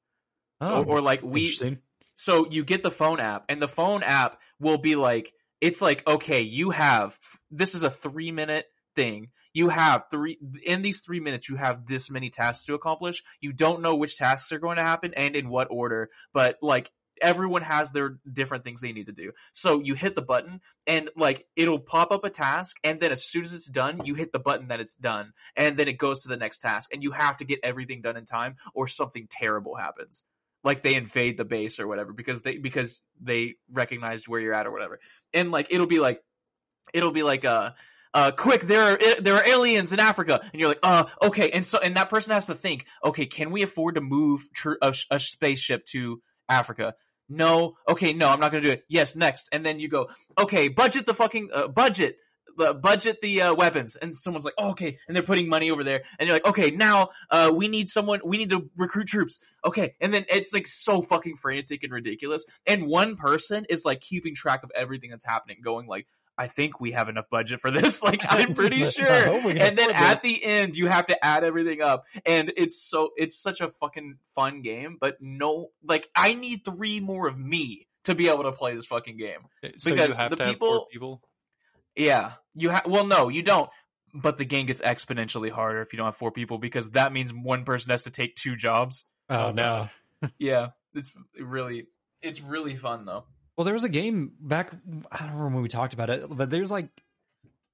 [0.63, 1.79] So, Oh, or like we, Interesting.
[2.15, 6.07] so you get the phone app, and the phone app will be like, it's like,
[6.07, 7.19] okay, you have
[7.51, 9.31] this is a three minute thing.
[9.55, 11.49] You have three in these three minutes.
[11.49, 13.23] You have this many tasks to accomplish.
[13.41, 16.91] You don't know which tasks are going to happen and in what order, but like
[17.21, 19.33] everyone has their different things they need to do.
[19.53, 23.25] So you hit the button and like it'll pop up a task and then as
[23.25, 26.23] soon as it's done, you hit the button that it's done and then it goes
[26.23, 29.27] to the next task and you have to get everything done in time or something
[29.31, 30.25] terrible happens.
[30.65, 34.67] Like they invade the base or whatever because they because they recognized where you're at
[34.67, 35.01] or whatever.
[35.35, 36.23] And like it'll be like
[36.93, 37.73] it'll be like uh
[38.15, 41.65] uh, quick, there are there are aliens in Africa, and you're like, uh, okay, and
[41.65, 44.95] so and that person has to think, okay, can we afford to move tr- a,
[45.11, 46.95] a spaceship to Africa?
[47.29, 48.85] No, okay, no, I'm not gonna do it.
[48.89, 52.17] Yes, next, and then you go, okay, budget the fucking uh, budget.
[52.55, 55.83] The budget the uh, weapons, and someone's like, oh, "Okay," and they're putting money over
[55.83, 58.21] there, and you're like, "Okay, now uh, we need someone.
[58.27, 62.45] We need to recruit troops." Okay, and then it's like so fucking frantic and ridiculous,
[62.67, 66.07] and one person is like keeping track of everything that's happening, going like,
[66.39, 68.03] I think we have enough budget for this.
[68.05, 69.25] Like, I'm pretty sure.
[69.25, 72.05] hope we can And then at the end, you have to add everything up.
[72.25, 77.01] And it's so, it's such a fucking fun game, but no, like, I need three
[77.01, 79.39] more of me to be able to play this fucking game.
[79.63, 81.23] Eh, so you Because have the to people- four people.
[81.95, 82.33] Yeah.
[82.55, 83.69] You have, well, no, you don't.
[84.15, 87.33] But the game gets exponentially harder if you don't have four people because that means
[87.33, 89.05] one person has to take two jobs.
[89.31, 89.89] Oh, oh no.
[90.39, 90.69] Yeah.
[90.95, 91.87] It's really,
[92.21, 93.25] It's really fun though.
[93.57, 94.73] Well, there was a game back.
[95.11, 96.89] I don't remember when we talked about it, but there's like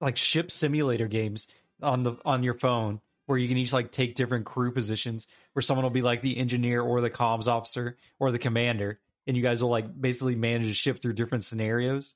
[0.01, 1.49] like ship simulator games
[1.83, 5.27] on the on your phone where you can each like take different crew positions.
[5.53, 9.37] Where someone will be like the engineer or the comms officer or the commander, and
[9.37, 12.15] you guys will like basically manage a ship through different scenarios,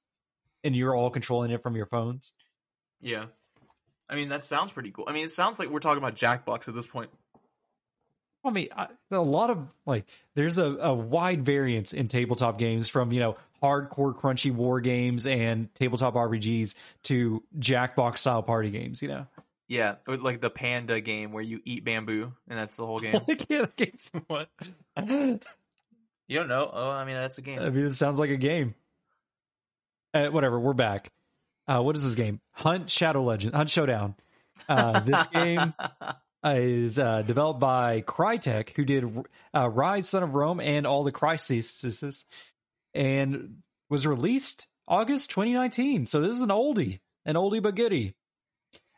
[0.64, 2.32] and you're all controlling it from your phones.
[3.00, 3.26] Yeah.
[4.08, 5.06] I mean, that sounds pretty cool.
[5.08, 7.10] I mean, it sounds like we're talking about Jackbox at this point.
[8.44, 12.88] I mean, I, a lot of like, there's a, a wide variance in tabletop games
[12.88, 16.74] from you know hardcore crunchy war games and tabletop RPGs
[17.04, 19.00] to Jackbox style party games.
[19.02, 19.26] You know,
[19.68, 23.20] Yeah, like the panda game where you eat bamboo and that's the whole game.
[23.48, 24.48] Yeah, the game's what?
[26.28, 26.70] You don't know?
[26.72, 27.60] Oh, I mean, that's a game.
[27.60, 28.74] I mean, it sounds like a game.
[30.14, 31.10] Uh, whatever, we're back.
[31.66, 32.40] Uh, what is this game?
[32.52, 34.14] Hunt Shadow Legend, Hunt Showdown.
[34.68, 35.74] Uh, this game
[36.44, 39.04] is uh, developed by Crytek, who did
[39.54, 42.24] uh, Ryse, Son of Rome, and all the Crises,
[42.94, 43.58] and
[43.88, 46.06] was released August 2019.
[46.06, 48.14] So this is an oldie, an oldie but goodie.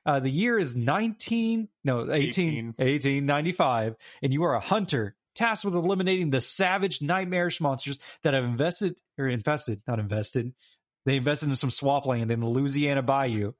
[0.07, 2.67] Uh, the year is 19, no, 18, 18.
[2.77, 8.45] 1895, and you are a hunter tasked with eliminating the savage, nightmarish monsters that have
[8.45, 10.53] invested or infested, not invested.
[11.07, 13.53] They invested in some swampland in the Louisiana Bayou.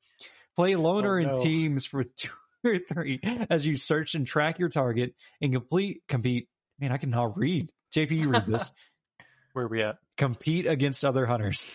[0.57, 2.31] Play alone Oh, or in teams for two
[2.65, 3.21] or three
[3.51, 6.49] as you search and track your target and complete compete.
[6.79, 7.71] Man, I cannot read.
[7.95, 8.73] JP, you read this.
[9.53, 9.97] Where are we at?
[10.17, 11.67] Compete against other hunters.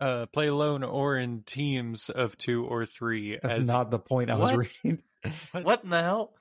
[0.00, 3.36] Uh, play alone or in teams of two or three.
[3.42, 5.02] That's As not the point I was reading.
[5.52, 6.34] what in the hell?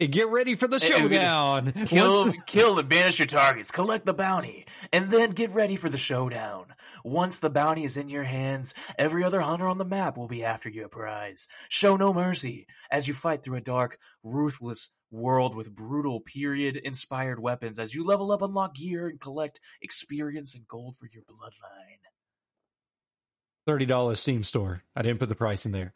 [0.00, 1.72] And get ready for the Hey, we showdown.
[1.74, 3.70] Eh, kill, kill and banish your targets.
[3.70, 6.74] Collect the bounty, and then get ready for the showdown.
[7.04, 10.44] Once the bounty is in your hands, every other hunter on the map will be
[10.44, 11.46] after your prize.
[11.68, 17.78] Show no mercy as you fight through a dark, ruthless world with brutal period-inspired weapons.
[17.78, 22.02] As you level up, unlock gear, and collect experience and gold for your bloodline.
[23.66, 24.82] $30 Steam store.
[24.94, 25.94] I didn't put the price in there.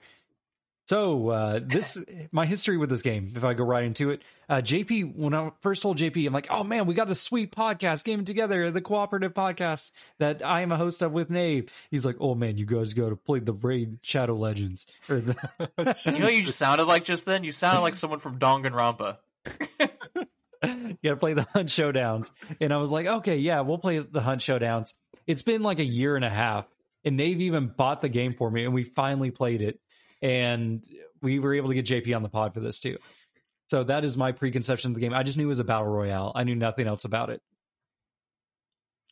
[0.88, 2.02] So, uh, this,
[2.32, 5.50] my history with this game, if I go right into it, uh, JP, when I
[5.60, 8.80] first told JP, I'm like, oh man, we got this sweet podcast, Game Together, the
[8.80, 11.70] cooperative podcast that I am a host of with Nave.
[11.90, 14.86] He's like, oh man, you guys got to play the Raid Shadow Legends.
[15.10, 17.44] Or the, You know you sounded like just then?
[17.44, 19.18] You sounded like someone from Danganronpa.
[19.78, 22.30] you got to play the Hunt Showdowns.
[22.62, 24.94] And I was like, okay, yeah, we'll play the Hunt Showdowns.
[25.26, 26.64] It's been like a year and a half,
[27.04, 29.80] and Nave even bought the game for me, and we finally played it.
[30.22, 30.84] And
[31.22, 32.96] we were able to get JP on the pod for this too.
[33.68, 35.12] So that is my preconception of the game.
[35.12, 36.32] I just knew it was a battle royale.
[36.34, 37.42] I knew nothing else about it.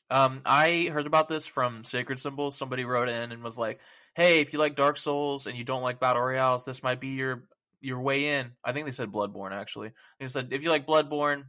[0.08, 2.56] Um, I heard about this from Sacred Symbols.
[2.56, 3.80] Somebody wrote in and was like,
[4.14, 7.08] "Hey, if you like Dark Souls and you don't like battle royales, this might be
[7.08, 7.48] your
[7.80, 9.92] your way in." I think they said Bloodborne actually.
[10.20, 11.46] They said if you like Bloodborne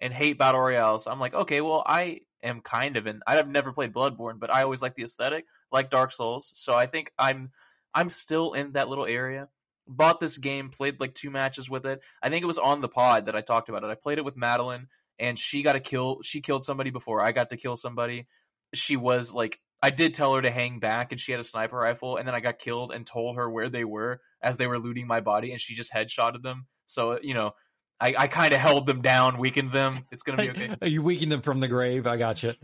[0.00, 3.20] and hate battle royales, I'm like, okay, well, I am kind of in.
[3.26, 6.52] I've never played Bloodborne, but I always like the aesthetic, like Dark Souls.
[6.54, 7.52] So I think I'm
[7.94, 9.48] I'm still in that little area.
[9.86, 12.00] Bought this game, played like two matches with it.
[12.22, 13.90] I think it was on the pod that I talked about it.
[13.90, 14.88] I played it with Madeline
[15.18, 18.26] and she got to kill she killed somebody before I got to kill somebody.
[18.74, 21.76] She was like I did tell her to hang back and she had a sniper
[21.76, 24.78] rifle and then I got killed and told her where they were as they were
[24.78, 26.66] looting my body and she just headshotted them.
[26.86, 27.52] So, you know,
[28.00, 30.04] I, I kind of held them down, weakened them.
[30.10, 30.76] It's going to be okay.
[30.82, 32.06] Are you weakened them from the grave.
[32.06, 32.54] I got you.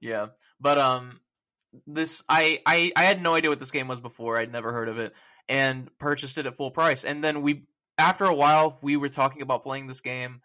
[0.00, 0.28] Yeah.
[0.60, 1.20] But um
[1.86, 4.38] this I, I I had no idea what this game was before.
[4.38, 5.14] I'd never heard of it
[5.48, 7.04] and purchased it at full price.
[7.04, 7.64] And then we
[7.98, 10.40] after a while we were talking about playing this game.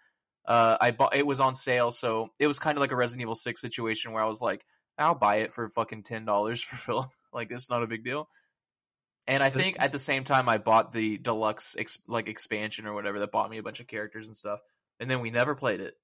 [0.46, 3.22] Uh I bought it was on sale, so it was kind of like a Resident
[3.22, 4.66] Evil 6 situation where I was like,
[4.98, 7.12] I'll buy it for fucking $10 for Phil.
[7.34, 8.30] like it's not a big deal.
[9.28, 12.94] And I think at the same time I bought the deluxe ex- like expansion or
[12.94, 14.62] whatever that bought me a bunch of characters and stuff.
[15.02, 15.96] And then we never played it.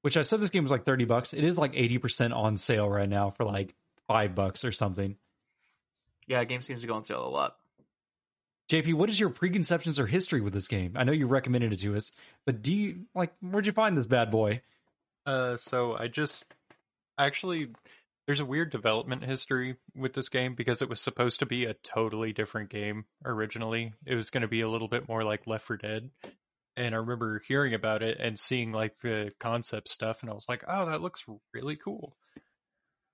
[0.00, 1.34] Which I said this game was like 30 bucks.
[1.34, 3.74] It is like 80% on sale right now for like
[4.12, 5.16] five bucks or something.
[6.26, 7.56] Yeah, game seems to go on sale a lot.
[8.70, 10.92] JP, what is your preconceptions or history with this game?
[10.96, 12.12] I know you recommended it to us,
[12.46, 14.62] but do you like where'd you find this bad boy?
[15.26, 16.46] Uh, so I just
[17.18, 17.68] actually
[18.26, 21.74] there's a weird development history with this game because it was supposed to be a
[21.74, 23.92] totally different game originally.
[24.06, 26.10] It was going to be a little bit more like Left 4 Dead.
[26.76, 30.46] And I remember hearing about it and seeing like the concept stuff and I was
[30.48, 32.16] like, "Oh, that looks really cool."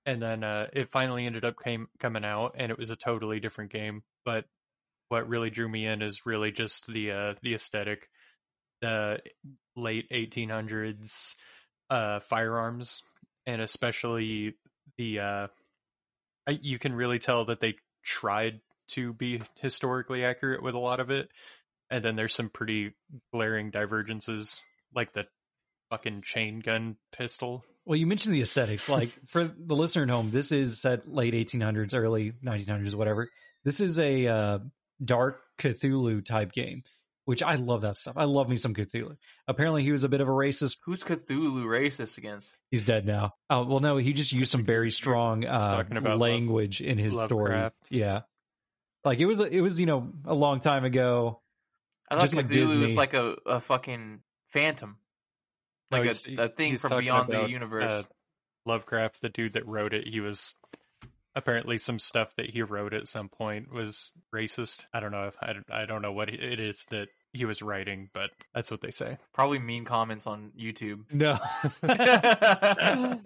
[0.05, 3.39] And then uh it finally ended up came coming out and it was a totally
[3.39, 4.45] different game, but
[5.09, 8.07] what really drew me in is really just the uh the aesthetic.
[8.81, 9.19] The
[9.75, 11.35] late 1800s
[11.89, 13.01] uh firearms
[13.45, 14.55] and especially
[14.97, 15.47] the uh
[16.47, 20.99] I, you can really tell that they tried to be historically accurate with a lot
[20.99, 21.29] of it
[21.89, 22.93] and then there's some pretty
[23.33, 24.63] glaring divergences
[24.93, 25.25] like the
[25.89, 28.87] fucking chain gun pistol Well, you mentioned the aesthetics.
[28.87, 33.31] Like for the listener at home, this is set late 1800s, early 1900s, whatever.
[33.63, 34.59] This is a uh,
[35.03, 36.83] dark Cthulhu type game,
[37.25, 38.13] which I love that stuff.
[38.15, 39.17] I love me some Cthulhu.
[39.47, 40.77] Apparently, he was a bit of a racist.
[40.85, 42.55] Who's Cthulhu racist against?
[42.69, 43.33] He's dead now.
[43.49, 47.13] Oh well, no, he just used some very strong uh, Talking about language in his
[47.13, 47.31] stories.
[47.31, 47.75] Lovecraft.
[47.89, 48.21] Yeah,
[49.03, 51.41] like it was it was you know a long time ago.
[52.11, 55.08] I thought Just like Cthulhu was like a, a fucking phantom, No,
[55.91, 57.91] like he's- a, a thing from beyond about, the universe.
[57.91, 58.03] uh,
[58.65, 60.53] Lovecraft, the dude that wrote it, he was
[61.35, 64.85] apparently some stuff that he wrote at some point was racist.
[64.93, 67.61] I don't know if I, don't- I don't know what it is that he was
[67.61, 69.17] writing, but that's what they say.
[69.33, 71.05] Probably mean comments on YouTube.
[71.11, 71.39] No.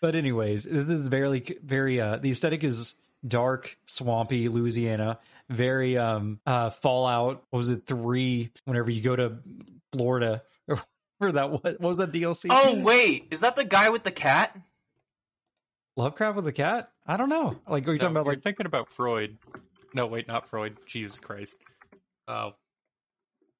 [0.00, 2.94] but anyways, this is very very uh the aesthetic is
[3.26, 5.18] dark, swampy Louisiana,
[5.48, 9.38] very um uh Fallout, what was it 3 whenever you go to
[9.92, 10.42] Florida
[11.22, 12.46] or that what, what was that DLC?
[12.50, 14.56] oh wait, is that the guy with the cat?
[15.96, 16.90] Lovecraft with a cat?
[17.06, 17.56] I don't know.
[17.68, 19.36] Like are you talking about you're like thinking about Freud?
[19.94, 20.76] No, wait, not Freud.
[20.86, 21.56] Jesus Christ.
[22.28, 22.52] Oh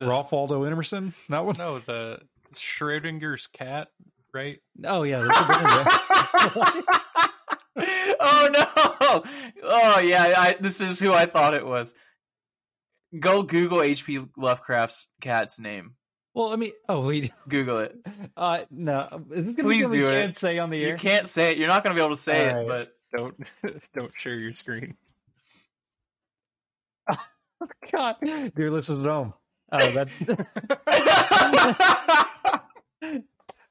[0.02, 1.14] the- Ralph Waldo Emerson?
[1.28, 1.56] That one?
[1.59, 2.20] no, the
[2.55, 3.89] Schrodinger's cat,
[4.34, 4.59] right?
[4.84, 6.82] Oh yeah, that's a good one.
[8.20, 9.22] oh no!
[9.62, 11.94] Oh yeah, I, this is who I thought it was.
[13.18, 14.20] Go Google H.P.
[14.36, 15.94] Lovecraft's cat's name.
[16.34, 17.94] Well, I mean, oh wait, Google it.
[18.36, 20.12] uh, no, is this gonna Please be do we it.
[20.12, 21.59] can't say on the You can't say it.
[21.59, 22.88] You're not going to be able to say All it, right.
[23.14, 23.36] Don't
[23.94, 24.96] don't share your screen.
[27.64, 28.16] Oh, God,
[28.56, 29.34] dear listeners at home,
[29.70, 30.12] uh, that's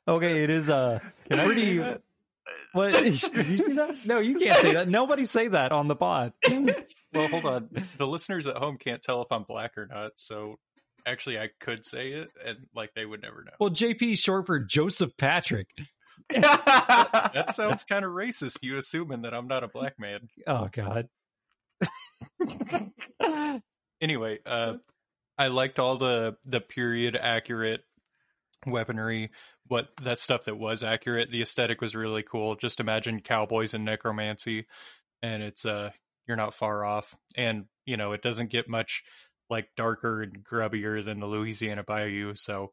[0.08, 0.44] okay.
[0.44, 1.78] It is uh, Can I pretty.
[1.78, 1.98] say?
[2.74, 2.94] What?
[2.94, 3.96] Did you see that?
[4.08, 4.88] No, you can't say that.
[4.88, 6.34] Nobody say that on the pod.
[7.14, 7.70] Well, hold on.
[7.98, 10.58] The listeners at home can't tell if I'm black or not, so
[11.06, 13.52] actually I could say it and like they would never know.
[13.60, 15.68] Well, JP is short for Joseph Patrick.
[16.30, 20.30] That sounds kind of racist, you assuming that I'm not a black man.
[20.48, 21.08] Oh God.
[24.02, 24.74] Anyway, uh
[25.38, 27.82] I liked all the the period accurate
[28.66, 29.32] weaponry,
[29.68, 31.30] what that stuff that was accurate.
[31.30, 32.56] The aesthetic was really cool.
[32.56, 34.66] Just imagine cowboys and necromancy
[35.22, 35.92] and it's uh
[36.28, 37.16] you're not far off.
[37.36, 39.04] And, you know, it doesn't get much
[39.52, 42.72] like darker and grubbier than the Louisiana Bayou, so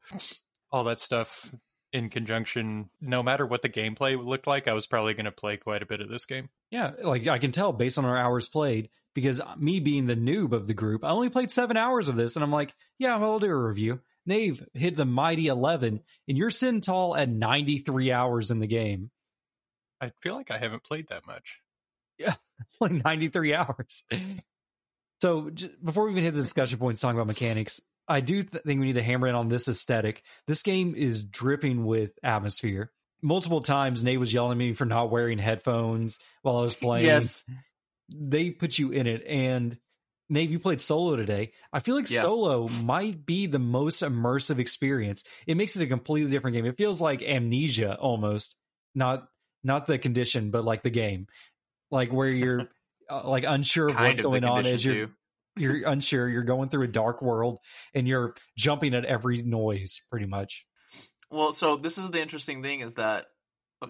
[0.71, 1.53] all that stuff
[1.93, 5.57] in conjunction, no matter what the gameplay looked like, I was probably going to play
[5.57, 6.49] quite a bit of this game.
[6.71, 10.15] Yeah, like I can tell based on our hours played because uh, me being the
[10.15, 13.17] noob of the group, I only played seven hours of this, and I'm like, yeah,
[13.17, 14.01] well, I'll do a review.
[14.27, 19.11] Nave hit the mighty eleven, and you're sitting tall at 93 hours in the game.
[20.01, 21.59] I feel like I haven't played that much.
[22.21, 22.35] Yeah,
[22.81, 24.03] like 93 hours.
[25.21, 28.63] So j- before we even hit the discussion points talking about mechanics, I do th-
[28.65, 30.23] think we need to hammer in on this aesthetic.
[30.47, 32.91] This game is dripping with atmosphere.
[33.21, 37.05] Multiple times, Nate was yelling at me for not wearing headphones while I was playing.
[37.07, 37.45] yes.
[38.11, 39.25] They put you in it.
[39.27, 39.77] And
[40.31, 41.53] Nate, you played solo today.
[41.73, 42.23] I feel like Yeah.
[42.23, 45.25] solo might be the most immersive experience.
[45.47, 46.65] It makes it a completely different game.
[46.67, 48.55] It feels like amnesia almost.
[48.95, 49.27] Not
[49.65, 51.27] not the condition, but like the game.
[51.91, 52.69] Like where you're
[53.11, 55.13] uh, like unsure of Kind what's of going on as you're too.
[55.57, 56.29] you're unsure.
[56.29, 57.59] You're going through a dark world
[57.95, 60.65] and you're jumping at every noise, pretty much.
[61.31, 63.27] Well, so this is the interesting thing is that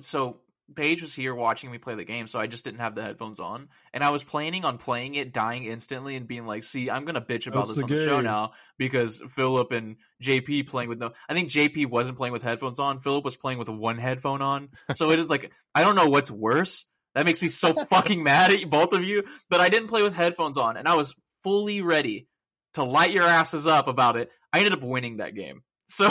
[0.00, 0.40] so
[0.74, 3.40] Paige was here watching me play the game, so I just didn't have the headphones
[3.40, 7.06] on, and I was planning on playing it, dying instantly, and being like, "See, I'm
[7.06, 10.90] gonna bitch about That's this the on the show now because Philip and JP playing
[10.90, 11.12] with no.
[11.28, 12.98] I think JP wasn't playing with headphones on.
[12.98, 14.68] Philip was playing with one headphone on.
[14.94, 16.84] So it is like I don't know what's worse.
[17.18, 19.24] That makes me so fucking mad at you, both of you.
[19.50, 22.28] But I didn't play with headphones on, and I was fully ready
[22.74, 24.30] to light your asses up about it.
[24.52, 25.62] I ended up winning that game.
[25.90, 26.04] So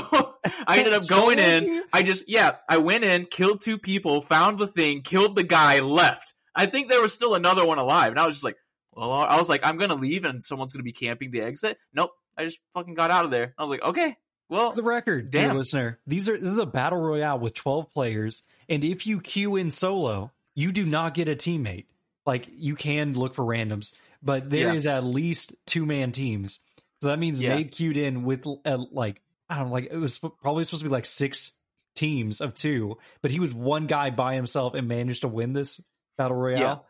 [0.68, 1.84] I ended up going in.
[1.94, 5.82] I just yeah, I went in, killed two people, found the thing, killed the guy,
[5.82, 6.34] left.
[6.56, 8.58] I think there was still another one alive, and I was just like,
[8.92, 11.78] well, I was like, I'm gonna leave, and someone's gonna be camping the exit.
[11.94, 13.54] Nope, I just fucking got out of there.
[13.56, 14.16] I was like, okay,
[14.50, 15.58] well, For the record, dear Damn.
[15.58, 19.58] listener, these are this is a battle royale with 12 players, and if you queue
[19.58, 21.86] in solo, you do not get a teammate.
[22.26, 24.98] Like you can look for randoms, but there is Yeah.
[24.98, 26.60] at least two man teams.
[27.00, 27.56] So that means Yeah.
[27.56, 30.90] Nate queued in with uh, like I don't know, like it was probably supposed to
[30.90, 31.52] be like six
[31.96, 35.80] teams of two, but he was one guy by himself and managed to win this
[36.18, 36.86] battle royale.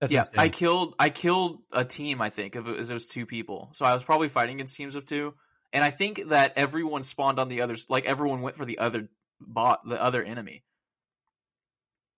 [0.00, 0.24] That's yeah.
[0.36, 2.22] I killed I killed a team.
[2.22, 4.76] I think of it was, it was two people, so I was probably fighting against
[4.76, 5.34] teams of two,
[5.72, 7.86] and I think that everyone spawned on the others.
[7.90, 9.08] Like everyone went for the other
[9.40, 10.62] bot, the other enemy.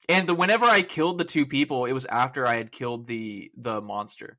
[0.09, 3.51] And the whenever I killed the two people, it was after I had killed the
[3.57, 4.39] the monster.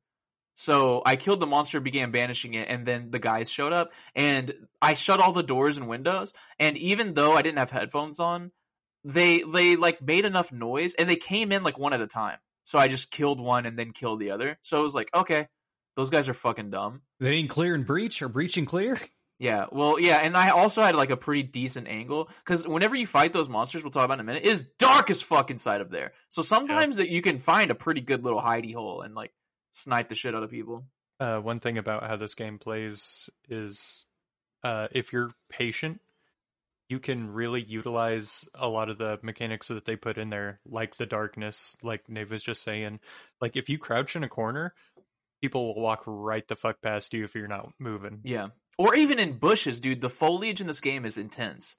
[0.54, 4.52] So I killed the monster, began banishing it, and then the guys showed up, and
[4.82, 6.34] I shut all the doors and windows.
[6.58, 8.52] And even though I didn't have headphones on,
[9.04, 12.38] they they like made enough noise and they came in like one at a time.
[12.64, 14.58] So I just killed one and then killed the other.
[14.62, 15.48] So it was like, okay,
[15.96, 17.02] those guys are fucking dumb.
[17.18, 18.98] They didn't clear and breach or breach and clear.
[19.38, 23.06] Yeah, well, yeah, and I also had like a pretty decent angle because whenever you
[23.06, 25.80] fight those monsters, we'll talk about in a minute, it is dark as fuck inside
[25.80, 26.12] of there.
[26.28, 29.32] So sometimes that you can find a pretty good little hidey hole and like
[29.72, 30.84] snipe the shit out of people.
[31.18, 34.06] Uh, one thing about how this game plays is
[34.62, 36.00] uh, if you're patient,
[36.88, 40.96] you can really utilize a lot of the mechanics that they put in there, like
[40.96, 43.00] the darkness, like Nave was just saying.
[43.40, 44.74] Like if you crouch in a corner,
[45.40, 48.20] people will walk right the fuck past you if you're not moving.
[48.24, 48.48] Yeah,
[48.82, 50.00] or even in bushes, dude.
[50.00, 51.76] The foliage in this game is intense.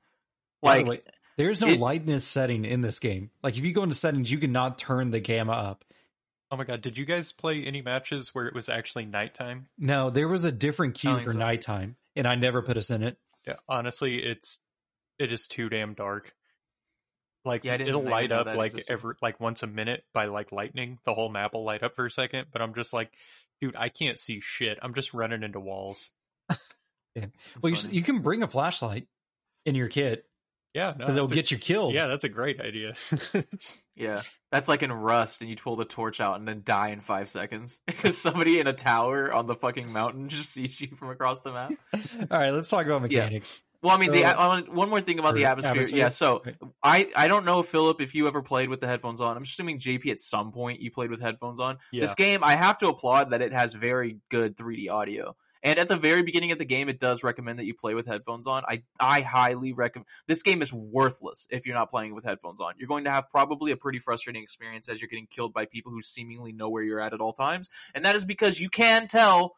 [0.61, 1.05] Like, Like,
[1.38, 3.31] there's no it- lightness setting in this game.
[3.41, 5.84] Like if you go into settings, you cannot turn the gamma up.
[6.51, 9.67] Oh my god, did you guys play any matches where it was actually nighttime?
[9.77, 11.39] No, there was a different I cue oh, for so.
[11.39, 13.17] nighttime, and I never put us in it.
[13.47, 14.59] Yeah, honestly, it's
[15.17, 16.31] it is too damn dark.
[17.43, 18.93] Like Yeah, it'll light up like existed.
[18.93, 20.99] every like once a minute by like lightning.
[21.05, 23.11] The whole map will light up for a second, but I'm just like,
[23.59, 24.77] dude, I can't see shit.
[24.81, 26.11] I'm just running into walls.
[27.15, 27.31] It's
[27.61, 29.07] Well, you, you can bring a flashlight
[29.65, 30.26] in your kit,
[30.73, 31.94] Yeah, no, they'll that's a- get you killed.
[31.94, 32.95] Yeah, that's a great idea.
[33.95, 36.99] Yeah, that's like in Rust, and you pull the torch out and then die in
[36.99, 41.11] five seconds because somebody in a tower on the fucking mountain just sees you from
[41.11, 41.73] across the map.
[42.31, 43.26] All right, let's talk about Yeah.
[43.26, 43.61] mechanics.
[43.84, 45.72] Well, I mean, the So- uh, one more thing about the atmosphere.
[45.73, 45.99] atmosphere.
[45.99, 46.41] Yeah, so
[46.81, 49.38] I I don't know, Philip, if you ever played with the headphones on.
[49.38, 51.77] I'm assuming JP at some point you played with headphones on.
[51.91, 55.35] yeah, This game, I have to applaud that it has very good 3D audio.
[55.64, 58.06] And at the very beginning of the game, it does recommend that you play with
[58.06, 58.64] headphones on.
[58.68, 60.07] I I highly recommend.
[60.27, 62.73] This game is worthless if you're not playing with headphones on.
[62.77, 65.91] You're going to have probably a pretty frustrating experience as you're getting killed by people
[65.91, 69.07] who seemingly know where you're at at all times, and that is because you can
[69.07, 69.56] tell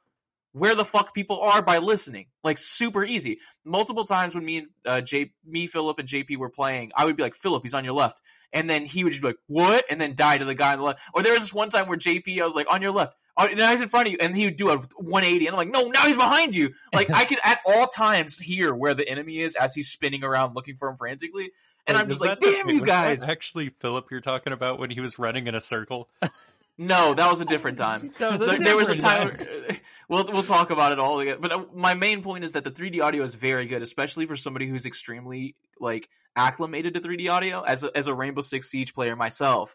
[0.51, 2.27] where the fuck people are by listening.
[2.43, 3.39] Like super easy.
[3.65, 7.17] Multiple times when me and uh, J, me, Philip, and JP were playing, I would
[7.17, 8.21] be like, "Philip, he's on your left,"
[8.53, 10.79] and then he would just be like, "What?" and then die to the guy on
[10.79, 11.01] the left.
[11.15, 13.47] Or there was this one time where JP, I was like, "On your left." Oh,
[13.47, 15.69] now he's in front of you, and he would do a 180, and I'm like,
[15.69, 16.73] no, now he's behind you.
[16.93, 20.55] Like I can at all times hear where the enemy is as he's spinning around
[20.55, 21.51] looking for him frantically,
[21.85, 23.29] and Wait, I'm just like, that the- damn you was that guys!
[23.29, 26.07] actually, Philip, you're talking about when he was running in a circle.
[26.77, 28.11] No, that was a different time.
[28.19, 29.47] Was a there, there was a different time.
[29.47, 29.77] Where,
[30.09, 31.37] we'll we'll talk about it all again.
[31.39, 34.35] But uh, my main point is that the 3D audio is very good, especially for
[34.35, 37.61] somebody who's extremely like acclimated to 3D audio.
[37.61, 39.73] As a, as a Rainbow Six Siege player myself,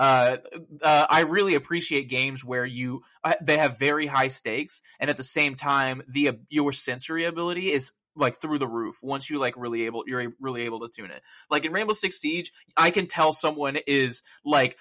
[0.00, 0.38] uh,
[0.82, 5.18] uh, I really appreciate games where you uh, they have very high stakes, and at
[5.18, 9.54] the same time, the your sensory ability is like through the roof once you like
[9.56, 13.06] really able you're really able to tune it like in rainbow six siege i can
[13.06, 14.76] tell someone is like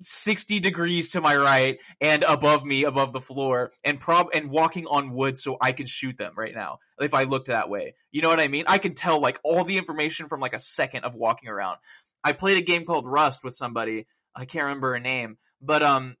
[0.00, 4.86] 60 degrees to my right and above me above the floor and prob and walking
[4.86, 7.94] on wood so I can shoot them right now if I looked that way.
[8.10, 8.64] You know what I mean?
[8.66, 11.78] I can tell like all the information from like a second of walking around.
[12.22, 14.06] I played a game called Rust with somebody.
[14.34, 16.16] I can't remember her name, but um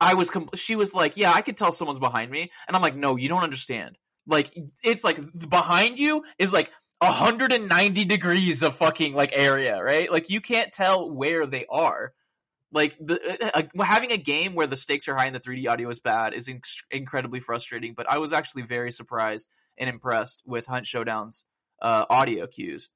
[0.00, 2.82] I was com- she was like, "Yeah, I could tell someone's behind me." And I'm
[2.82, 3.96] like, "No, you don't understand."
[4.26, 4.52] Like
[4.82, 5.18] it's like
[5.48, 10.10] behind you is like 190 degrees of fucking like area, right?
[10.10, 12.12] Like you can't tell where they are.
[12.72, 15.88] Like the uh, having a game where the stakes are high and the 3D audio
[15.88, 17.94] is bad is inc- incredibly frustrating.
[17.94, 19.48] But I was actually very surprised
[19.78, 21.46] and impressed with Hunt Showdown's
[21.80, 22.90] uh, audio cues.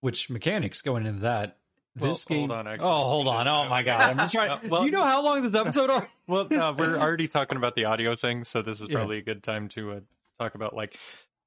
[0.00, 1.58] Which mechanics going into that?
[1.98, 2.48] Well, This game.
[2.48, 3.46] hold on, I- oh, hold on.
[3.46, 4.00] Oh my god!
[4.00, 4.50] I'm just trying.
[4.50, 5.90] Uh, well- Do you know how long this episode?
[5.90, 6.08] Are?
[6.26, 8.96] Well, uh, we're already talking about the audio thing, so this is Yeah.
[8.96, 10.00] probably a good time to uh,
[10.38, 10.96] talk about like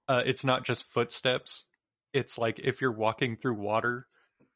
[0.07, 1.65] uh, it's not just footsteps.
[2.14, 4.07] It's like if you're walking through water,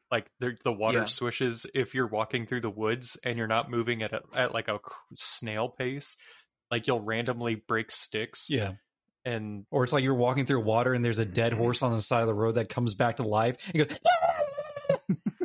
[0.10, 1.04] like the the water Yeah.
[1.06, 1.66] swishes.
[1.74, 4.80] If you're walking through the woods and you're not moving at a, at like a
[5.16, 6.16] snail pace,
[6.72, 8.46] like you'll randomly break sticks.
[8.50, 8.74] Yeah.
[9.26, 12.02] And Or it's like you're walking through water and there's a dead horse on the
[12.02, 13.58] side of the road that comes back to life.
[13.74, 13.98] And goes.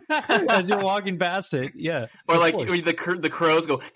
[0.49, 2.07] As you're walking past it, yeah.
[2.28, 2.70] Or like course.
[2.81, 3.83] the the crows go.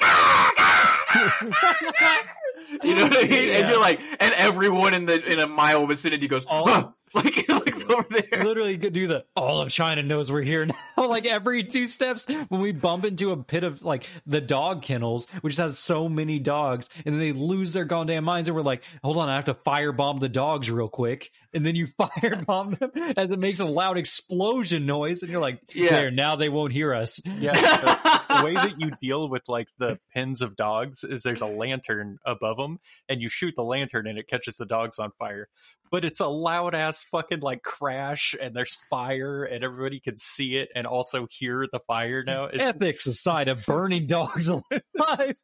[2.84, 3.48] You know what I mean?
[3.50, 7.38] And you're like, and everyone in the in a mile vicinity goes, All- huh, like
[7.38, 8.44] it looks over there.
[8.44, 10.74] literally could do the all of China knows we're here now.
[11.06, 15.26] like every two steps when we bump into a pit of like the dog kennels,
[15.40, 18.82] which has so many dogs, and then they lose their goddamn minds, and we're like,
[19.02, 22.90] hold on, I have to firebomb the dogs real quick, and then you firebomb them
[23.16, 25.90] as it makes a loud explosion noise, and you're like, Yeah.
[25.90, 27.20] there, now they won't hear us.
[27.24, 31.40] yeah, the, the way that you deal with like the pins of dogs is there's
[31.40, 32.78] a lantern above them,
[33.08, 35.48] and you shoot the lantern and it catches the dogs on fire.
[35.90, 40.56] But it's a loud ass fucking like crash, and there's fire, and everybody can see
[40.56, 42.44] it and also hear the fire now.
[42.46, 44.48] It's, Ethics aside of burning dogs
[44.98, 45.34] alive.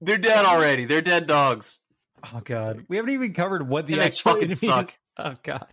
[0.00, 0.84] They're dead already.
[0.86, 1.78] They're dead dogs.
[2.32, 4.86] Oh god, we haven't even covered what the And they actual fucking enemy suck.
[5.18, 5.66] Oh god,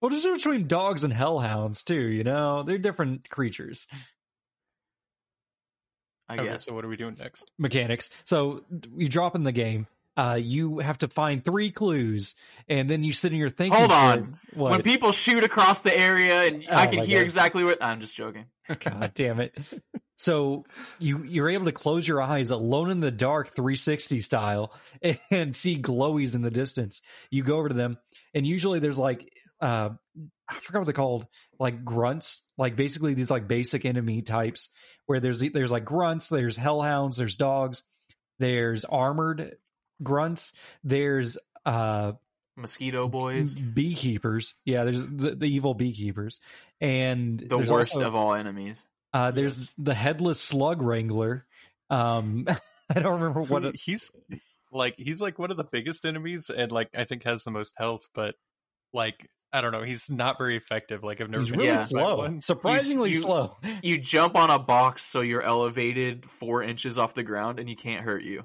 [0.00, 2.00] Well, there's a difference between dogs and hellhounds too.
[2.00, 3.86] You know, they're different creatures.
[6.28, 6.64] I Okay, guess.
[6.66, 7.50] so what are we doing next?
[7.58, 8.10] Mechanics.
[8.24, 8.64] So
[8.96, 9.86] you drop in the game.
[10.16, 12.34] Uh, you have to find three clues,
[12.68, 13.78] and then you sit in your thinking.
[13.78, 14.38] Hold on.
[14.52, 17.24] When people shoot across the area and I Oh can hear God.
[17.24, 18.46] exactly what I'm just joking.
[18.68, 19.56] God damn it.
[20.16, 20.66] So
[20.98, 24.74] you you're able to close your eyes alone in the dark 360 style
[25.30, 27.00] and see glowies in the distance.
[27.30, 27.96] You go over to them
[28.34, 29.90] and usually there's like uh
[30.48, 31.26] I forgot what they're called,
[31.60, 34.68] like grunts, like basically these like basic enemy types
[35.06, 37.84] where there's there's like grunts, there's hellhounds, there's dogs,
[38.40, 39.56] there's armored
[40.02, 40.52] grunts,
[40.84, 42.12] there's uh
[42.56, 43.56] Mosquito boys.
[43.56, 44.54] beekeepers.
[44.64, 46.40] Yeah, there's the, the evil beekeepers.
[46.80, 48.86] And The worst also- of all enemies.
[49.14, 49.74] uh, there's Yes.
[49.78, 51.46] the headless slug wrangler.
[51.88, 52.46] Um,
[52.90, 53.64] I don't remember what.
[53.64, 54.10] It, he's
[54.72, 57.74] like he's like one of the biggest enemies, and like I think has the most
[57.76, 58.34] health, but
[58.92, 61.02] like I don't know, he's not very effective.
[61.02, 61.82] Like I've never he's been really Yeah.
[61.82, 62.40] slow, one.
[62.40, 63.56] surprisingly You- slow.
[63.82, 67.74] You jump on a box so you're elevated four inches off the ground and he
[67.74, 68.44] can't hurt you.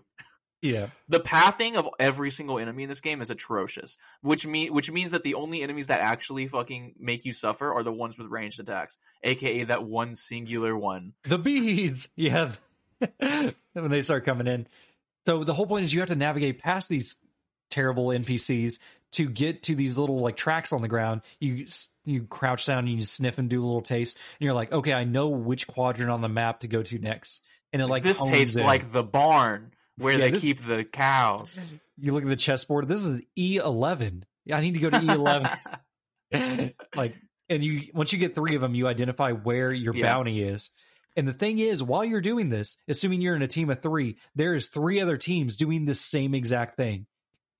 [0.66, 4.92] Yeah, The pathing of every single enemy in this game is atrocious, which mean which
[4.92, 8.28] means that the only enemies that actually fucking make you suffer are the ones with
[8.28, 11.14] ranged attacks, aka that one singular one.
[11.24, 12.10] the bees.
[12.16, 12.54] Yeah,
[13.20, 14.68] when they start coming in.
[15.26, 17.16] So the whole point is you have to navigate past these
[17.70, 18.80] terrible NPCs
[19.14, 21.22] to get to these little like tracks on the ground.
[21.40, 21.66] You
[22.06, 24.94] you crouch down and you sniff and do a little taste, and you're like, okay,
[24.94, 27.42] I know which quadrant on the map to go to next.
[27.74, 28.66] And it like this tastes in.
[28.66, 31.59] like the barn where Yeah, they this- keep the cows.
[31.97, 32.88] you look at the chessboard.
[32.88, 34.23] This is E11.
[34.51, 36.73] I need to go to E11.
[36.95, 37.15] like,
[37.49, 40.11] and you once you get three of them, you identify where your Yeah.
[40.11, 40.69] bounty is.
[41.17, 44.17] And the thing is, while you're doing this, assuming you're in a team of three,
[44.35, 47.05] there is three other teams doing the same exact thing.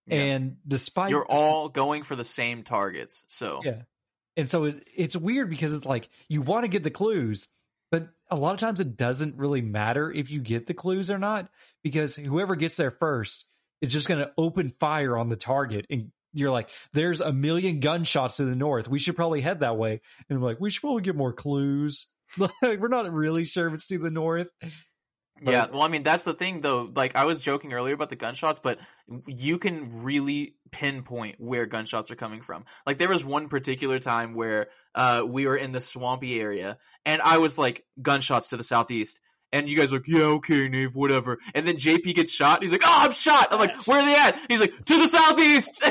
[0.08, 0.18] Yeah.
[0.18, 3.24] And despite You're all going for the same targets.
[3.28, 3.82] So Yeah.
[4.38, 7.48] And so it, it's weird because it's like you want to get the clues,
[7.92, 11.18] but a lot of times it doesn't really matter if you get the clues or
[11.18, 11.50] not
[11.84, 13.46] because whoever gets there first
[13.82, 17.80] is just going to open fire on the target and you're like there's a million
[17.80, 18.88] gunshots to the north.
[18.88, 20.02] We should probably head that way.
[20.30, 22.08] And I'm like we should probably get more clues.
[22.38, 24.48] Like, we're not really sure if it's to the north.
[25.42, 26.90] Yeah, well, I mean, that's the thing, though.
[26.96, 28.80] Like, I was joking earlier about the gunshots, but
[29.28, 32.66] you can really pinpoint where gunshots are coming from.
[32.86, 37.22] Like, there was one particular time where uh, we were in the swampy area, and
[37.22, 39.20] I was like, gunshots to the southeast.
[39.52, 41.38] And you guys are like, yeah, okay, Nave, whatever.
[41.54, 42.62] And then JP gets shot.
[42.62, 43.50] He's like, oh, I'm shot.
[43.52, 44.38] I'm like, where are they at?
[44.50, 45.82] He's like, to the southeast.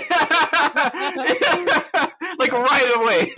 [2.38, 3.32] like, right away.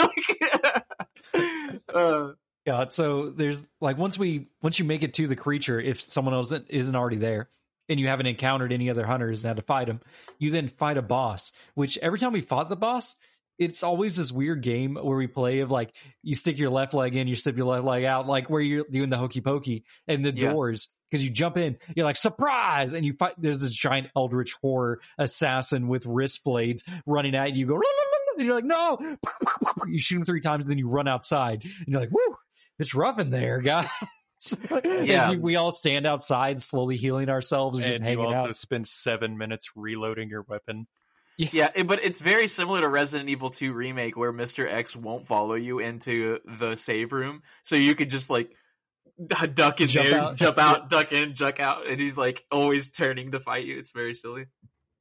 [1.94, 2.32] uh,
[2.66, 6.34] Yeah, so there's like once we once you make it to the creature, if someone
[6.34, 7.48] else isn't- already there,
[7.88, 10.00] and you haven't encountered any other hunters and had to fight them,
[10.40, 11.52] you then fight a boss.
[11.74, 13.14] Which every time we fought the boss,
[13.58, 15.94] it's always this weird game where we play of like
[16.24, 18.84] you stick your left leg in, you slip your left leg out, like where you're
[18.90, 20.50] doing the hokey pokey and the Yeah.
[20.50, 20.88] doors.
[21.08, 23.34] Because you jump in, you're like surprise, and you fight.
[23.38, 27.60] There's this giant eldritch horror assassin with wrist blades running at you.
[27.60, 27.80] You go,
[28.36, 29.16] and you're like, no!
[29.86, 32.36] You shoot him three times, and then you run outside, and you're like, woo!
[32.78, 33.88] It's rough in there, guys.
[34.84, 35.30] Yeah.
[35.30, 38.56] you- we all stand outside, slowly healing ourselves and, just And you also out.
[38.56, 40.86] spend seven minutes reloading your weapon.
[41.38, 44.70] Yeah, it- but it's very similar to Resident Evil 2 remake where Mr.
[44.70, 48.50] X won't follow you into the save room, so you could just like
[49.26, 50.36] duck in Jump there, out.
[50.36, 53.78] jump out, duck in, duck out, and he's like always turning to fight you.
[53.78, 54.46] It's very silly.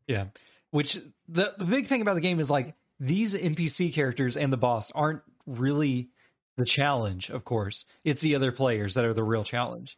[0.08, 0.28] Yeah.
[0.72, 0.98] Which
[1.28, 4.92] the the big thing about the game is like these NPC characters and the boss
[4.92, 6.10] aren't really
[6.58, 7.86] the challenge, of course.
[8.04, 9.98] It's the other players that are the real challenge.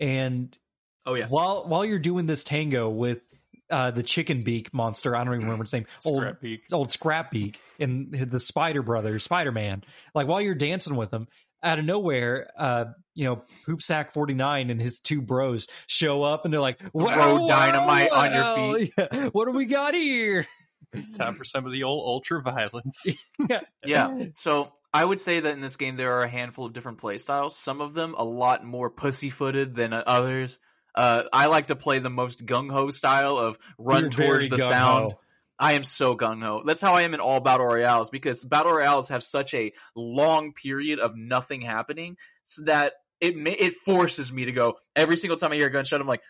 [0.00, 0.56] And
[1.04, 3.20] Oh yeah, while while you're doing this tango with
[3.70, 5.86] uh, the chicken beak monster, I don't even remember his name.
[6.04, 6.60] Old Scrapbeak.
[6.72, 9.82] old Scrapbeak and the Spider Brothers, Spider Man.
[10.14, 11.26] Like while you're dancing with them,
[11.62, 12.84] out of nowhere, uh,
[13.14, 16.80] you know, Poop Sack forty nine and his two bros show up, and they're like,
[16.92, 18.94] "Wow, dynamite wow, on your feet!
[18.96, 20.46] yeah, what do we got here?"
[21.14, 23.06] Time for some of the old ultra violence.
[23.48, 23.60] yeah.
[23.84, 24.24] yeah.
[24.34, 27.52] So I would say that in this game there are a handful of different playstyles.
[27.52, 30.58] Some of them a lot more pussy-footed than others.
[30.94, 34.56] Uh, I like to play the most gung ho style of run You're towards the
[34.56, 34.68] gung-ho.
[34.68, 35.14] sound.
[35.58, 36.62] I am so gung ho.
[36.66, 40.52] That's how I am in all battle royales because battle royales have such a long
[40.52, 45.36] period of nothing happening, so that it ma- it forces me to go every single
[45.38, 46.00] time I hear a gunshot.
[46.00, 46.22] I'm like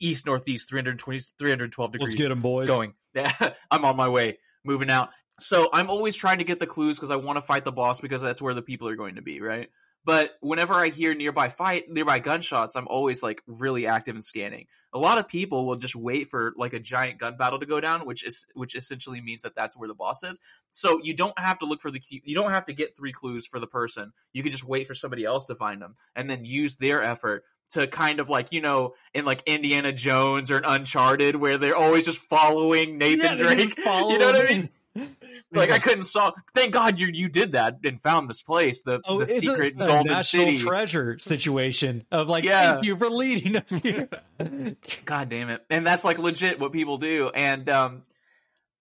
[0.00, 2.68] east northeast 320 312 degrees Let's get them, boys.
[2.68, 2.94] going.
[3.70, 5.10] I'm on my way, moving out.
[5.40, 8.00] So I'm always trying to get the clues because I want to fight the boss
[8.00, 9.68] because that's where the people are going to be, right?
[10.04, 14.66] But whenever I hear nearby fight, nearby gunshots, I'm always like really active and scanning.
[14.94, 17.80] A lot of people will just wait for like a giant gun battle to go
[17.80, 20.40] down, which is which essentially means that that's where the boss is.
[20.70, 22.22] So you don't have to look for the key.
[22.24, 24.12] You don't have to get three clues for the person.
[24.32, 27.44] You can just wait for somebody else to find them, and then use their effort
[27.72, 31.76] to kind of like you know in like Indiana Jones or an Uncharted, where they're
[31.76, 33.58] always just following Nathan Yeah, Drake.
[33.76, 34.70] just You know what I mean?
[35.52, 36.34] Like I couldn't solve.
[36.54, 40.20] Thank God you you did that and found this place, the Oh, the secret golden
[40.20, 40.56] city.
[40.56, 42.74] treasure situation of like, Yeah.
[42.74, 44.08] thank you for leading us here.
[45.04, 45.64] God damn it!
[45.68, 48.02] And that's like legit what people do, and um,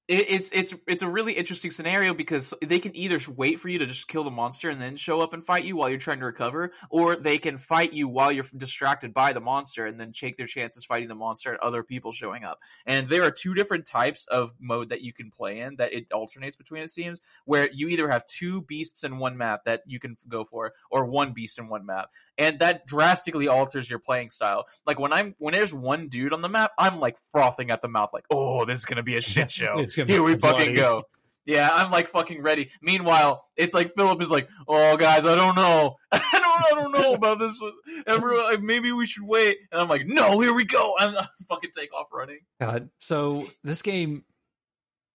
[0.09, 3.85] it's it's it's a really interesting scenario because they can either wait for you to
[3.85, 6.25] just kill the monster and then show up and fight you while you're trying to
[6.25, 10.35] recover, or they can fight you while you're distracted by the monster and then take
[10.35, 12.59] their chances fighting the monster and other people showing up.
[12.87, 16.11] And there are two different types of mode that you can play in that it
[16.11, 16.81] alternates between.
[16.81, 20.43] It seems where you either have two beasts in one map that you can go
[20.43, 22.09] for, or one beast in one map
[22.39, 24.65] and that drastically alters your playing style.
[24.87, 27.89] Like when I'm when there's one dude on the map, I'm like frothing at the
[27.89, 29.77] mouth, like, oh, this is gonna be a shit show.
[29.77, 31.03] It's gonna be Here we so fucking go.
[31.45, 32.69] Yeah, I'm like fucking ready.
[32.81, 36.91] Meanwhile, it's like Philip is like, "Oh, guys, I don't know, I don't, I don't
[36.91, 37.59] know about this.
[37.59, 37.73] one.
[38.05, 41.27] Everyone, like, maybe we should wait." And I'm like, "No, here we go!" I'm I
[41.49, 42.39] fucking take off running.
[42.61, 42.89] God.
[42.99, 44.23] So this game,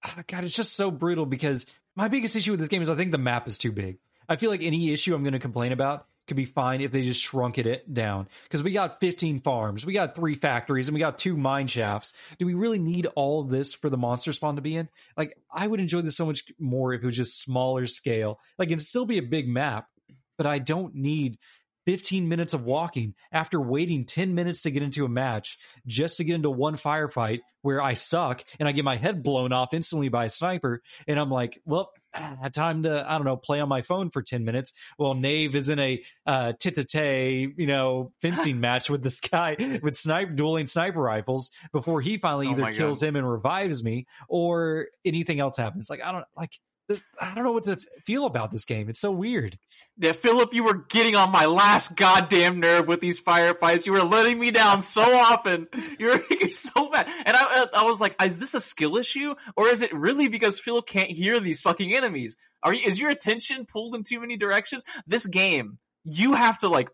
[0.05, 2.97] ah, God, it's just so brutal because my biggest issue with this game is I
[2.97, 3.99] think the map is too big.
[4.29, 7.03] I feel like any issue I'm going to complain about could be fine if they
[7.03, 8.29] just shrunk it down.
[8.45, 12.13] Because we got 15 farms, we got three factories, and we got two mine shafts.
[12.39, 14.89] Do we really need all this for the monster spawn to be in?
[15.17, 18.39] Like, I would enjoy this so much more if it was just smaller scale.
[18.59, 19.89] Like, it'd still be a big map,
[20.37, 21.39] but I don't need
[21.87, 26.25] 15 minutes of walking after waiting 10 minutes to get into a match just to
[26.25, 30.09] get into one firefight where I suck and I get my head blown off instantly
[30.09, 30.83] by a sniper.
[31.07, 31.91] And I'm like, well,
[32.43, 34.73] ah, time to, I don't know, play on my phone for 10 minutes.
[34.99, 39.97] Well, Nave is in a uh, tit-a-tay, you know, fencing match with this guy with
[39.97, 44.87] sniper, dueling sniper rifles before he finally Oh either kills him and revives me or
[45.05, 45.91] anything else happens.
[45.91, 46.59] Like, I don't, like,
[46.89, 48.89] this, I don't know what to feel about this game.
[48.89, 49.59] It's so weird.
[49.97, 53.87] Yeah, Philip, you were getting on my last goddamn nerve with these firefights.
[53.87, 55.69] You were letting me down so often.
[55.99, 57.07] You were making so mad.
[57.25, 59.35] And I, I was like, is this a skill issue?
[59.57, 62.37] Or is it really because Philip can't hear these fucking enemies?
[62.63, 64.85] Are you, is your attention pulled in too many directions?
[65.07, 66.89] This game, you have to like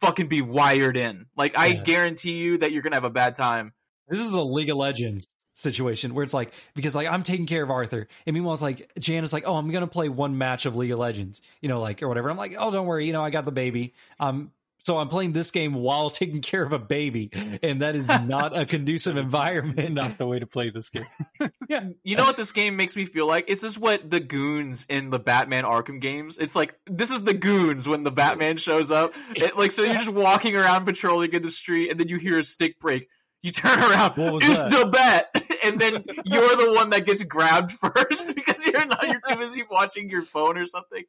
[0.00, 1.26] fucking be wired in.
[1.36, 1.82] Like, I Yeah.
[1.84, 3.72] guarantee you that you're gonna have a bad time.
[4.08, 5.28] This is a League of Legends
[5.60, 8.90] situation where it's like because like I'm taking care of Arthur, and meanwhile it's like
[8.98, 11.80] Jan is like, oh, I'm gonna play one match of League of Legends, you know,
[11.80, 12.30] like or whatever.
[12.30, 13.94] I'm like, oh, don't worry, you know, I got the baby.
[14.18, 14.50] Um,
[14.82, 17.30] so I'm playing this game while taking care of a baby,
[17.62, 19.92] and that is not a conducive environment.
[19.92, 21.04] Not the way to play this game.
[21.68, 23.50] yeah, You know what this game makes me feel like?
[23.50, 26.38] Is this what the goons in the Batman Arkham games?
[26.38, 29.12] It's like this is the goons when the Batman shows up.
[29.36, 32.38] It, like so, you're just walking around patrolling in the street, and then you hear
[32.38, 33.08] a stick break.
[33.42, 34.70] You turn around, What was it's that?
[34.70, 35.30] the bat,
[35.70, 39.06] and then you're the one that gets grabbed first because you're not.
[39.06, 41.04] You're too busy watching your phone or something.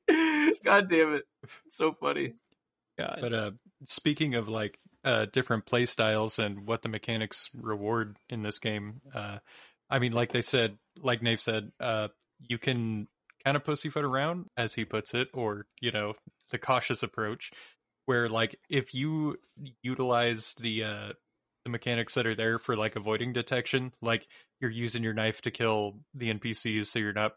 [0.64, 1.24] God damn it,
[1.66, 2.34] it's so funny.
[2.98, 3.16] Yeah.
[3.20, 3.52] But uh,
[3.88, 9.02] speaking of like uh, different play styles and what the mechanics reward in this game,
[9.14, 9.40] uh,
[9.90, 12.10] I mean, like they said, like Nave said, uh,
[12.40, 13.08] you can
[13.44, 16.14] kind of pussyfoot around, as he puts it, or you know,
[16.52, 17.52] the cautious approach,
[18.06, 19.38] where like if you
[19.82, 21.14] utilize the uh,
[21.64, 24.28] the mechanics that are there for like avoiding detection, like
[24.60, 27.34] you're using your knife to kill the NPCs, so you're not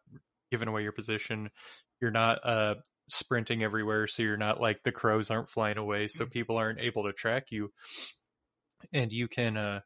[0.50, 1.50] giving away your position.
[2.00, 2.74] You're not uh,
[3.08, 7.04] sprinting everywhere, so you're not like the crows aren't flying away, so people aren't able
[7.04, 7.72] to track you.
[8.92, 9.80] And you can, uh,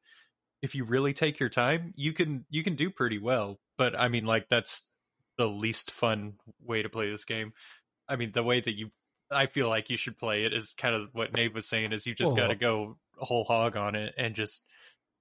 [0.62, 3.59] if you really take your time, you can you can do pretty well.
[3.77, 4.85] But I mean, like that's
[5.36, 7.52] the least fun way to play this game.
[8.09, 8.90] I mean, the way that you,
[9.31, 12.07] I feel like you should play it is kind of what Nave was saying is
[12.07, 14.65] you just got to go whole hog on it and just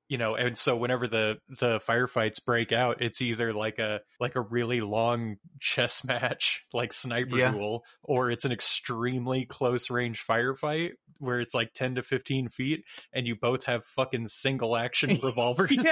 [0.07, 4.35] you know and so whenever the the firefights break out it's either like a like
[4.35, 7.51] a really long chess match like sniper Yeah.
[7.51, 12.83] duel or it's an extremely close range firefight where it's like 10 to 15 feet
[13.11, 15.75] and you both have fucking single action revolvers.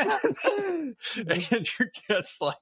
[1.17, 2.55] And you're just like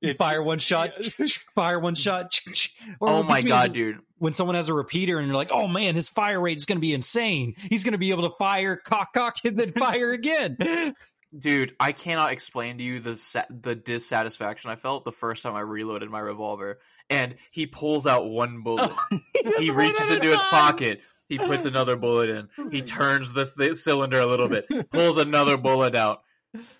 [0.00, 0.92] You fire one shot,
[1.54, 2.38] fire one shot.
[3.00, 3.98] Or Oh my god, dude.
[4.18, 6.76] When someone has a repeater and you're like, "Oh man, his fire rate is going
[6.78, 7.54] to be insane.
[7.58, 10.56] He's going to be able to fire, cock, cock, and then fire again."
[11.38, 15.54] Dude, I cannot explain to you the sa- the dissatisfaction I felt the first time
[15.54, 16.78] I reloaded my revolver.
[17.10, 18.90] And he pulls out one bullet.
[19.12, 19.18] Oh,
[19.58, 21.00] he reaches into his pocket.
[21.28, 22.48] He puts another bullet in.
[22.70, 26.22] He turns the th- cylinder a little bit, pulls another bullet out,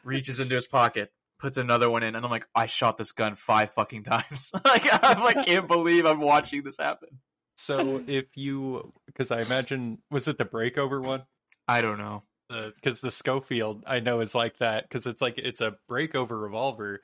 [0.04, 3.34] reaches into his pocket, puts another one in, and I'm like, I shot this gun
[3.34, 4.52] five fucking times.
[4.64, 7.20] like, I'm like, can't believe I'm watching this happen.
[7.56, 11.24] So if you, because I imagine, was it the breakover one?
[11.66, 12.22] I don't know.
[12.48, 17.00] Because the Schofield I know is like that because it's like it's a breakover revolver,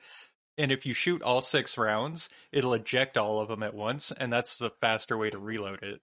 [0.57, 4.31] and if you shoot all six rounds, it'll eject all of them at once, and
[4.31, 5.99] that's the faster way to reload it.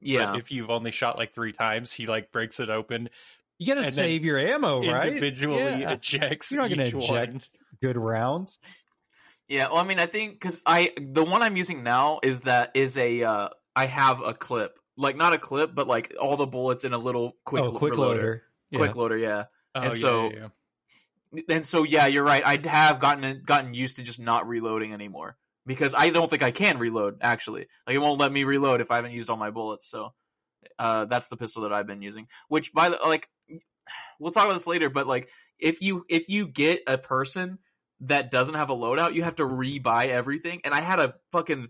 [0.00, 0.32] Yeah.
[0.32, 3.08] But if you've only shot like three times, he like breaks it open,
[3.58, 5.08] You got to And save your ammo, right?
[5.08, 5.92] individually Yeah.
[5.92, 6.52] ejects.
[6.52, 7.18] You're not going each to one.
[7.18, 7.50] eject
[7.82, 8.58] good rounds.
[9.48, 12.72] Yeah, well, I mean, I think because I the one I'm using now is that
[12.74, 16.46] is a uh, I have a clip, like not a clip, but like all the
[16.46, 17.98] bullets in a little quick oh, quick reloader.
[17.98, 18.42] loader.
[18.70, 18.78] Yeah.
[18.78, 19.44] quick loader, yeah.
[19.74, 20.48] Oh, And yeah, so- yeah,
[21.32, 21.42] yeah.
[21.48, 22.42] And so yeah, you're right.
[22.44, 25.36] I have gotten gotten used to just not reloading anymore
[25.66, 27.18] because I don't think I can reload.
[27.20, 29.86] Actually, like it won't let me reload if I haven't used all my bullets.
[29.90, 30.14] So
[30.78, 32.28] uh, that's the pistol that I've been using.
[32.48, 33.28] Which by the like,
[34.18, 34.90] we'll talk about this later.
[34.90, 35.28] But like,
[35.58, 37.58] if you if you get a person
[38.00, 40.60] that doesn't have a loadout, you have to rebuy everything.
[40.64, 41.68] And I had a fucking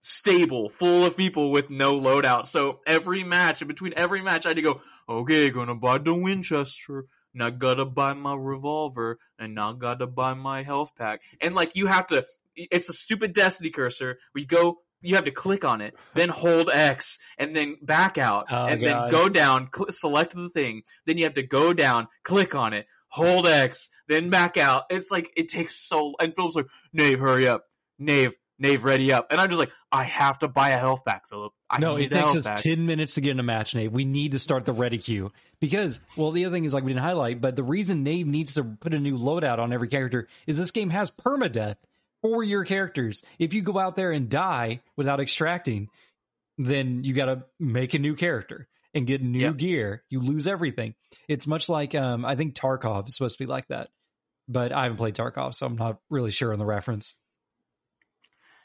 [0.00, 2.46] stable full of people with no loadout.
[2.46, 6.14] So every match, in between every match, I had to go, okay, gonna buy the
[6.14, 7.06] Winchester.
[7.32, 11.22] Now gotta buy my revolver, and now gotta buy my health pack.
[11.40, 14.18] And like you have to, it's a stupid Destiny cursor.
[14.34, 18.46] We go, you have to click on it, then hold X, and then back out,
[18.50, 18.86] Oh, and God.
[18.86, 20.82] then go down, cl- select the thing.
[21.06, 24.84] Then you have to go down, click on it, hold X, then back out.
[24.90, 26.14] It's like it takes so.
[26.20, 27.64] And Philip's like, Nave, hurry up,
[27.98, 29.26] Nave, Nave, ready up.
[29.30, 31.52] And I'm just like, I have to buy a health pack, Philip.
[31.70, 32.56] I no, it takes us pack.
[32.58, 33.92] 10 minutes to get in a match, Nave.
[33.92, 35.32] We need to start the ready queue.
[35.60, 38.54] Because, well, the other thing is, like, we didn't highlight, but the reason Nave needs
[38.54, 41.76] to put a new loadout on every character is this game has permadeath
[42.24, 43.22] for your characters.
[43.38, 45.88] If you go out there and die without extracting,
[46.56, 49.52] then you got to make a new character and get new Yeah.
[49.52, 50.04] gear.
[50.08, 50.94] You lose everything.
[51.28, 53.90] It's much like, um, I think Tarkov is supposed to be like that.
[54.48, 57.12] But I haven't played Tarkov, so I'm not really sure on the reference.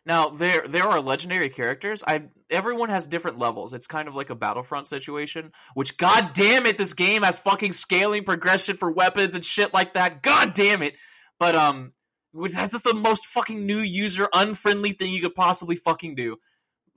[0.06, 2.02] Now there there are legendary characters.
[2.07, 3.73] I everyone has different levels.
[3.73, 5.52] It's kind of like a Battlefront situation.
[5.73, 9.94] Which, god damn it, this game has fucking scaling progression for weapons and shit like
[9.95, 10.22] that.
[10.23, 10.95] God damn it.
[11.40, 11.91] But um,
[12.34, 16.38] that's just the most fucking new user unfriendly thing you could possibly fucking do.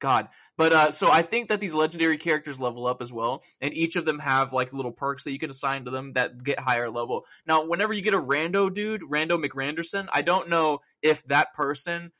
[0.00, 0.28] God.
[0.58, 3.96] But uh, so I think that these legendary characters level up as well, and each
[3.96, 6.90] of them have like little perks that you can assign to them that get higher
[6.90, 7.24] level.
[7.46, 12.12] Now, whenever you get a rando dude, Rando McRanderson, I don't know if that person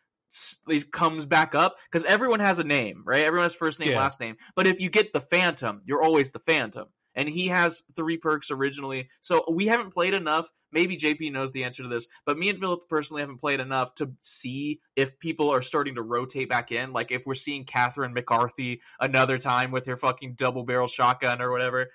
[0.90, 3.24] comes back up because everyone has a name, right?
[3.24, 3.98] Everyone has first name, Yeah.
[3.98, 4.36] last name.
[4.56, 8.50] But if you get the Phantom, you're always the Phantom, and he has three perks
[8.50, 9.08] originally.
[9.20, 10.50] So we haven't played enough.
[10.72, 13.94] Maybe JP knows the answer to this, but me and Philip personally haven't played enough
[13.96, 16.92] to see if people are starting to rotate back in.
[16.92, 21.52] Like if we're seeing Catherine McCarthy another time with her fucking double barrel shotgun or
[21.52, 21.90] whatever,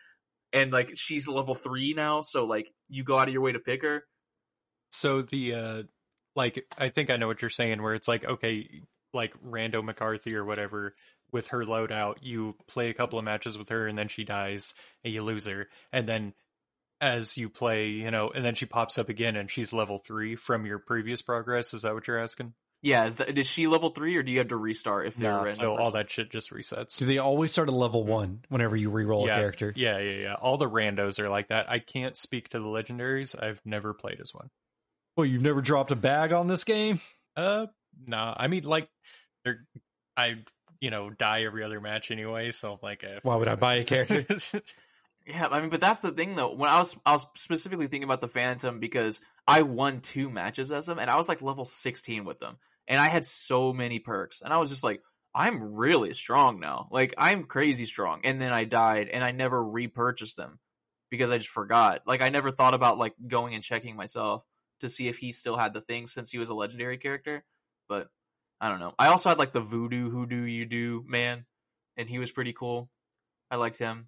[0.54, 3.60] and like she's level three now, so like you go out of your way to
[3.60, 4.04] pick her.
[4.92, 5.84] So the uh
[6.36, 8.82] like I think I know what you're saying where it's like okay
[9.14, 10.96] like Rando McCarthy or whatever
[11.32, 14.74] with her loadout you play a couple of matches with her and then she dies
[15.04, 16.34] and you lose her and then
[17.02, 20.36] as you play you know and then she pops up again and she's level 3
[20.36, 22.54] from your previous progress is that what you're asking?
[22.82, 25.32] Yeah, is that is she level three or do you have to restart if they're
[25.32, 26.98] Nah, a random so all that shit just resets.
[26.98, 29.74] Do they always start at level one whenever you re-roll yeah, a character?
[29.76, 30.34] Yeah, yeah, yeah.
[30.36, 31.70] All the randos are like that.
[31.70, 33.36] I can't speak to the legendaries.
[33.42, 34.50] I've never played as one.
[35.18, 37.02] Well, you've never dropped a bag on this game?
[37.36, 37.66] Uh,
[38.08, 38.34] nah.
[38.38, 38.88] I mean, like,
[39.44, 39.66] they're,
[40.16, 40.36] I,
[40.82, 42.52] you know, die every other match anyway.
[42.52, 44.26] So like, eh, Why would I buy a character?
[45.28, 46.56] Yeah, I mean, but that's the thing though.
[46.56, 50.72] When I was I was specifically thinking about the Phantom because I won two matches
[50.72, 52.58] as them, and I was like level sixteen with them,
[52.88, 55.04] and I had so many perks, and I was just like,
[55.34, 56.88] I'm really strong now.
[56.92, 58.22] Like I'm crazy strong.
[58.24, 60.60] And then I died, and I never repurchased them
[61.12, 62.02] because I just forgot.
[62.08, 64.44] Like I never thought about like going and checking myself
[64.80, 67.44] to see if he still had the thing since he was a legendary character.
[67.88, 68.08] But
[68.62, 68.94] I don't know.
[69.00, 71.46] I also had like the Voodoo Hoodoo You Do man,
[71.98, 72.90] and he was pretty cool.
[73.50, 74.08] I liked him.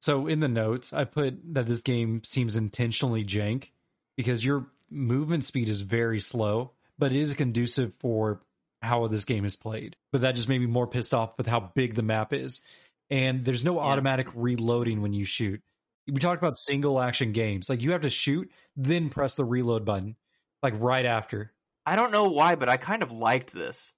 [0.00, 3.68] So in the notes, I put that this game seems intentionally jank
[4.16, 8.40] because your movement speed is very slow, but it is conducive for
[8.82, 9.96] how this game is played.
[10.12, 12.60] But that just made me more pissed off with how big the map is.
[13.10, 13.86] And there's no Yeah.
[13.86, 15.60] automatic reloading when you shoot.
[16.06, 17.68] We talked about single action games.
[17.68, 20.14] Like you have to shoot, then press the reload button,
[20.62, 21.52] like right after.
[21.86, 23.92] I don't know why, but I kind of liked this.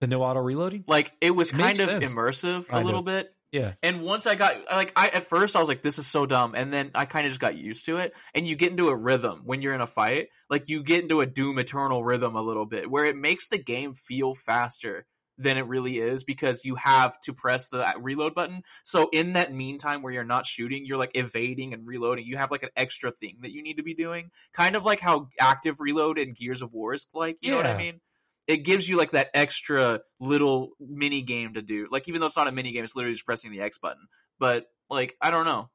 [0.00, 0.84] The no auto reloading?
[0.86, 2.14] Like it was Makes kind of sense.
[2.14, 3.06] immersive a little of.
[3.06, 3.32] bit.
[3.52, 3.74] Yeah.
[3.82, 6.54] And once I got like I at first I was like this is so dumb
[6.54, 8.96] and then I kind of just got used to it and you get into a
[8.96, 12.42] rhythm when you're in a fight like you get into a doom eternal rhythm a
[12.42, 15.06] little bit where it makes the game feel faster
[15.38, 18.62] than it really is because you have to press the reload button.
[18.84, 22.24] So in that meantime where you're not shooting, you're like evading and reloading.
[22.26, 24.30] You have like an extra thing that you need to be doing.
[24.52, 27.66] Kind of like how active reload in Gears of War is like, you know what
[27.66, 28.00] I mean?
[28.46, 31.88] it gives you like that extra little mini game to do.
[31.90, 34.06] Like even though it's not a mini game, it's literally just pressing the X button.
[34.38, 35.68] But like I don't know,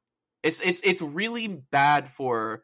[0.43, 2.63] it's it's it's really bad for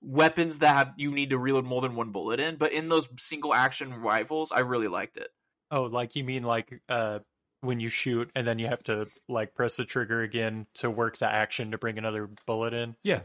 [0.00, 2.56] weapons that have you need to reload more than one bullet in.
[2.56, 5.28] But in those single action rifles, I really liked it.
[5.72, 7.18] Oh, like you mean like uh
[7.62, 11.18] when you shoot and then you have to like press the trigger again to work
[11.18, 12.94] the action to bring another bullet in?
[13.02, 13.20] Yeah.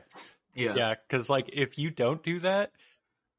[0.55, 0.73] Yeah.
[0.75, 2.71] Yeah, because like if you don't do that,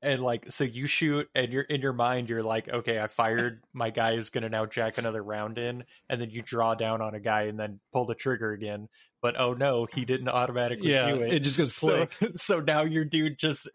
[0.03, 3.63] and like so you shoot and you're in your mind you're like, okay, I fired,
[3.73, 7.15] my guy is gonna now jack another round in, and then you draw down on
[7.17, 8.89] a guy and then pull the trigger again.
[9.23, 11.11] But oh no, he didn't automatically Yeah.
[11.11, 11.33] do it.
[11.33, 12.07] It just goes so
[12.37, 13.69] so now your dude just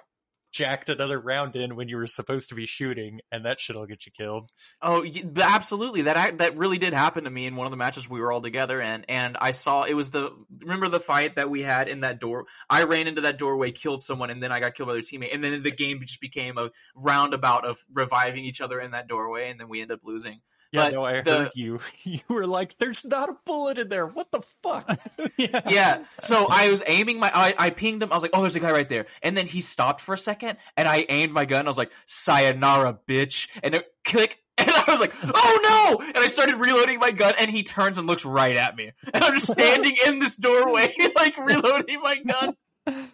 [0.54, 4.06] jacked another round in when you were supposed to be shooting, and that shit'll get
[4.06, 4.52] you killed.
[4.82, 5.06] Oh,
[5.42, 6.04] absolutely.
[6.04, 8.42] That that really did happen to me in one of the matches we were all
[8.42, 10.32] together in, and I saw it was the
[10.62, 12.46] remember the fight that we had in that door.
[12.70, 15.34] I ran into that doorway, killed someone, and then I got killed by their teammate,
[15.34, 19.50] and then the game just became a roundabout of reviving each other in that doorway,
[19.50, 20.40] and then we ended up losing.
[20.74, 21.80] Yeah, But no, I the- heard you.
[22.04, 24.08] You were like, "There's not a bullet in there.
[24.08, 25.00] What the fuck?"
[25.38, 25.62] yeah.
[25.70, 26.04] yeah.
[26.20, 28.12] So I was aiming my, I, I pinged him.
[28.12, 29.06] I was like, oh, there's a guy right there.
[29.22, 31.68] And then he stopped for a second, and I aimed my gun.
[31.68, 33.48] I was like, sayonara, bitch.
[33.62, 34.40] And it click.
[34.58, 36.06] And I was like, oh no!
[36.06, 38.92] And I started reloading my gun, and he turns and looks right at me.
[39.14, 42.56] And I'm just standing in this doorway, like reloading my gun.
[42.86, 43.10] And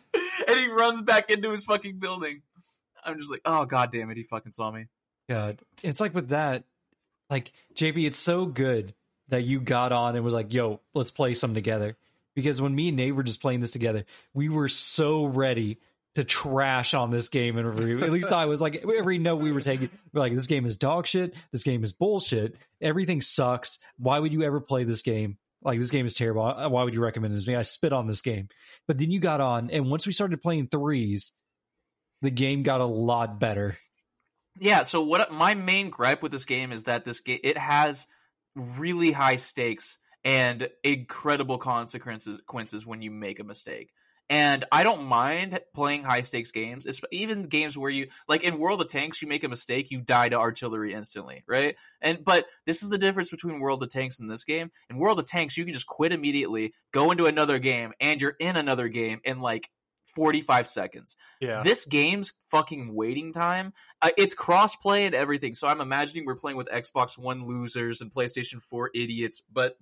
[0.60, 2.42] he runs back into his fucking building.
[3.06, 4.88] I'm just like, oh god damn it, he fucking saw me.
[5.30, 6.64] God, it's like with that,
[7.30, 8.94] like JP, it's so good
[9.30, 11.98] that you got on and was like, "Yo, let's play some together."
[12.36, 15.80] Because when me and Nate were just playing this together, we were so ready
[16.16, 18.04] to trash on this game and review.
[18.04, 20.76] At least I was like, every note we were taking, we're like, "This game is
[20.76, 21.36] dog shit.
[21.52, 22.56] This game is bullshit.
[22.82, 23.80] Everything sucks.
[23.98, 26.44] Why would you ever play this game?" Like this game is terrible.
[26.44, 27.56] Why would you recommend it to me?
[27.56, 28.48] I spit on this game,
[28.88, 31.34] but then you got on, and once we started playing threes,
[32.22, 33.78] the game got a lot better.
[34.58, 38.08] Yeah, so what my main gripe with this game is that this game it has
[38.56, 43.92] really high stakes and incredible consequences when you make a mistake.
[44.32, 48.60] And I don't mind playing high stakes games, it's- even games where you like in
[48.60, 51.76] World of Tanks, you make a mistake, you die to artillery instantly, right?
[52.02, 54.72] And but this is the difference between World of Tanks and this game.
[54.90, 58.36] In World of Tanks, you can just quit immediately, go into another game, and you're
[58.40, 59.70] in another game in like
[60.16, 61.16] 45 seconds.
[61.40, 66.36] Yeah, this game's fucking waiting time uh, it's cross-play and everything so i'm imagining we're
[66.36, 69.78] playing with xbox one losers and playstation 4 idiots but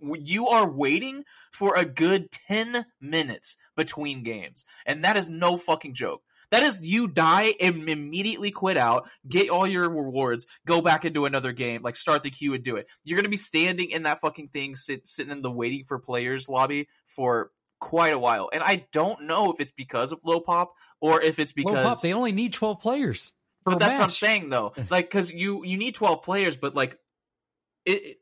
[0.00, 5.94] you are waiting for a good 10 minutes between games and that is no fucking
[5.94, 6.22] joke.
[6.52, 11.26] That is you die and immediately quit out, get all your rewards, go back into
[11.26, 12.86] another game, like start the queue and do it.
[13.02, 16.48] You're gonna be standing in that fucking thing, sit, sitting in the waiting for players
[16.48, 17.50] lobby for
[17.80, 18.48] quite a while.
[18.52, 22.00] And I don't know if it's because of low pop or if it's because pop,
[22.00, 23.32] they only need twelve players.
[23.64, 24.72] for but that's what I'm saying though.
[24.90, 26.98] Like cuz you you need 12 players but like
[27.84, 28.16] it, it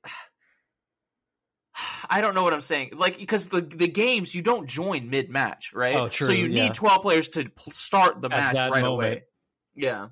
[2.09, 2.91] I don't know what I'm saying.
[2.95, 5.97] Like because the the games you don't join mid match, right?
[5.97, 6.65] Oh, so you yeah.
[6.65, 8.87] need 12 players to start the At match right moment.
[8.87, 9.23] away.
[9.75, 10.09] Yeah.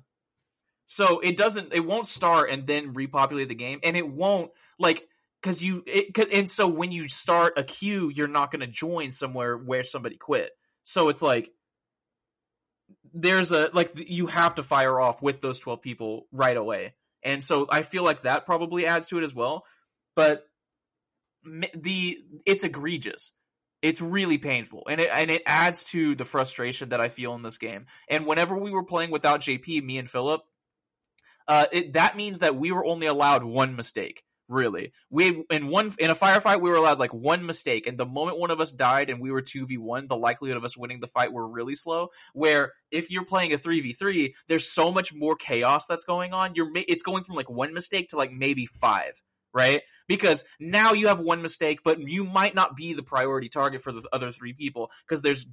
[0.85, 5.07] So it doesn't it won't start and then repopulate the game and it won't like
[5.43, 9.11] cuz you it and so when you start a queue you're not going to join
[9.11, 10.51] somewhere where somebody quit.
[10.83, 11.51] So it's like
[13.13, 16.95] there's a like you have to fire off with those 12 people right away.
[17.23, 19.65] And so I feel like that probably adds to it as well.
[20.15, 20.45] But
[21.43, 23.31] the it's egregious.
[23.81, 27.41] It's really painful, and it and it adds to the frustration that I feel in
[27.41, 27.87] this game.
[28.07, 30.41] And whenever we were playing without JP, me and Philip,
[31.49, 34.23] uh, it, that means that we were only allowed one mistake.
[34.49, 38.05] Really, we in one in a firefight we were allowed like one mistake, and the
[38.05, 40.77] moment one of us died and we were two v one, the likelihood of us
[40.77, 42.09] winning the fight were really slow.
[42.33, 46.33] Where if you're playing a three v three, there's so much more chaos that's going
[46.33, 46.55] on.
[46.55, 49.21] You're it's going from like one mistake to like maybe five,
[49.53, 49.81] right?
[50.07, 53.91] because now you have one mistake, but you might not be the priority target for
[53.91, 55.45] the other three people because there's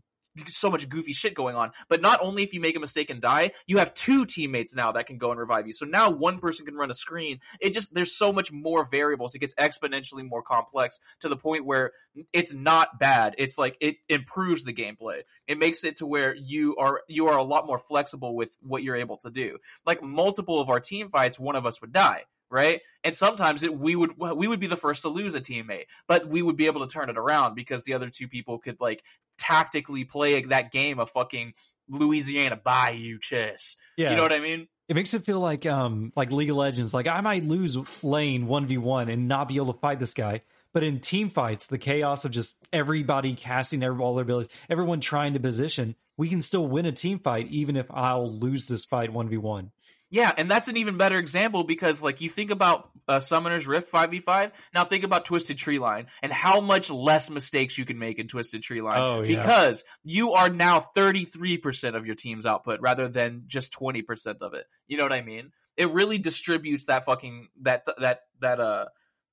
[0.47, 1.73] so much goofy shit going on.
[1.89, 4.93] But not only if you make a mistake and die, you have two teammates now
[4.93, 5.73] that can go and revive you.
[5.73, 7.41] So now one person can run a screen.
[7.61, 9.35] It just there's so much more variables.
[9.35, 11.93] It gets exponentially more complex to the point where
[12.33, 13.35] it's not bad.
[13.39, 15.23] It's like it improves the gameplay.
[15.47, 18.83] It makes it to where you are you are a lot more flexible with what
[18.83, 19.59] you're able to do.
[19.85, 22.81] Like multiple of our team fights, one of us would die right?
[23.05, 26.27] And sometimes it, we would we would be the first to lose a teammate, but
[26.27, 29.03] we would be able to turn it around because the other two people could like
[29.41, 31.55] tactically play that game of fucking
[31.89, 33.77] Louisiana Bayou chess.
[33.97, 34.69] Yeah, You know what I mean?
[34.89, 36.93] it makes it feel like um like League of Legends.
[36.93, 40.15] Like I might lose lane one v one and not be able to fight this
[40.15, 40.43] guy.
[40.73, 45.01] But in team fights, the chaos of just everybody casting every, all their abilities, everyone
[45.01, 48.85] trying to position, we can still win a team fight even if I'll lose this
[48.85, 49.73] fight one v one.
[50.13, 53.87] Yeah, and that's an even better example because, like, you think about uh, Summoner's Rift
[53.87, 54.51] five v five.
[54.75, 58.63] Now think about Twisted Treeline and how much less mistakes you can make in Twisted
[58.63, 59.37] Treeline Oh, yeah.
[59.37, 64.03] because you are now thirty three percent of your team's output rather than just twenty
[64.03, 64.67] percent of it.
[64.89, 65.53] You know what I mean?
[65.77, 68.87] It really distributes that fucking that that that uh,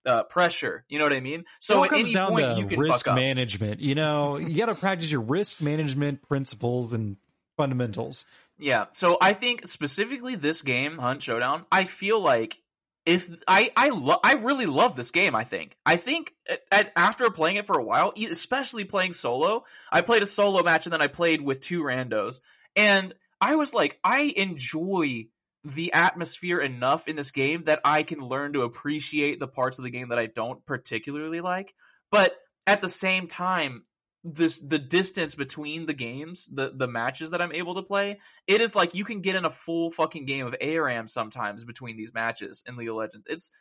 [0.05, 0.85] uh pressure.
[0.89, 1.45] You know what I mean?
[1.59, 3.15] So at any down point to you can risk fuck up.
[3.15, 3.81] management.
[3.81, 7.17] You know, you got to practice your risk management principles and
[7.57, 8.25] fundamentals.
[8.59, 8.85] Yeah.
[8.91, 12.57] So I think specifically this game, Hunt Showdown, I feel like
[13.05, 15.33] if I I lo- I really love this game.
[15.35, 16.33] I think I think
[16.71, 20.85] at, after playing it for a while, especially playing solo, I played a solo match
[20.85, 22.41] and then I played with two randos,
[22.75, 25.27] and I was like, I enjoy
[25.63, 29.83] the atmosphere enough in this game that I can learn to appreciate the parts of
[29.83, 31.73] the game that I don't particularly like.
[32.11, 32.35] But
[32.65, 33.83] at the same time,
[34.23, 38.61] this the distance between the games, the the matches that I'm able to play, it
[38.61, 42.13] is like you can get in a full fucking game of ARAM sometimes between these
[42.13, 43.27] matches in League of Legends.
[43.29, 43.51] It's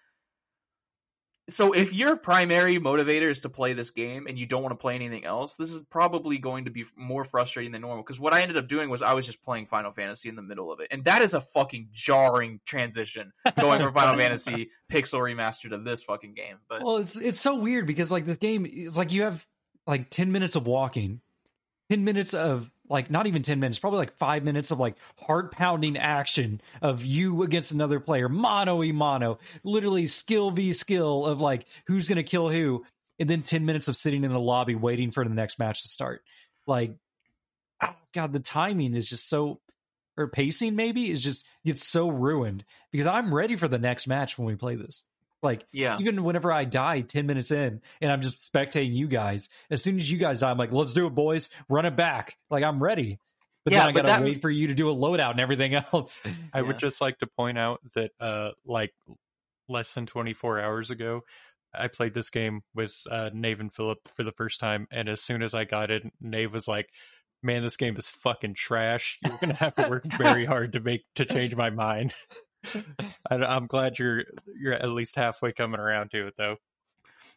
[1.49, 4.83] so if your primary motivator is to play this game and you don't want to
[4.83, 8.03] play anything else, this is probably going to be more frustrating than normal.
[8.03, 10.43] Because what I ended up doing was I was just playing Final Fantasy in the
[10.43, 15.21] middle of it, and that is a fucking jarring transition going from Final Fantasy Pixel
[15.21, 16.57] Remastered to this fucking game.
[16.69, 19.45] But Well, it's it's so weird because like this game is like you have
[19.87, 21.21] like 10 minutes of walking,
[21.91, 25.53] 10 minutes of like not even 10 minutes, probably like 5 minutes of like heart
[25.53, 31.41] pounding action of you against another player, mono e mono, literally skill v skill of
[31.41, 32.85] like who's going to kill who
[33.19, 35.89] and then 10 minutes of sitting in the lobby waiting for the next match to
[35.89, 36.23] start.
[36.67, 36.97] Like
[37.83, 39.61] oh god, the timing is just so
[40.17, 44.39] or pacing maybe is just gets so ruined because I'm ready for the next match
[44.39, 45.05] when we play this.
[45.47, 49.49] Like yeah, even whenever I die 10 minutes in and I'm just spectating you guys,
[49.71, 51.49] as soon as you guys die, I'm like, let's do it, boys.
[51.69, 52.37] Run it back.
[52.51, 53.21] Like I'm ready.
[53.65, 55.41] But Yeah, then I but gotta that- wait for you to do a loadout and
[55.41, 56.19] everything else.
[56.53, 56.63] I Yeah.
[56.63, 58.93] would just like to point out that, uh, like
[59.69, 61.23] less than 24 hours ago,
[61.75, 65.21] I played this game with uh, Nave and Philip for the first time, and as
[65.21, 66.89] soon as I got in, Nave was like,
[67.43, 69.19] "Man, this game is fucking trash.
[69.25, 72.15] You're gonna have to work very hard to make to change my mind."
[73.31, 74.25] I, I'm glad you're
[74.59, 76.57] you're at least halfway coming around to it, though.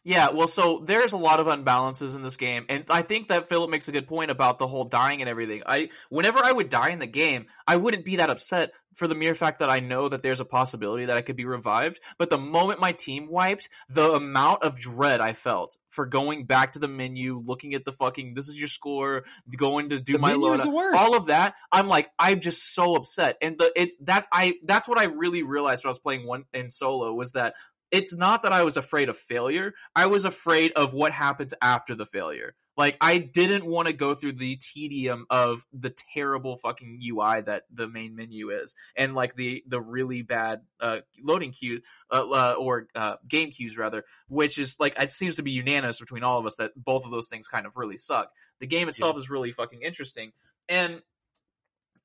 [0.02, 3.50] Yeah, well, so there's a lot of unbalances in this game, and I think that
[3.50, 5.62] Philip makes a good point about the whole dying and everything.
[5.66, 9.14] I, whenever I would die in the game, I wouldn't be that upset for the
[9.14, 12.00] mere fact that I know that there's a possibility that I could be revived.
[12.18, 16.72] But the moment my team wiped, the amount of dread I felt for going back
[16.72, 19.24] to the menu, looking at the fucking this is your score,
[19.56, 20.98] going to do The my menu is loadout, the worst.
[20.98, 23.36] all of that, I'm like, I'm just so upset.
[23.42, 26.44] And the it that I that's what I really realized when I was playing one
[26.54, 27.54] in solo was that
[27.90, 29.74] it's not that I was afraid of failure.
[29.94, 32.54] I was afraid of what happens after the failure.
[32.76, 37.64] Like I didn't want to go through the tedium of the terrible fucking UI that
[37.70, 42.54] the main menu is, and like the the really bad uh, loading queue uh, uh,
[42.58, 46.38] or uh, game queues rather, which is like it seems to be unanimous between all
[46.38, 48.30] of us that both of those things kind of really suck.
[48.60, 50.32] The game itself is really fucking interesting,
[50.66, 51.02] and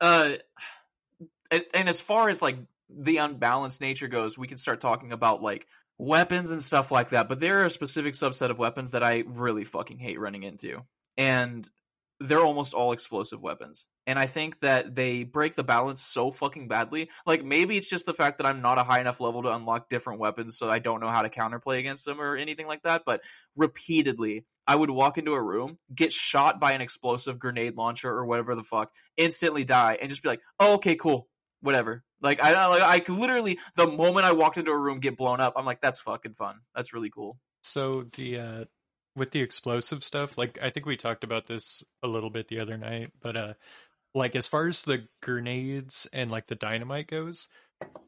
[0.02, 0.34] uh,
[1.52, 2.58] and, and as far as like
[2.90, 5.68] the unbalanced nature goes, we can start talking about like
[5.98, 7.30] weapons and stuff like that.
[7.30, 10.82] But there are a specific subset of weapons that I really fucking hate running into.
[11.18, 11.68] And
[12.20, 13.86] they're almost all explosive weapons.
[14.08, 17.10] And I think that they break the balance so fucking badly.
[17.26, 19.90] Like maybe it's just the fact that I'm not a high enough level to unlock
[19.90, 23.04] different weapons, so I don't know how to counterplay against them or anything like that.
[23.06, 23.22] But
[23.56, 28.26] repeatedly, I would walk into a room, get shot by an explosive grenade launcher or
[28.26, 31.28] whatever the fuck, instantly die, and just be like, "Oh, okay, cool,
[31.62, 35.18] whatever." Like I like I could literally the moment I walked into a room get
[35.18, 36.62] blown up, I'm like, "That's fucking fun.
[36.74, 38.66] That's really cool." So the uh
[39.16, 42.60] with the explosive stuff, like I think we talked about this a little bit the
[42.60, 43.54] other night, but uh
[44.14, 47.50] like as far as the grenades and like the dynamite goes,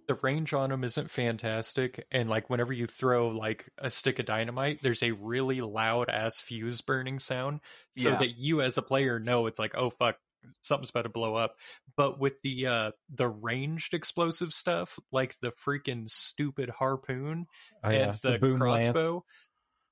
[0.08, 4.26] the range on them isn't fantastic and like whenever you throw like a stick of
[4.26, 7.62] dynamite, there's a really loud ass fuse burning sound
[7.94, 8.18] so Yeah.
[8.18, 10.18] that you as a player know it's like, "Oh fuck,
[10.62, 11.56] something's about to blow up."
[11.96, 17.48] But with the uh the ranged explosive stuff, like the freaking stupid harpoon
[17.84, 18.10] Oh, yeah.
[18.10, 18.94] and the, bomb lance.
[18.94, 19.24] crossbow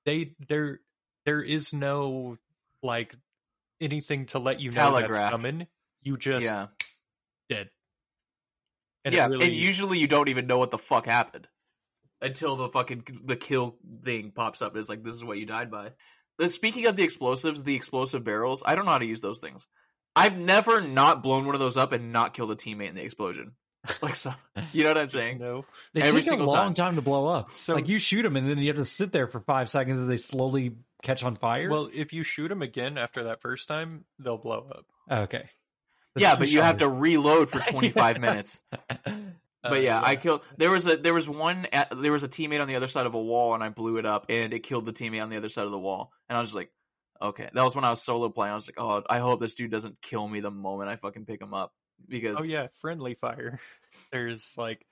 [0.05, 0.79] they there
[1.25, 2.37] there is no
[2.83, 3.15] like
[3.81, 5.67] anything to let you know that's coming
[6.01, 6.67] you just yeah,
[7.49, 7.69] dead
[9.03, 9.27] and yeah.
[9.27, 11.47] really, And usually you don't even know what the fuck happened
[12.21, 14.75] until the fucking the kill thing pops up.
[14.77, 15.91] It's like this is what you died by.
[16.47, 19.67] Speaking of the explosives, the explosive barrels, I don't know how to use those things.
[20.15, 23.03] I've never not blown one of those up and not killed a teammate in the
[23.03, 23.53] explosion.
[24.01, 24.33] Like so,
[24.73, 25.37] you know what I'm saying?
[25.37, 25.63] no
[25.93, 26.73] They every take a long time.
[26.73, 26.95] time.
[26.95, 27.51] to blow up.
[27.51, 30.01] So- like you shoot them and then you have to sit there for five seconds
[30.01, 31.69] as they slowly catch on fire.
[31.69, 35.49] well if you shoot them again after that first time they'll blow up oh, okay.
[36.15, 38.59] yeah, but you have to reload for 25 minutes.
[39.05, 40.41] Uh, but yeah, I killed.
[40.57, 43.05] There was a there was one at, there was a teammate on the other side
[43.05, 45.37] of a wall, and I blew it up, and it killed the teammate on the
[45.37, 46.11] other side of the wall.
[46.29, 46.71] And I was just like,
[47.21, 48.51] okay, that was when I was solo playing.
[48.51, 51.25] I was like, oh, I hope this dude doesn't kill me the moment I fucking
[51.25, 53.59] pick him up oh, because Oh yeah, friendly fire.
[54.11, 54.85] There's like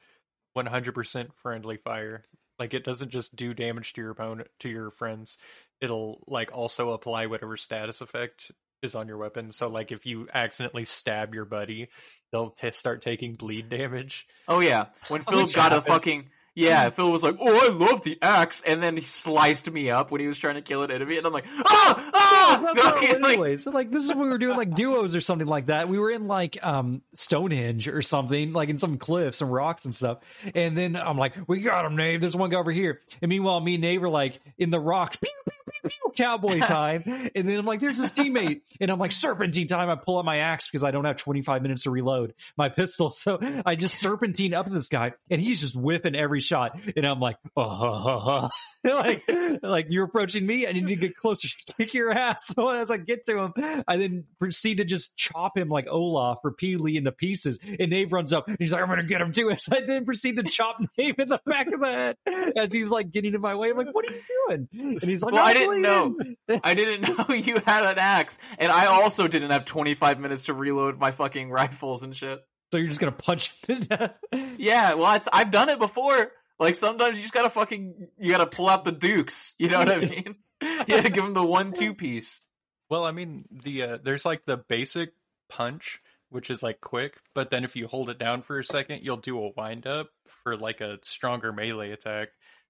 [0.58, 2.24] 100% friendly fire.
[2.60, 5.38] Like it doesn't just do damage to your opponent to your friends.
[5.82, 8.52] It'll like also apply whatever status effect
[8.84, 9.52] is on your weapon.
[9.52, 11.90] So like if you accidentally stab your buddy,
[12.32, 14.28] they'll t- start taking bleed damage.
[14.48, 18.18] Oh yeah, when Phil got a fucking yeah, Phil was like, "Oh, I love the
[18.22, 21.18] axe," and then he sliced me up when he was trying to kill an enemy,
[21.18, 23.58] and I'm like, "Ah, ah!" Okay, like- anyway.
[23.58, 25.90] So like this is when we were doing like duos or something like that.
[25.90, 29.94] We were in like um Stonehenge or something, like in some cliffs and rocks and
[29.96, 30.20] stuff.
[30.54, 32.22] And then I'm like, we got him, Nave.
[32.22, 33.02] There's one guy over here.
[33.22, 36.60] And meanwhile, me and Nave are like in the rocks, pew pew pew pew, cowboy
[36.60, 37.04] time.
[37.36, 39.90] and then I'm like, there's his teammate, and I'm like serpentine time.
[39.90, 43.12] I pull out my axe because I don't have 25 minutes to reload my pistol,
[43.12, 46.80] so I just serpentine up this guy, and he's just whiffing every shot.
[46.96, 48.50] And I'm like, oh,
[48.84, 49.24] like
[49.62, 51.48] like you're approaching me, I need to get closer,
[51.78, 52.48] kick your ass.
[52.48, 56.40] So as I get to him, I then proceed to just chop him like Olaf
[56.44, 57.60] repeatedly into pieces.
[57.80, 59.54] And Nave runs up, and he's like, I'm gonna get him too.
[59.58, 61.88] So I then proceed to chop Nave in the back of the
[62.26, 63.70] head as he's like getting in my way.
[63.70, 64.68] I'm like, what are you doing?
[64.74, 66.10] And he's like, Well, "I'm didn't know.
[66.10, 70.46] bleeding." I didn't know you had an axe, and I also didn't have 25 minutes
[70.46, 72.40] to reload my fucking rifles and shit.
[72.74, 74.14] So you're just gonna punch him to death.
[74.58, 76.32] Yeah, well, it's, I've done it before.
[76.58, 79.54] Like sometimes you just gotta fucking you gotta pull out the dukes.
[79.60, 80.36] You know what I mean?
[80.64, 82.42] you gotta give him the one-two piece.
[82.90, 85.14] Well, I mean, the uh, there's like the basic
[85.50, 86.00] punch,
[86.32, 89.18] which is like quick, but then if you hold it down for a second, you'll
[89.18, 90.10] do a wind up
[90.44, 92.30] for like a stronger melee attack.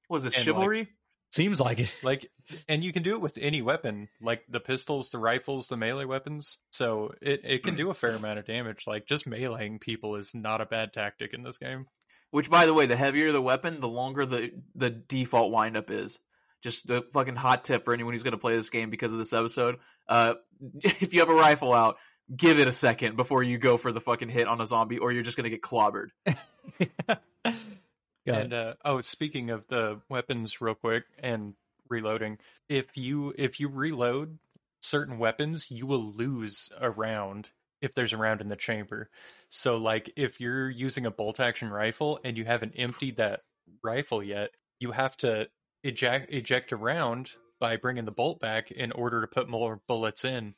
[0.10, 0.90] Was it And, like- chivalry?
[1.34, 1.96] Seems like it.
[2.04, 2.30] Like,
[2.68, 6.06] and you can do it with any weapon, like the pistols, the rifles, the melee
[6.06, 6.60] weapons.
[6.72, 8.84] So it it can do a fair amount of damage.
[8.86, 11.88] Like just meleeing people is not a bad tactic in this game.
[12.30, 16.20] Which, by the way, the heavier the weapon, the longer the the default windup is.
[16.62, 19.18] Just the fucking hot tip for anyone who's going to play this game because of
[19.18, 19.78] this episode.
[20.08, 20.36] Uh,
[20.82, 21.98] if you have a rifle out,
[22.36, 25.12] give it a second before you go for the fucking hit on a zombie, or
[25.12, 26.10] you're just going to get clobbered.
[28.26, 31.56] Got and uh, oh, speaking of the weapons, real quick, and
[31.90, 32.38] reloading.
[32.70, 34.38] If you if you reload
[34.82, 37.50] certain weapons, you will lose a round
[37.82, 39.10] if there's a round in the chamber.
[39.50, 43.42] So, like, if you're using a bolt action rifle and you haven't emptied that
[43.84, 45.48] rifle yet, you have to
[45.84, 50.24] eject eject a round by bringing the bolt back in order to put more bullets
[50.24, 50.56] in.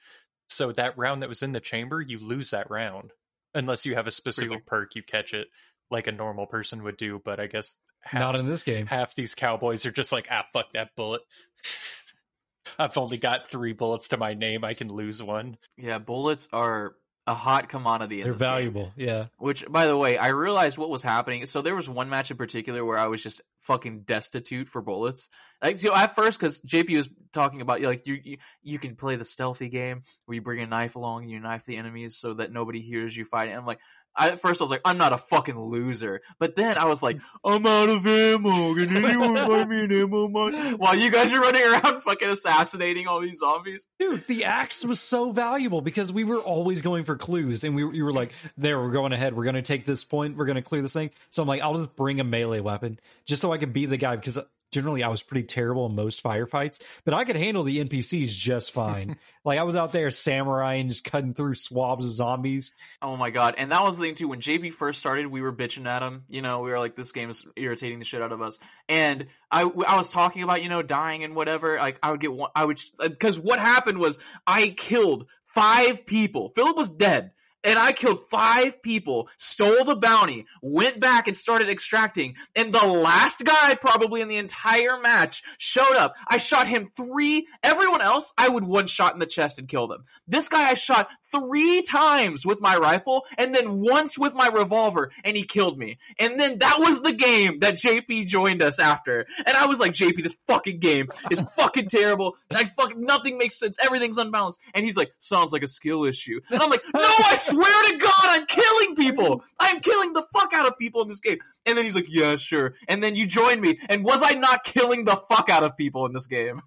[0.49, 3.11] So that round that was in the chamber, you lose that round
[3.55, 4.95] unless you have a specific perk.
[4.95, 5.47] You catch it
[5.91, 8.85] like a normal person would do, but I guess half, Not in this game.
[8.87, 11.21] half these cowboys are just like, ah, fuck that bullet.
[12.79, 14.63] I've only got three bullets to my name.
[14.63, 15.57] I can lose one.
[15.77, 16.95] Yeah, bullets are
[17.27, 18.49] a hot commodity in They're this game.
[18.51, 18.91] valuable.
[18.95, 19.27] Yeah.
[19.37, 21.45] Which, by the way, I realized what was happening.
[21.45, 25.29] So there was one match in particular where I was just fucking destitute for bullets.
[25.63, 28.95] Like, so at first, because JP was talking about, you, like, you, you you can
[28.95, 32.17] play the stealthy game where you bring a knife along and you knife the enemies
[32.17, 33.55] so that nobody hears you fighting.
[33.55, 33.79] I'm like,
[34.15, 36.21] I, at first I was like, I'm not a fucking loser.
[36.39, 38.73] But then I was like, I'm out of ammo.
[38.75, 40.77] Can anyone buy me an ammo mine?
[40.77, 43.87] While you guys are running around fucking assassinating all these zombies.
[43.99, 47.97] Dude, the axe was so valuable because we were always going for clues, and we
[47.97, 49.35] you were like, "There, we're going ahead.
[49.35, 50.37] We're going to take this point.
[50.37, 52.99] We're going to clear this thing." So I'm like, "I'll just bring a melee weapon
[53.25, 54.37] just so I can be the guy." Because
[54.75, 58.73] generally, I was pretty terrible in most firefights, but I could handle the NPCs just
[58.73, 59.15] fine.
[59.45, 62.73] like I was out there samurai and just cutting through swabs of zombies.
[63.01, 63.55] Oh my god!
[63.57, 64.27] And that was the thing too.
[64.27, 66.23] When JP first started, we were bitching at him.
[66.27, 69.27] You know, we were like, "This game is irritating the shit out of us." And
[69.49, 71.77] I, I was talking about you know dying and whatever.
[71.77, 72.51] Like I would get one.
[72.53, 76.51] I would because what happened was I killed five people.
[76.53, 77.31] Philip was dead.
[77.65, 82.35] And I killed five people, stole the bounty, went back and started extracting.
[82.55, 86.15] And the last guy, probably in the entire match, showed up.
[86.27, 87.47] I shot him three.
[87.63, 90.05] Everyone else, I would one shot in the chest and kill them.
[90.27, 95.11] This guy I shot three times with my rifle and then once with my revolver
[95.23, 95.97] and he killed me.
[96.19, 99.25] And then that was the game that JP joined us after.
[99.45, 102.35] And I was like, JP, this fucking game is fucking terrible.
[102.51, 103.77] Like fucking nothing makes sense.
[103.83, 104.59] Everything's unbalanced.
[104.73, 106.39] And he's like, sounds like a skill issue.
[106.49, 109.43] And I'm like, no, I swear to God, I'm killing people.
[109.59, 111.37] I'm killing the fuck out of people in this game.
[111.65, 112.75] And then he's like, yeah, sure.
[112.87, 113.79] And then you joined me.
[113.89, 116.61] And was I not killing the fuck out of people in this game?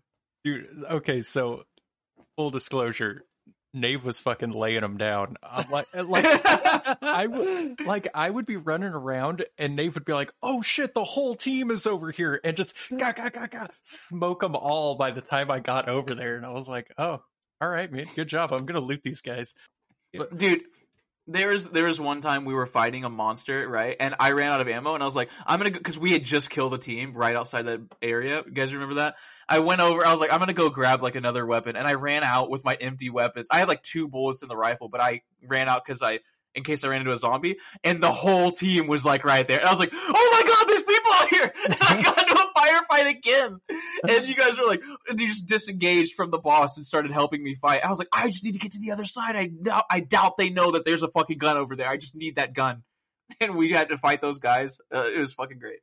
[0.44, 1.64] Dude, okay, so
[2.36, 3.24] full disclosure,
[3.80, 5.36] Nave was fucking laying them down.
[5.42, 6.26] I'm like, like
[7.02, 10.94] I would like I would be running around and Nave would be like, "Oh shit,
[10.94, 14.96] the whole team is over here," and just ga ga ga ga smoke them all
[14.96, 17.22] by the time I got over there, and I was like, "Oh,
[17.60, 18.52] all right, man, good job.
[18.52, 19.54] I'm gonna loot these guys."
[20.14, 20.62] But, dude,
[21.30, 23.94] There's there was one time we were fighting a monster, right?
[24.00, 26.12] And I ran out of ammo, and I was like, I'm gonna go because we
[26.12, 28.42] had just killed a team right outside that area.
[28.46, 29.16] You guys remember that?
[29.46, 30.06] I went over.
[30.06, 32.64] I was like, I'm gonna go grab like another weapon, and I ran out with
[32.64, 33.46] my empty weapons.
[33.50, 36.20] I had like two bullets in the rifle, but I ran out because I
[36.54, 39.58] in case I ran into a zombie, and the whole team was like right there.
[39.58, 42.34] And I was like, "Oh my god, there's people out here!" And I got into
[42.34, 43.60] a firefight again,
[44.08, 47.54] and you guys were like, you just disengaged from the boss and started helping me
[47.54, 47.84] fight.
[47.84, 49.36] I was like, "I just need to get to the other side.
[49.36, 51.88] I doubt, I doubt they know that there's a fucking gun over there.
[51.88, 52.82] I just need that gun."
[53.42, 54.80] And we had to fight those guys.
[54.92, 55.80] Uh, it was fucking great.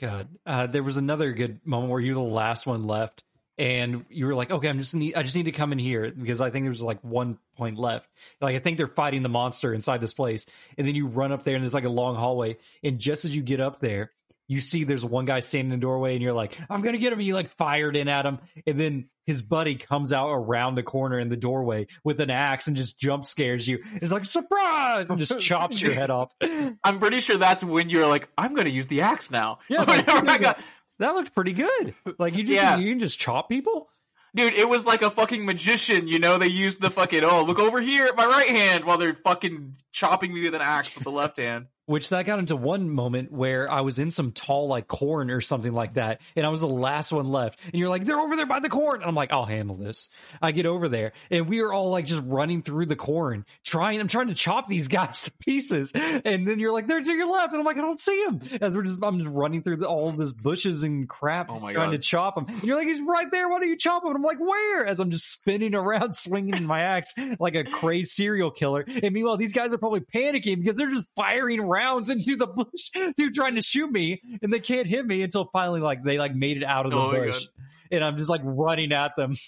[0.00, 3.22] God, uh, there was another good moment where you were the last one left,
[3.60, 6.10] and you were like, "Okay, I'm just need, I just need to come in here
[6.10, 8.08] because I think there's like one point left.
[8.40, 10.46] Like I think they're fighting the monster inside this place."
[10.78, 13.36] And then you run up there, and there's like a long hallway, and just as
[13.36, 14.12] you get up there,
[14.48, 17.12] you see there's one guy standing in the doorway, and you're like, "I'm gonna get
[17.12, 20.74] him." And you like fired in at him, and then his buddy comes out around
[20.74, 23.84] the corner in the doorway with an axe and just jump scares you.
[23.96, 26.32] It's like surprise, and just chops your head off.
[26.82, 30.30] I'm pretty sure that's when you're like, "I'm gonna use the axe now." Yeah, Whenever
[30.30, 30.60] I got,
[31.00, 31.94] that looked pretty good.
[32.18, 32.76] Like you just Yeah.
[32.76, 33.88] you can just chop people.
[34.32, 36.38] Dude, it was like a fucking magician, you know?
[36.38, 39.74] They used the fucking, oh, look over here at my right hand while they're fucking
[39.90, 41.66] chopping me with an axe with the left hand.
[41.90, 45.40] Which that got into one moment where I was in some tall like corn or
[45.40, 47.58] something like that, and I was the last one left.
[47.64, 49.00] And you're like, they're over there by the corn.
[49.00, 50.08] And I'm like, I'll handle this.
[50.40, 53.98] I get over there, and we are all like just running through the corn, trying.
[54.00, 57.28] I'm trying to chop these guys to pieces, and then you're like, they're to your
[57.28, 58.40] left, and I'm like, I don't see him.
[58.60, 61.72] As we're just, I'm just running through the, all this bushes and crap, Oh trying
[61.72, 61.90] God.
[61.90, 62.44] to chop him.
[62.46, 63.48] And you're like, he's right there.
[63.48, 64.10] Why don't you chop him?
[64.10, 64.86] And I'm like, where?
[64.86, 68.84] As I'm just spinning around, swinging my axe like a crazy serial killer.
[69.02, 72.90] And meanwhile, these guys are probably panicking because they're just firing rounds into the bush,
[73.16, 76.34] dude, trying to shoot me, and they can't hit me until finally, like, they like
[76.34, 77.46] made it out of the Oh bush,
[77.90, 79.34] and I'm just like running at them.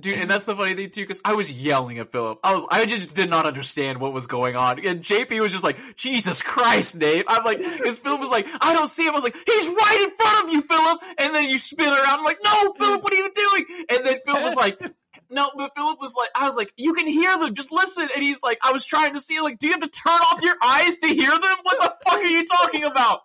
[0.00, 2.38] Dude, and that's the funny thing too, because I was yelling at Philip.
[2.42, 4.82] I was, I just did not understand what was going on.
[4.82, 7.26] And JP was just like, Jesus Christ, Nate.
[7.28, 9.10] I'm like, because Philip was like, I don't see him.
[9.10, 11.02] I was like, he's right in front of you, Philip.
[11.18, 12.20] And then you spin around.
[12.20, 13.84] I'm like, no, Philip, what are you doing?
[13.90, 14.80] And then Philip was like,
[15.30, 18.08] no, but Philip was like, I was like, you can hear them, just listen.
[18.14, 20.42] And he's like, I was trying to see, like, do you have to turn off
[20.42, 21.56] your eyes to hear them?
[21.62, 23.20] What the fuck are you talking about?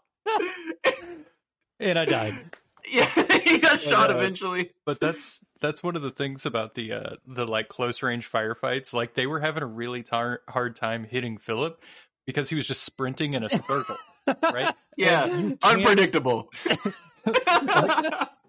[1.79, 2.33] And I died.
[2.87, 3.09] Yeah,
[3.43, 4.69] he got shot uh, eventually.
[4.85, 8.93] but that's that's one of the things about the uh the like close range firefights
[8.93, 11.81] like they were having a really tar- hard time hitting philip
[12.27, 13.97] because he was just sprinting in a circle
[14.53, 15.23] right Yeah,
[15.63, 16.51] unpredictable.
[17.25, 18.27] like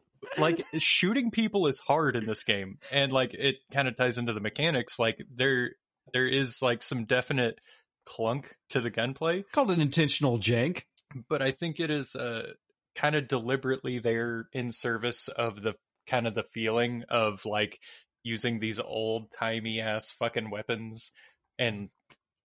[0.78, 4.40] shooting people is hard in this game and like it kind of ties into the
[4.40, 5.70] mechanics like there
[6.12, 7.58] there is like some definite
[8.04, 10.82] clunk to the gunplay Called an intentional jank.
[11.28, 12.52] but i think it is uh
[12.94, 15.74] kind of deliberately there in service of the
[16.08, 17.78] kind of the feeling of like
[18.22, 21.12] using these old timey ass fucking weapons
[21.58, 21.88] and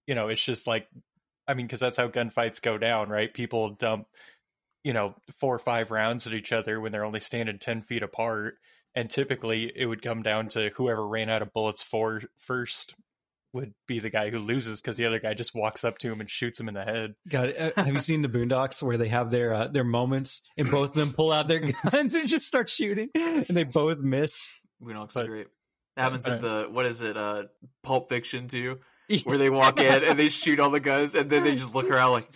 [0.07, 0.87] you know it's just like
[1.47, 4.07] i mean because that's how gunfights go down right people dump
[4.83, 8.03] you know four or five rounds at each other when they're only standing 10 feet
[8.03, 8.55] apart
[8.95, 12.95] and typically it would come down to whoever ran out of bullets for first
[13.53, 16.21] would be the guy who loses because the other guy just walks up to him
[16.21, 19.09] and shoots him in the head God, uh, have you seen the Boondocks where they
[19.09, 21.59] have their uh, their moments and both of them pull out their
[21.91, 24.61] guns and just start shooting and they both miss?
[24.81, 25.47] Boondocks But- is great.
[25.97, 26.41] That happens in Right.
[26.41, 27.17] the what is it?
[27.17, 27.43] Uh,
[27.83, 28.79] Pulp Fiction too,
[29.25, 31.89] where they walk in and they shoot all the guns and then they just look
[31.89, 32.29] around like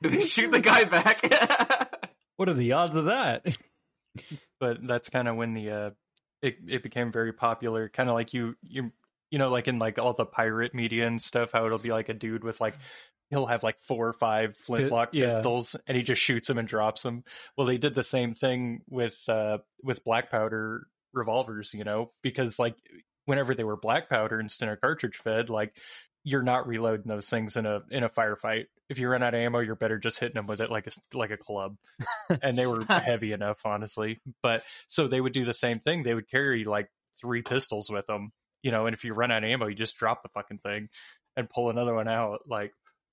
[0.00, 1.22] they shoot the guy back.
[2.36, 3.46] What are the odds of that?
[4.60, 5.90] but that's kind of when the uh
[6.42, 8.92] it it became very popular kind of like you you
[9.30, 12.08] you know like in like all the pirate media and stuff how it'll be like
[12.08, 12.74] a dude with like
[13.30, 15.30] he'll have like four or five flintlock yeah.
[15.30, 17.24] pistols and he just shoots them and drops them
[17.56, 22.58] well they did the same thing with uh with black powder revolvers you know because
[22.58, 22.76] like
[23.24, 25.74] whenever they were black powder instead of cartridge fed like
[26.22, 29.40] you're not reloading those things in a in a firefight if you run out of
[29.40, 31.76] ammo you're better just hitting them with it like a like a club
[32.42, 36.14] and they were heavy enough honestly but so they would do the same thing they
[36.14, 36.88] would carry like
[37.20, 38.30] three pistols with them
[38.62, 40.88] you know and if you run out of ammo you just drop the fucking thing
[41.36, 42.72] and pull another one out like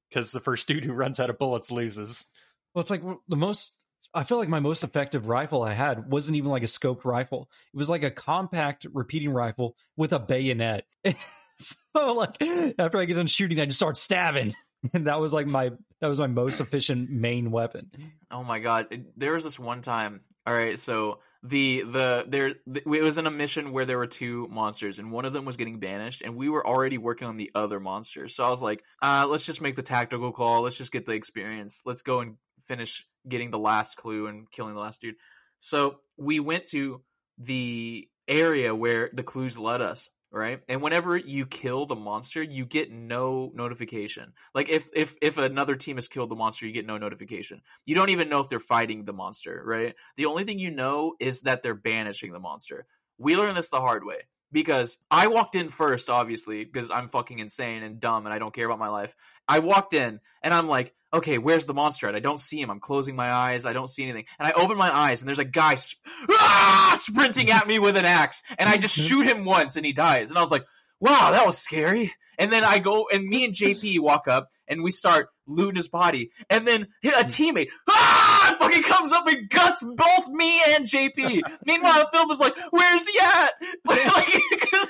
[0.09, 2.25] because the first dude who runs out of bullets loses
[2.73, 3.73] Well, it's like the most.
[4.15, 7.49] I feel like my most effective rifle I had wasn't even like a scoped rifle.
[7.73, 10.85] It was like a compact repeating rifle with a bayonet.
[11.57, 12.39] so like
[12.77, 14.53] after I get done shooting, I just start stabbing,
[14.93, 17.91] and that was like my that was my most efficient main weapon.
[18.31, 19.05] oh my god!
[19.15, 20.21] There was this one time.
[20.45, 24.07] All right, so the the there the, it was in a mission where there were
[24.07, 27.37] two monsters, and one of them was getting banished, and we were already working on
[27.37, 28.27] the other monster.
[28.27, 30.61] So I was like, uh, let's just make the tactical call.
[30.61, 31.81] Let's just get the experience.
[31.85, 35.15] Let's go and finish getting the last clue and killing the last dude.
[35.59, 37.01] So we went to
[37.37, 40.59] the area where the clues led us, right?
[40.67, 44.33] And whenever you kill the monster, you get no notification.
[44.53, 47.61] Like if if if another team has killed the monster, you get no notification.
[47.85, 49.95] You don't even know if they're fighting the monster, right?
[50.17, 52.87] The only thing you know is that they're banishing the monster.
[53.19, 57.39] We learned this the hard way because I walked in first, obviously, because I'm fucking
[57.39, 59.15] insane and dumb and I don't care about my life.
[59.47, 62.15] I walked in and I'm like, okay, where's the monster at?
[62.15, 62.69] I don't see him.
[62.69, 63.65] I'm closing my eyes.
[63.65, 64.25] I don't see anything.
[64.39, 66.97] And I open my eyes and there's a guy sp- ah!
[66.99, 68.41] sprinting at me with an axe.
[68.57, 70.29] And I just shoot him once and he dies.
[70.29, 70.65] And I was like,
[70.99, 72.11] wow, that was scary.
[72.39, 75.87] And then I go and me and JP walk up and we start looting his
[75.87, 76.31] body.
[76.49, 81.41] And then a teammate, ah, fucking comes up and guts both me and JP.
[81.65, 83.51] Meanwhile, Phil was like, where's he at?
[83.85, 84.07] like,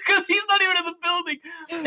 [0.07, 1.37] cause he's not even in the building.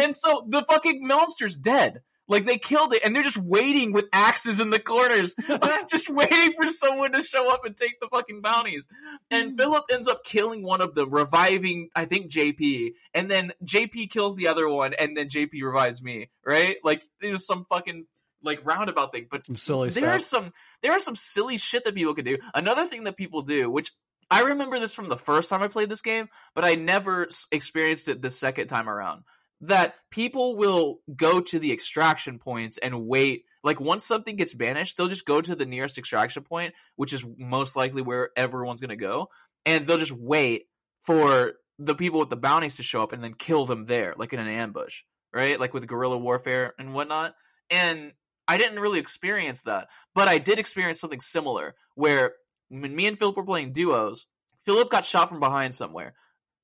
[0.04, 2.02] And so the fucking monster's dead.
[2.28, 5.34] Like they killed it and they're just waiting with axes in the corners,
[5.88, 8.86] just waiting for someone to show up and take the fucking bounties.
[9.30, 9.56] And hmm.
[9.56, 12.92] Philip ends up killing one of them, reviving, I think, JP.
[13.14, 16.76] And then JP kills the other one and then JP revives me, right?
[16.82, 18.06] Like it was some fucking
[18.42, 19.26] like roundabout thing.
[19.30, 20.44] But Some silly there is stuff.
[20.44, 22.38] some there is some silly shit that people can do.
[22.54, 23.92] Another thing that people do, which
[24.30, 28.08] I remember this from the first time I played this game, but I never experienced
[28.08, 29.22] it the second time around.
[29.62, 33.44] That people will go to the extraction points and wait.
[33.64, 37.26] Like once something gets banished, they'll just go to the nearest extraction point, which is
[37.38, 39.28] most likely where everyone's gonna go,
[39.64, 40.66] and they'll just wait
[41.04, 44.32] for the people with the bounties to show up and then kill them there, like
[44.32, 45.02] in an ambush,
[45.32, 45.58] right?
[45.58, 47.34] Like with guerrilla warfare and whatnot.
[47.70, 48.12] And
[48.48, 52.34] I didn't really experience that, but I did experience something similar where
[52.68, 54.26] when me and Philip were playing duos,
[54.64, 56.14] Philip got shot from behind somewhere.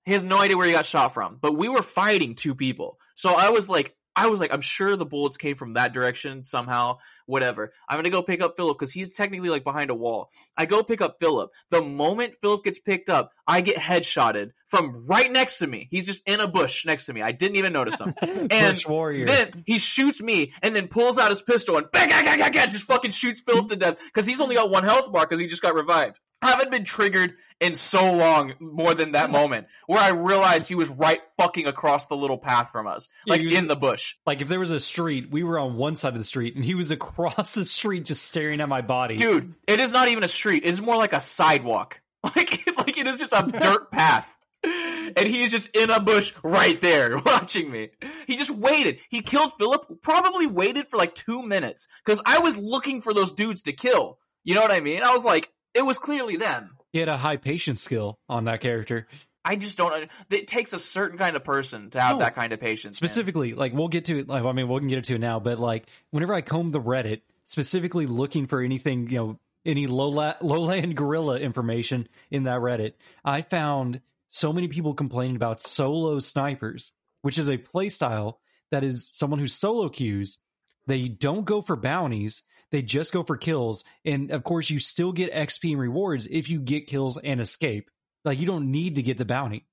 [0.04, 2.98] He has no idea where he got shot from, but we were fighting two people.
[3.14, 6.42] So I was like, I was like, I'm sure the bullets came from that direction
[6.42, 7.72] somehow, whatever.
[7.88, 10.30] I'm gonna go pick up Philip because he's technically like behind a wall.
[10.56, 11.50] I go pick up Philip.
[11.70, 15.88] The moment Philip gets picked up, I get headshotted from right next to me.
[15.90, 17.22] He's just in a bush next to me.
[17.22, 18.14] I didn't even notice him.
[18.22, 19.26] And Bush warrior.
[19.26, 22.52] Then he shoots me and then pulls out his pistol and bang, bang, bang, bang,
[22.52, 25.40] bang, just fucking shoots Philip to death because he's only got one health bar because
[25.40, 26.18] he just got revived.
[26.42, 30.74] I haven't been triggered in so long more than that moment where I realized he
[30.74, 34.16] was right fucking across the little path from us, like was- in the bush.
[34.26, 36.64] like if there was a street, we were on one side of the street, and
[36.64, 39.16] he was across the street just staring at my body.
[39.16, 40.62] Dude, it is not even a street.
[40.66, 42.00] It's more like a sidewalk.
[42.24, 44.32] Like, like it is just a dirt path.
[44.64, 47.90] And he is just in a bush right there watching me.
[48.28, 49.00] He just waited.
[49.10, 53.32] He killed Philip, probably waited for like two minutes because I was looking for those
[53.32, 54.18] dudes to kill.
[54.44, 55.02] You know what I mean?
[55.02, 56.76] I was like, it was clearly them.
[56.92, 59.06] He had a high patience skill on that character.
[59.44, 60.08] I just don't.
[60.30, 62.18] It takes a certain kind of person to have No.
[62.20, 63.00] that kind of patience.
[63.00, 63.08] man.
[63.08, 64.28] Specifically, like we'll get to it.
[64.28, 66.80] Like I mean, we can get to it now, but like whenever I comb the
[66.80, 70.10] Reddit, specifically looking for anything, you know, any low
[70.40, 72.92] lowland gorilla information in that Reddit,
[73.24, 74.00] I found
[74.30, 76.92] so many people complaining about solo snipers,
[77.22, 78.34] which is a playstyle
[78.70, 80.38] that is someone who solo queues.
[80.86, 82.42] They don't go for bounties.
[82.72, 83.84] They just go for kills.
[84.04, 87.90] And of course, you still get XP and rewards if you get kills and escape.
[88.24, 89.66] Like, you don't need to get the bounty.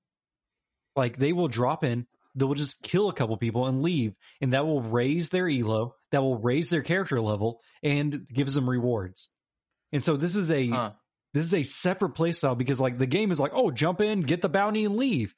[0.94, 4.14] Like, they will drop in, they will just kill a couple people and leave.
[4.40, 8.68] And that will raise their elo, that will raise their character level, and gives them
[8.68, 9.28] rewards.
[9.92, 10.68] And so, this is a.
[10.68, 10.90] Huh.
[11.32, 14.42] This is a separate playstyle because, like, the game is like, oh, jump in, get
[14.42, 15.32] the bounty, and leave.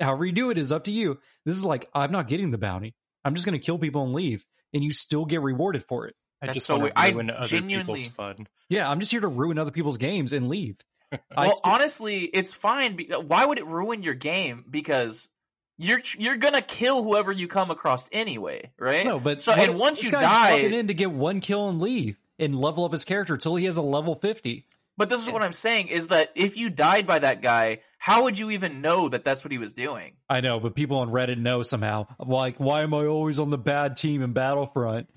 [0.00, 1.20] However you do it is up to you.
[1.44, 2.96] This is like, I'm not getting the bounty.
[3.24, 4.44] I'm just going to kill people and leave,
[4.74, 6.16] and you still get rewarded for it.
[6.42, 6.94] I That's just so want weird.
[6.96, 8.36] to I ruin other genuinely- people's fun.
[8.68, 10.76] Yeah, I'm just here to ruin other people's games and leave.
[11.36, 12.98] Well, st- honestly, it's fine.
[13.12, 14.64] Uh, why would it ruin your game?
[14.68, 15.28] Because
[15.78, 19.04] you're you're gonna kill whoever you come across anyway, right?
[19.06, 21.40] no, but so what- and once this you guy's die, walking in to get one
[21.40, 24.66] kill and leave and level up his character until he has a level 50.
[24.96, 28.24] but this is what I'm saying is that if you died by that guy, how
[28.24, 30.14] would you even know that that's what he was doing?
[30.28, 32.08] I know, but people on Reddit know somehow.
[32.18, 35.08] Like, why am I always on the bad team in Battlefront?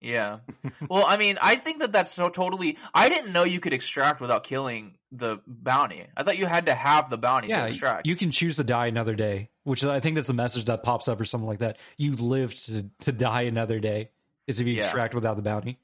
[0.00, 0.38] Yeah.
[0.88, 2.78] well, I mean, I think that that's so totally.
[2.94, 6.06] I didn't know you could extract without killing the bounty.
[6.16, 8.06] I thought you had to have the bounty to extract.
[8.06, 11.08] you can choose to die another day, which I think that's the message that pops
[11.08, 11.78] up or something like that.
[11.96, 14.10] You lived to, to die another day
[14.46, 14.84] is if you Yeah.
[14.84, 15.78] extract without the bounty.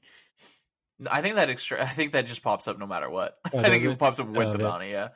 [1.09, 1.83] I think that extra.
[1.83, 3.37] I think that just pops up no matter what.
[3.53, 3.99] Oh, I think it it?
[3.99, 4.89] pops up with Oh, the bounty.
[4.91, 5.09] Yeah.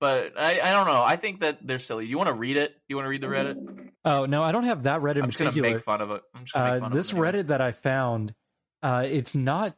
[0.00, 1.02] But I, I don't know.
[1.02, 2.06] I think that they're silly.
[2.06, 2.74] You want to read it?
[2.88, 3.90] You want to read the Reddit?
[4.02, 6.22] Oh, no, I don't have that Reddit I'm just gonna make fun of it.
[6.34, 7.20] I'm just gonna make uh, fun this of it.
[7.20, 8.34] Reddit that I found,
[8.82, 9.76] uh, it's not,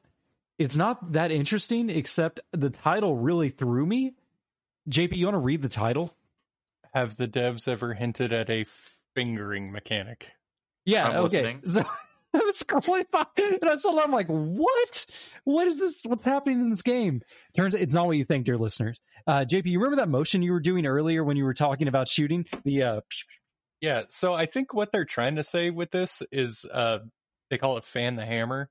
[0.61, 1.91] it's not that interesting.
[1.91, 4.15] Except the title really threw me.
[4.89, 6.15] JP, you want to read the title?
[6.95, 8.65] Have the devs ever hinted at a
[9.17, 10.29] fingering mechanic?
[10.85, 11.23] Yeah, I'm okay.
[11.23, 11.61] listening.
[11.65, 11.85] So
[12.35, 14.05] I was scrolling by and I saw that.
[14.05, 15.07] I'm like, what?
[15.45, 16.03] What is this?
[16.05, 17.23] What's happening in this game?
[17.57, 18.99] Turns out it's not what you think, dear listeners.
[19.27, 22.09] Uh, JP, you remember that motion you were doing earlier when you were talking about
[22.09, 23.01] shooting the uh,
[23.81, 26.99] Yeah, so I think what they're trying to say with this is uh
[27.51, 28.71] they call it fan the hammer,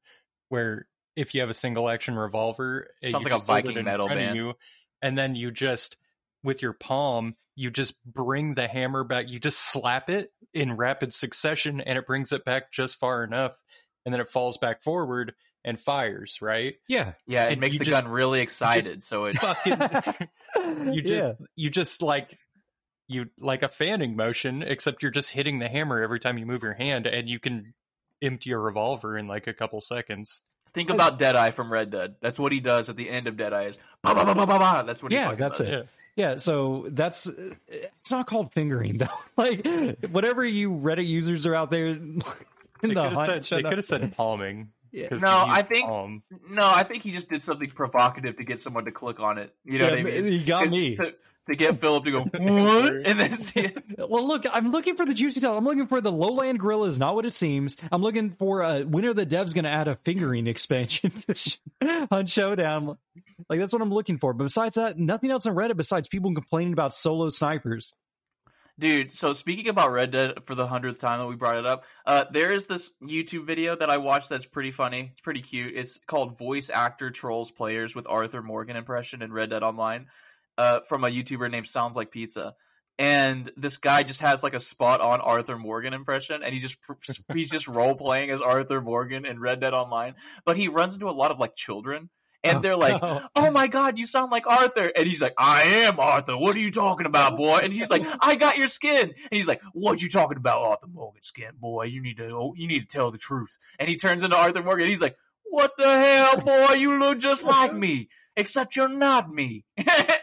[0.50, 3.86] where if you have a single action revolver, uh, Sounds like a just Viking in
[3.86, 4.36] metal front of band.
[4.36, 4.54] you,
[5.02, 5.98] and then you just
[6.44, 11.14] with your palm, you just bring the hammer back, you just slap it in rapid
[11.14, 13.54] succession and it brings it back just far enough
[14.06, 15.34] and then it falls back forward
[15.64, 16.76] and fires, right?
[16.88, 17.14] Yeah.
[17.28, 19.04] Yeah, it And makes the just- gun really excited.
[19.04, 19.78] so it Fucking
[20.94, 21.34] you just Yeah.
[21.56, 22.38] you just like
[23.08, 26.64] you like a fanning motion except you're just hitting the hammer every time you move
[26.64, 27.74] your hand and you can
[28.22, 30.42] empty your revolver in like a couple seconds
[30.74, 32.16] think about Deadeye from Red Dead.
[32.22, 33.64] That's what he does at the end of Deadeye.
[33.66, 34.84] Is ba ba ba ba ba ba.
[34.88, 35.70] That's what he Yeah, fucking that's does.
[35.70, 35.88] it.
[36.16, 37.30] Yeah, so that's
[37.68, 39.08] it's not called fingering though.
[39.38, 39.66] Like
[40.10, 42.20] whatever you Reddit users are out there in
[42.82, 45.08] they the could have hunt, said, they could have said palming Yeah.
[45.10, 46.24] 'cause No, I think- palm.
[46.50, 49.54] No, I think he just did something provocative to get someone to click on it.
[49.64, 50.26] You know Yeah, what I mean?
[50.34, 50.96] You got me.
[50.96, 51.14] to,
[51.48, 53.84] to get Philip to go what, and then see it.
[53.98, 55.56] Well, look, I'm looking for the juicy tail.
[55.58, 57.78] I'm looking for the lowland gorilla is not what it seems.
[57.92, 61.36] I'm looking for uh, when are the devs going to add a fingering expansion to
[61.36, 61.58] sh-
[62.10, 62.98] on Showdown?
[63.50, 64.34] Like that's what I'm looking for.
[64.34, 67.94] But besides that, nothing else on Reddit besides people complaining about solo snipers.
[68.80, 71.84] Dude, so speaking about Red Dead for the hundredth time that we brought it up,
[72.06, 75.10] uh, there is this YouTube video that I watched that's pretty funny.
[75.12, 75.74] It's pretty cute.
[75.76, 80.08] It's called Voice Actor Trolls Players with Arthur Morgan impression in Red Dead Online
[80.58, 82.54] uh, from a YouTuber named Sounds Like Pizza.
[83.00, 86.78] And this guy just has like a spot on Arthur Morgan impression, and he just
[87.34, 90.16] he's just role playing as Arthur Morgan in Red Dead Online.
[90.46, 92.10] But he runs into a lot of like children,
[92.44, 93.22] and Oh, they're like, no.
[93.36, 94.92] oh my god, you sound like Arthur.
[94.96, 96.38] And he's like, I am Arthur.
[96.38, 97.60] What are you talking about, boy?
[97.64, 99.10] And he's like, I got your skin.
[99.10, 101.86] And he's like, what you talking about, Arthur Morgan skin, boy?
[101.86, 103.58] You need to, oh, you need to tell the truth.
[103.80, 104.88] And he turns into Arthur Morgan.
[104.88, 106.74] He's like, what the hell, boy?
[106.76, 109.64] You look just like me, except you're not me.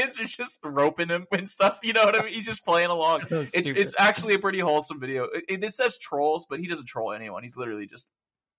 [0.00, 1.78] and kids are just roping him and stuff.
[1.82, 2.32] You know what I mean?
[2.34, 3.22] He's just playing along.
[3.28, 3.78] So It's stupid.
[3.80, 5.24] it's actually a pretty whole,some video.
[5.24, 7.42] It, it says trolls, but he doesn't troll anyone.
[7.42, 8.08] He's literally just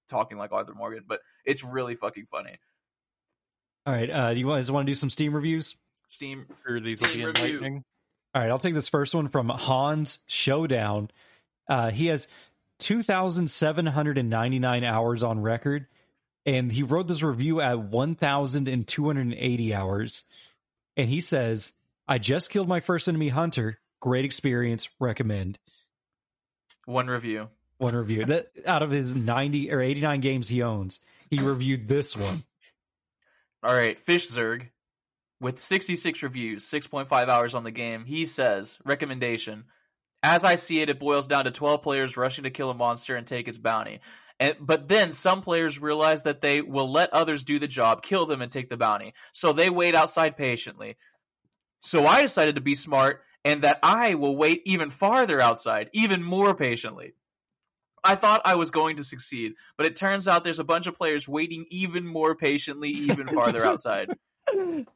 [0.09, 1.03] talking like Arthur Morgan.
[1.07, 2.57] But it's really fucking funny.
[3.85, 4.09] all right.
[4.09, 5.75] Uh, do you guys want to do some Steam reviews?
[6.07, 7.43] Steam Sure, these will be Steam review.
[7.45, 7.83] enlightening.
[8.35, 11.09] All right, I'll take this first one from Hunt Showdown.
[11.67, 12.27] Uh, he has
[12.79, 15.85] 2,799 hours on record,
[16.45, 20.23] and he wrote this review at 1,280 hours.
[21.01, 21.73] And he says,
[22.07, 23.79] I just killed my first enemy hunter.
[24.01, 24.87] Great experience.
[24.99, 25.57] Recommend.
[26.85, 27.49] One review.
[27.79, 28.25] One review.
[28.25, 30.99] That out of his 90 or 89 games he owns,
[31.31, 32.43] he reviewed this one.
[33.63, 34.69] All right, Fish Zerg
[35.39, 38.05] with 66 reviews, 6.5 hours on the game.
[38.05, 39.63] He says, recommendation.
[40.21, 43.15] As I see it, it boils down to 12 players rushing to kill a monster
[43.15, 44.01] and take its bounty.
[44.41, 48.25] And, but then some players realize that they will let others do the job, kill
[48.25, 49.13] them, and take the bounty.
[49.31, 50.97] So they wait outside patiently.
[51.83, 56.23] So I decided to be smart and that I will wait even farther outside, even
[56.23, 57.13] more patiently.
[58.03, 60.95] I thought I was going to succeed, but it turns out there's a bunch of
[60.95, 64.09] players waiting even more patiently, even farther outside.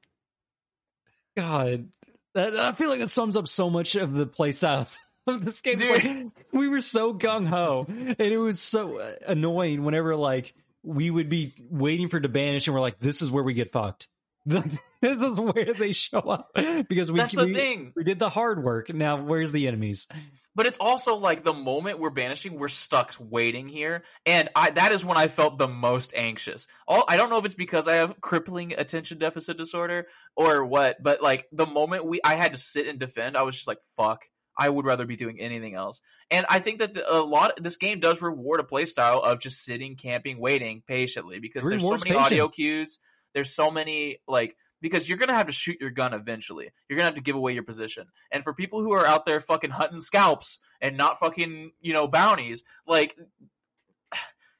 [1.38, 1.89] God,
[2.34, 4.97] that, I feel like that sums up so much of the playstyles
[5.27, 5.80] of this game.
[5.80, 10.53] Like, we were so gung ho, and it was so uh, annoying whenever like
[10.84, 13.72] we would be waiting for to banish, and we're like, "This is where we get
[13.72, 14.07] fucked.
[14.45, 14.64] this
[15.02, 16.52] is where they show up
[16.88, 17.93] because we That's the we, thing.
[17.95, 18.93] we did the hard work.
[18.93, 20.07] Now, where's the enemies?
[20.53, 24.91] But it's also like the moment we're banishing, we're stuck waiting here, and I that
[24.91, 26.68] is when I felt the most anxious.
[26.88, 31.02] All I don't know if it's because I have crippling attention deficit disorder or what,
[31.02, 33.80] but like the moment we I had to sit and defend, I was just like,
[33.97, 34.26] "Fuck."
[34.57, 36.02] I would rather be doing anything else.
[36.32, 39.64] And I think that the, a lot this game does reward a playstyle of just
[39.64, 42.99] sitting, camping, waiting patiently because there's so many audio cues.
[43.34, 46.69] There's so many like because you're gonna have to shoot your gun eventually.
[46.88, 48.07] You're gonna have to give away your position.
[48.32, 52.07] And for people who are out there fucking hunting scalps and not fucking you know
[52.07, 53.18] bounties, like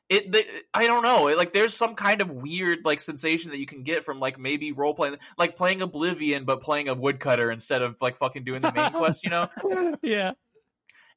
[0.10, 0.32] it.
[0.32, 1.34] They, I don't know.
[1.36, 4.72] Like there's some kind of weird like sensation that you can get from like maybe
[4.72, 8.72] role playing, like playing Oblivion but playing a woodcutter instead of like fucking doing the
[8.72, 9.24] main quest.
[9.24, 9.48] You know.
[10.02, 10.34] yeah,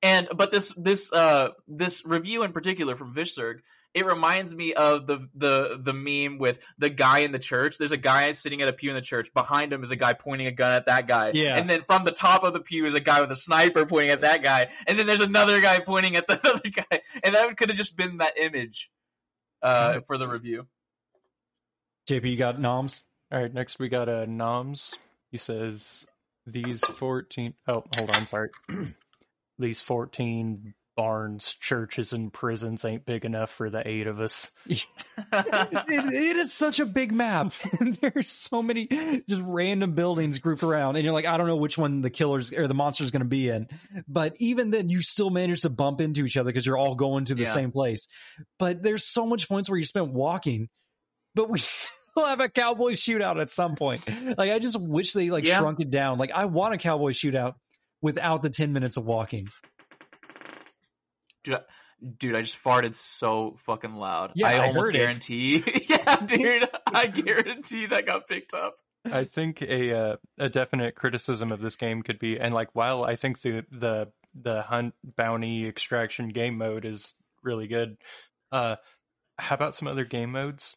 [0.02, 3.60] And but this this uh this review in particular from Vishzerg,
[3.94, 7.78] it reminds me of the the the meme with the guy in the church.
[7.78, 9.32] There's a guy sitting at a pew in the church.
[9.32, 11.32] Behind him is a guy pointing a gun at that guy.
[11.34, 11.56] Yeah.
[11.56, 14.10] And then from the top of the pew is a guy with a sniper pointing
[14.10, 14.70] at that guy.
[14.86, 17.02] And then there's another guy pointing at the other guy.
[17.24, 18.90] And that could have just been that image
[19.62, 20.66] uh for the review.
[22.08, 23.02] JP, you got noms.
[23.30, 24.94] All right, next we got uh, Noms.
[25.30, 26.06] He says
[26.46, 28.50] these 14 oh, hold on, sorry.
[29.58, 34.50] these 14 barns, churches, and prisons ain't big enough for the eight of us.
[34.66, 34.84] it,
[35.88, 37.52] it is such a big map.
[38.00, 38.88] There's so many
[39.28, 42.52] just random buildings grouped around, and you're like, I don't know which one the killers
[42.52, 43.68] or the monster's going to be in.
[44.08, 47.26] But even then, you still manage to bump into each other because you're all going
[47.26, 47.52] to the Yeah.
[47.52, 48.08] same place.
[48.58, 50.68] But there's so much points where you spent walking,
[51.36, 54.04] but we still have a cowboy shootout at some point.
[54.36, 55.58] Like, I just wish they like Yeah.
[55.58, 56.18] shrunk it down.
[56.18, 57.52] Like, I want a cowboy shootout
[58.02, 59.48] without the 10 minutes of walking.
[62.18, 64.32] Dude, I just farted so fucking loud.
[64.36, 64.98] Yeah, I I almost heard it.
[64.98, 65.64] guarantee.
[65.88, 68.76] yeah, dude, I guarantee that got picked up.
[69.04, 73.02] I think a uh, a definite criticism of this game could be, and like while
[73.04, 77.96] I think the the the hunt bounty extraction game mode is really good,
[78.52, 78.76] uh,
[79.38, 80.76] how about some other game modes,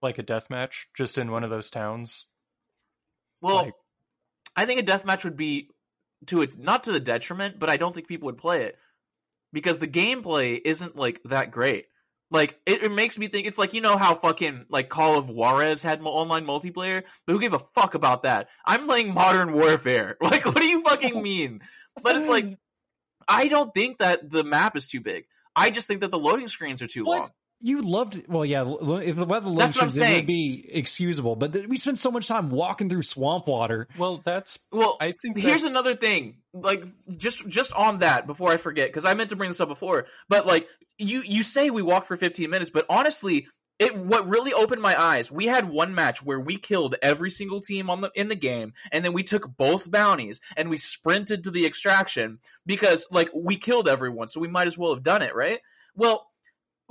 [0.00, 2.26] like a deathmatch, just in one of those towns?
[3.40, 3.74] Well, Like-
[4.54, 5.70] I think a deathmatch would be
[6.26, 8.76] to its not to the detriment, but I don't think people would play it
[9.52, 11.86] because the gameplay isn't like that great.
[12.30, 15.28] Like it, it makes me think it's like you know how fucking like Call of
[15.28, 18.48] Juarez had online multiplayer, but who gave a fuck about that?
[18.64, 20.16] I'm playing Modern Warfare.
[20.22, 21.60] Like, what do you fucking mean?
[22.02, 22.56] But it's like
[23.28, 25.24] I don't think that the map is too big.
[25.54, 27.18] I just think that the loading screens are too What?
[27.18, 27.30] long.
[27.64, 28.62] You loved well, yeah.
[28.62, 32.10] If the weather That's what I'm it would be excusable, but th- we spent so
[32.10, 33.86] much time walking through swamp water.
[33.96, 36.84] Well, that's Well, I think here's that's- another thing like
[37.16, 40.04] just just on that before i forget because i meant to bring this up before
[40.28, 40.68] but like
[40.98, 43.46] you you say we walked for 15 minutes but honestly
[43.78, 47.62] it what really opened my eyes we had one match where we killed every single
[47.62, 51.44] team on the in the game and then we took both bounties and we sprinted
[51.44, 55.22] to the extraction because like we killed everyone so we might as well have done
[55.22, 55.60] it right
[55.96, 56.26] well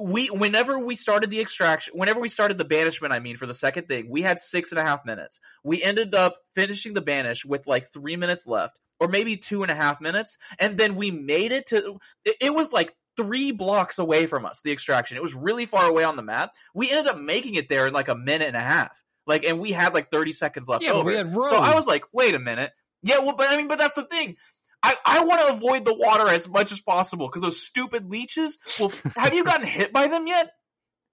[0.02, 3.54] we whenever we started the extraction whenever we started the banishment i mean for the
[3.54, 5.40] second thing we had six and a half minutes.
[5.64, 9.72] We ended up finishing the banish with like three minutes left or maybe two and
[9.72, 14.26] a half minutes and then we made it to it, was like three blocks away
[14.26, 15.18] from us the extraction.
[15.18, 16.52] It was really far away on the map.
[16.74, 18.98] We ended up making it there in like a minute and a half.
[19.28, 21.88] Like and we had like 30 seconds left Yeah, over we had so i was
[21.88, 22.72] like wait a minute.
[23.04, 24.38] Yeah well but i mean but that's the thing
[24.84, 28.58] I, I want to avoid the water as much as possible because those stupid leeches.
[28.80, 30.52] Well, have you gotten hit by them yet?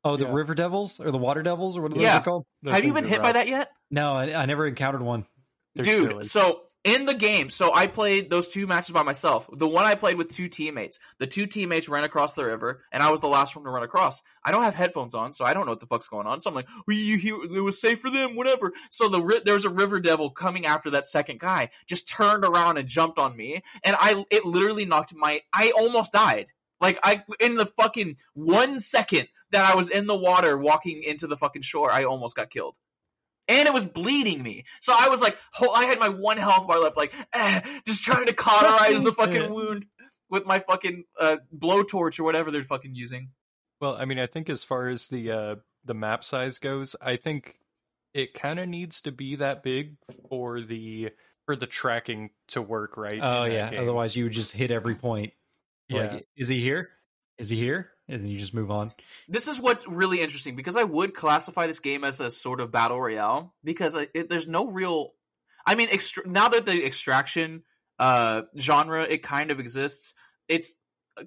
[0.04, 0.32] Oh, the Yeah.
[0.32, 2.20] river devils or the water devils or what are those Yeah.
[2.20, 2.46] called?
[2.62, 3.70] those have you been are hit by that yet?
[3.90, 5.26] No, I, I never encountered one.
[5.74, 6.24] They're Dude, silly.
[6.24, 9.48] so in the game, so I played those two matches by myself.
[9.52, 11.00] The one I played with two teammates.
[11.18, 13.82] The two teammates ran across the river, and I was the last one to run
[13.82, 14.22] across.
[14.44, 16.40] I don't have headphones on, so I don't know what the fuck's going on.
[16.40, 18.72] So I'm like, well, you, it was safe for them, whatever.
[18.90, 22.78] So the there was a river devil coming after that second guy, just turned around
[22.78, 25.40] and jumped on me, and I it literally knocked my.
[25.52, 26.46] I almost died.
[26.80, 31.26] Like I in the fucking one second that I was in the water walking into
[31.26, 32.76] the fucking shore, I almost got killed
[33.48, 34.64] and it was bleeding me.
[34.80, 38.02] So I was like, ho- I had my one health bar left, like, eh, just
[38.02, 39.86] trying to cauterize the fucking wound
[40.30, 43.30] with my fucking uh, blowtorch or whatever they're fucking using.
[43.80, 45.54] Well, I mean, I think as far as the uh,
[45.84, 47.54] the map size goes, I think
[48.14, 49.96] it kind of needs to be that big
[50.28, 51.10] for the
[51.46, 53.20] for the tracking to work right.
[53.22, 53.70] Oh yeah.
[53.70, 53.80] game.
[53.80, 55.32] Otherwise, you would just hit every point.
[55.88, 56.12] yeah.
[56.12, 56.90] Like, is he here?
[57.38, 57.90] Is he here?
[58.08, 58.92] And then you just move on.
[59.28, 62.72] This is what's really interesting because I would classify this game as a sort of
[62.72, 65.12] battle royale because it, there's no real.
[65.66, 65.90] I mean,
[66.24, 67.64] now that the extraction
[67.98, 70.14] uh, genre it kind of exists,
[70.48, 70.72] it's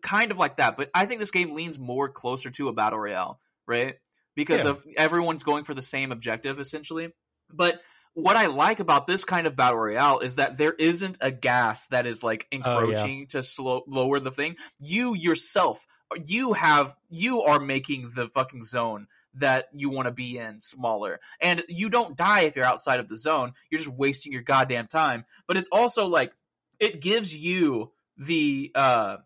[0.01, 0.77] kind of like that.
[0.77, 3.95] But I think this game leans more closer to a battle royale, right?
[4.35, 4.71] Because Yeah.
[4.71, 7.09] of everyone's going for the same objective essentially.
[7.53, 7.81] But
[8.13, 11.87] what I like about this kind of battle royale is that there isn't a gas
[11.87, 12.59] that is like Oh, yeah.
[12.59, 14.55] encroaching to slow lower the thing.
[14.79, 15.85] You yourself,
[16.25, 21.19] you have you are making the fucking zone that you want to be in smaller,
[21.39, 23.53] and you don't die if you're outside of the zone.
[23.69, 25.25] You're just wasting your goddamn time.
[25.47, 26.33] But it's also like
[26.79, 29.17] it gives you the uh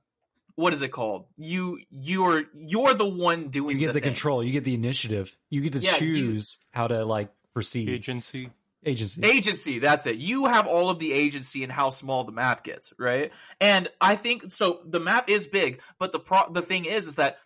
[0.55, 1.25] what is it called?
[1.37, 4.09] You you're you're the one doing You get the, thing.
[4.09, 4.43] control.
[4.43, 5.35] You get the initiative.
[5.49, 7.89] You get to Yeah, you- choose how to like proceed.
[7.89, 8.51] agency.
[8.85, 9.21] Agency.
[9.23, 10.17] agency that's it.
[10.17, 13.31] You have all of the agency and how small the map gets right?
[13.59, 17.15] And i think so the map is big but the pro- the thing is is
[17.15, 17.37] that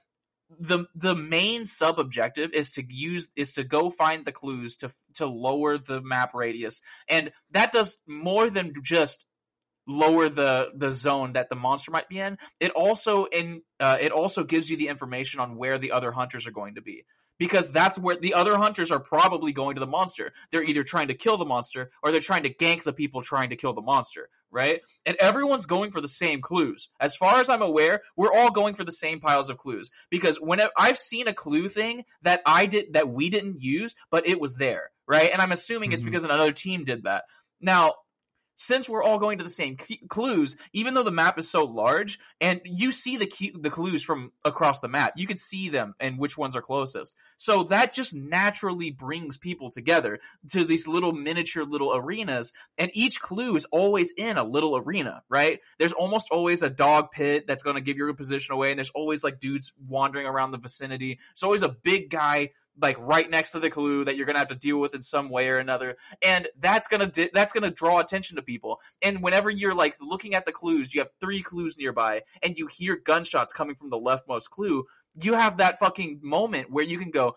[0.57, 4.91] the the main sub objective is to use is to go find the clues to
[5.15, 6.81] to lower the map radius.
[7.07, 9.25] And that does more than just
[9.87, 12.37] lower the the zone that the monster might be in.
[12.59, 16.47] It also in uh, it also gives you the information on where the other hunters
[16.47, 17.05] are going to be
[17.39, 20.33] because that's where the other hunters are probably going to the monster.
[20.51, 23.49] They're either trying to kill the monster or they're trying to gank the people trying
[23.49, 24.81] to kill the monster, right?
[25.05, 26.89] And everyone's going for the same clues.
[26.99, 30.37] As far as I'm aware, we're all going for the same piles of clues because
[30.37, 34.39] when I've seen a clue thing that I did that we didn't use, but it
[34.39, 35.31] was there, right?
[35.31, 36.07] And I'm assuming it's Mhm.
[36.07, 37.23] because another team did that.
[37.61, 37.95] Now,
[38.59, 39.77] since we're all going to the same
[40.09, 44.33] clues, even though the map is so large, and you see the the clues from
[44.43, 47.13] across the map, you can see them and which ones are closest.
[47.37, 53.21] So that just naturally brings people together to these little miniature little arenas, and each
[53.21, 55.61] clue is always in a little arena, right?
[55.77, 58.91] There's almost always a dog pit that's going to give your position away, and there's
[58.93, 61.19] always like dudes wandering around the vicinity.
[61.29, 62.49] There's always a big guy
[62.81, 65.29] like right next to the clue that you're gonna have to deal with in some
[65.29, 68.79] way or another, and that's gonna di- that's gonna draw attention to people.
[69.01, 72.67] And whenever you're like looking at the clues, you have three clues nearby, and you
[72.67, 74.85] hear gunshots coming from the leftmost clue.
[75.21, 77.35] You have that fucking moment where you can go,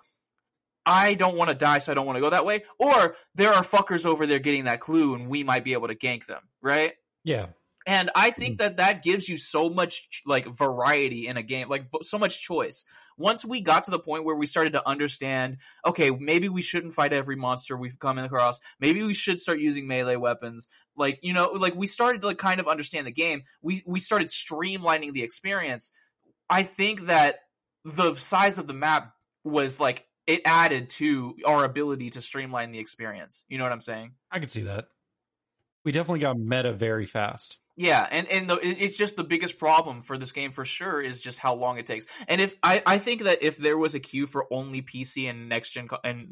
[0.85, 2.65] I don't want to die, so I don't want to go that way.
[2.79, 5.95] Or there are fuckers over there getting that clue, and we might be able to
[5.95, 6.95] gank them, right?
[7.25, 7.47] Yeah.
[7.87, 8.59] And I think mm.
[8.59, 12.85] that that gives you so much like variety in a game, like so much choice.
[13.19, 16.95] Once we got to the point where we started to understand, okay, maybe we shouldn't
[16.95, 18.61] fight every monster we've come across.
[18.81, 20.69] Maybe we should start using melee weapons.
[20.97, 23.43] Like, you know, like we started to like kind of understand the game.
[23.63, 25.93] We we started streamlining the experience.
[26.49, 27.41] I think that
[27.85, 29.13] the size of the map
[29.45, 33.45] was like it added to our ability to streamline the experience.
[33.49, 34.13] You know what I'm saying?
[34.31, 34.87] I can see that.
[35.85, 37.59] We definitely got meta very fast.
[37.77, 41.23] Yeah, and and the, it's just the biggest problem for this game for sure is
[41.23, 42.07] just how long it takes.
[42.29, 45.49] And if I, I think that if there was a queue for only PC and
[45.49, 46.29] next gen and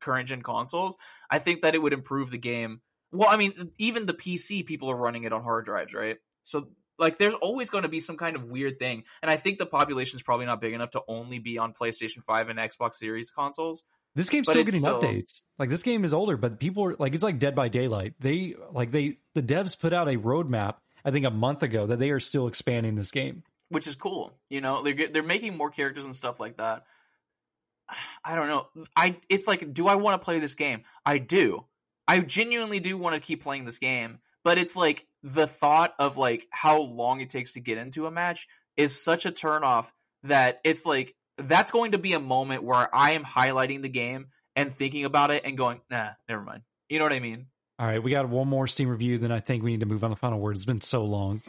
[0.00, 0.96] current gen consoles,
[1.28, 2.80] I think that it would improve the game.
[3.10, 6.18] Well, I mean, even the PC people are running it on hard drives, right?
[6.44, 9.04] So like, there's always going to be some kind of weird thing.
[9.22, 12.22] And I think the population is probably not big enough to only be on PlayStation
[12.22, 13.84] Five and Xbox Series consoles.
[14.16, 15.42] This game's But still getting updates.
[15.58, 18.14] Like this game is older, but people are like it's like Dead by Daylight.
[18.18, 22.00] They like they the devs put out a roadmap I think a month ago that
[22.00, 23.44] they are still expanding this game.
[23.68, 24.32] which is cool.
[24.50, 26.84] You know, they're they're making more characters and stuff like that.
[28.24, 28.66] I don't know.
[28.96, 30.82] I it's like, do I want to play this game?
[31.04, 31.64] I do.
[32.08, 36.16] I genuinely do want to keep playing this game, but it's like the thought of
[36.16, 39.90] like how long it takes to get into a match is such a turnoff
[40.22, 44.28] that it's like that's going to be a moment where I am highlighting the game
[44.54, 46.62] and thinking about it and going, nah, never mind.
[46.88, 47.46] You know what I mean?
[47.78, 50.02] All right, we got one more Steam review, then I think we need to move
[50.02, 50.56] on to the final word.
[50.56, 51.42] It's been so long.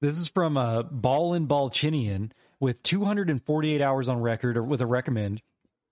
[0.00, 2.30] This is from uh, Ball and Balchinian
[2.60, 5.42] with 248 hours on record or with a recommend.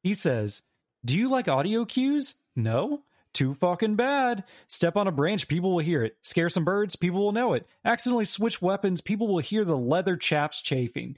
[0.05, 0.63] He says,
[1.05, 2.35] Do you like audio cues?
[2.55, 3.03] No?
[3.33, 4.45] Too fucking bad.
[4.69, 6.17] Step on a branch, people will hear it.
[6.23, 7.67] Scare some birds, people will know it.
[7.85, 11.17] Accidentally switch weapons, people will hear the leather chaps chafing.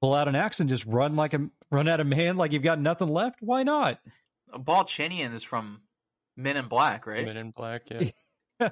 [0.00, 2.62] Pull out an axe and just run like a run at a man like you've
[2.62, 3.38] got nothing left?
[3.40, 3.98] Why not?
[4.52, 5.80] Balchinian is from
[6.36, 7.24] Men in Black, right?
[7.24, 7.82] Men in Black.
[7.90, 8.10] Yeah.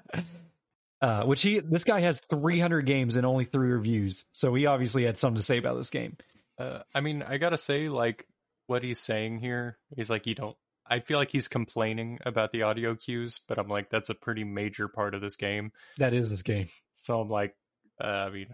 [1.00, 5.04] uh, which he this guy has 300 games and only three reviews, so he obviously
[5.04, 6.16] had something to say about this game.
[6.58, 8.26] Uh, I mean, I gotta say, like
[8.68, 10.56] what he's saying here is like you don't.
[10.88, 14.44] I feel like he's complaining about the audio cues, but I'm like that's a pretty
[14.44, 15.72] major part of this game.
[15.98, 16.68] That is this game.
[16.92, 17.56] So I'm like,
[18.02, 18.48] uh, I mean,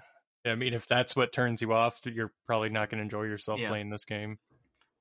[0.44, 3.60] I mean, if that's what turns you off, you're probably not going to enjoy yourself
[3.60, 3.68] Yeah.
[3.68, 4.38] playing this game.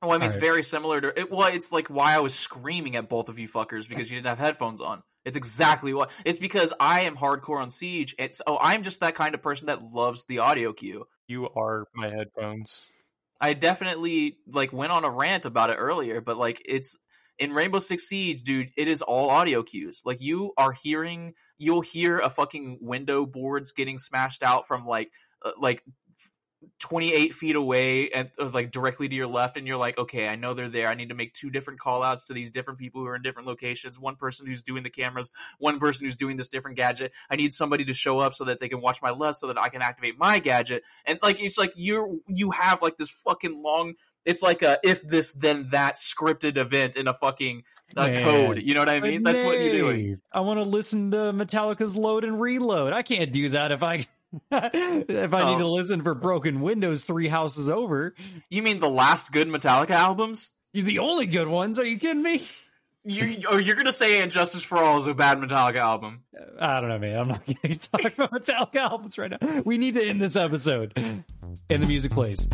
[0.04, 0.42] Oh, I mean, it's Alright.
[0.42, 1.32] very similar to it.
[1.32, 4.28] Well, it's like why I was screaming at both of you fuckers because you didn't
[4.28, 5.04] have headphones on.
[5.26, 6.10] It's exactly what.
[6.26, 8.16] It's because I am hardcore on Siege.
[8.18, 11.06] It's oh, I'm just that kind of person that loves the audio cue.
[11.28, 12.82] You are my headphones.
[13.40, 16.98] I definitely like went on a rant about it earlier, but like it's
[17.38, 18.70] in Rainbow Six Siege, dude.
[18.76, 20.02] It is all audio cues.
[20.04, 25.12] Like you are hearing, you'll hear a fucking window boards getting smashed out from like
[25.44, 25.84] uh, like.
[26.80, 30.36] 28 feet away and uh, like directly to your left and you're like okay i
[30.36, 30.88] know they're there.
[30.88, 33.22] I need to make two different call outs to these different people who are in
[33.22, 34.00] different locations.
[34.00, 37.14] One person who's doing the cameras one person who's doing this different gadget.
[37.30, 39.60] I need somebody to show up so that they can watch my left so that
[39.60, 40.84] i can activate my gadget.
[41.06, 43.94] And like it's like you're you have like this fucking long
[44.26, 47.64] it's like a if this then that scripted event in a fucking
[47.98, 48.62] uh, code.
[48.62, 49.24] You know what i mean?
[49.24, 50.22] That's what you're doing.
[50.32, 52.94] I want to listen to Metallica's Load and Reload.
[52.94, 54.08] I can't do that if I
[54.52, 55.74] if I need to Oh.
[55.74, 58.14] listen for Broken Windows three houses over.
[58.50, 61.80] you mean the last good metallica albums You're the only good ones.
[61.80, 62.42] Are you kidding me?
[63.04, 66.24] you or you're gonna say And Justice for All is a bad metallica album
[66.60, 67.18] I don't know, man.
[67.20, 69.62] I'm not going to talk about Metallica albums right now.
[69.66, 70.94] We need to end this episode.
[70.96, 71.24] And
[71.84, 72.48] the music plays.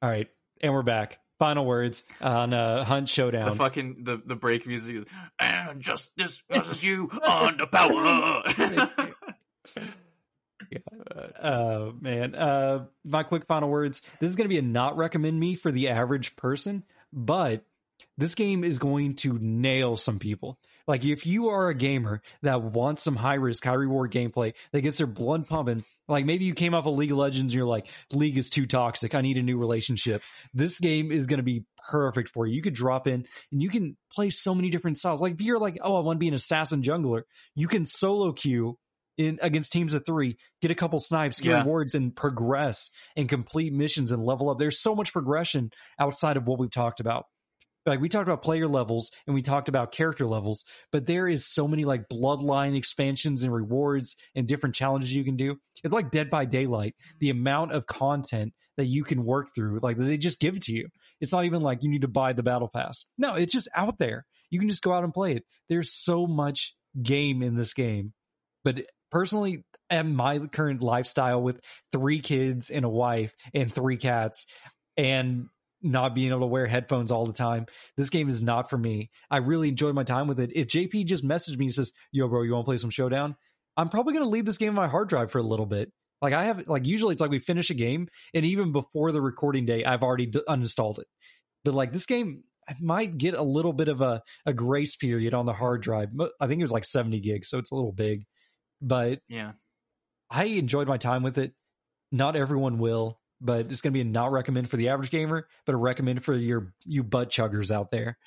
[0.00, 0.28] All right,
[0.60, 1.18] and we're back.
[1.38, 3.54] Final words on uh, Hunt the Showdown.
[3.56, 5.04] fucking the, the break music is
[5.40, 9.11] and justice versus you on the power
[11.40, 15.38] uh man uh my quick final words this is going to be a not recommend
[15.38, 17.64] me for the average person but
[18.18, 22.62] this game is going to nail some people Like if you are a gamer that
[22.62, 26.54] wants some high risk, high reward gameplay that gets their blood pumping, like maybe you
[26.54, 29.14] came off of League of Legends and you're like, League is too toxic.
[29.14, 30.22] I need a new relationship.
[30.52, 32.54] This game is going to be perfect for you.
[32.54, 35.20] You could drop in and you can play so many different styles.
[35.20, 37.22] Like if you're like, oh, I want to be an assassin jungler,
[37.54, 38.78] you can solo queue
[39.18, 41.62] in against teams of three, get a couple snipes, get Yeah.
[41.62, 44.58] rewards, and progress and complete missions and level up.
[44.58, 47.24] There's so much progression outside of what we've talked about.
[47.84, 51.44] Like we talked about player levels and we talked about character levels, but there is
[51.52, 55.56] so many like bloodline expansions and rewards and different challenges you can do.
[55.82, 56.94] It's like Dead by Daylight.
[57.18, 60.72] The amount of content that you can work through, like they just give it to
[60.72, 60.88] you.
[61.20, 63.04] It's not even like you need to buy the battle pass.
[63.18, 64.26] No, it's just out there.
[64.50, 65.44] You can just go out and play it.
[65.68, 68.12] There's so much game in this game.
[68.64, 71.60] But personally, at my current lifestyle with
[71.92, 74.46] three kids and a wife and three cats
[74.96, 75.46] and
[75.82, 77.66] not being able to wear headphones all the time,
[77.96, 79.10] this game is not for me.
[79.30, 80.50] I really enjoyed my time with it.
[80.54, 83.36] If JP just messaged me and says, Yo, bro, you want to play some Showdown?
[83.76, 85.92] I'm probably going to leave this game on my hard drive for a little bit.
[86.20, 89.20] Like I have, like usually it's like we finish a game, and even before the
[89.20, 91.06] recording day, I've already d- uninstalled it.
[91.64, 95.34] But like this game, I might get a little bit of a, a grace period
[95.34, 96.10] on the hard drive.
[96.40, 98.24] I think it was like 70 gigs, so it's a little big.
[98.82, 99.52] But Yeah.
[100.30, 101.54] I enjoyed my time with it.
[102.10, 105.46] Not everyone will, but it's going to be a not recommend for the average gamer,
[105.64, 108.18] but a recommend for your you butt chuggers out there.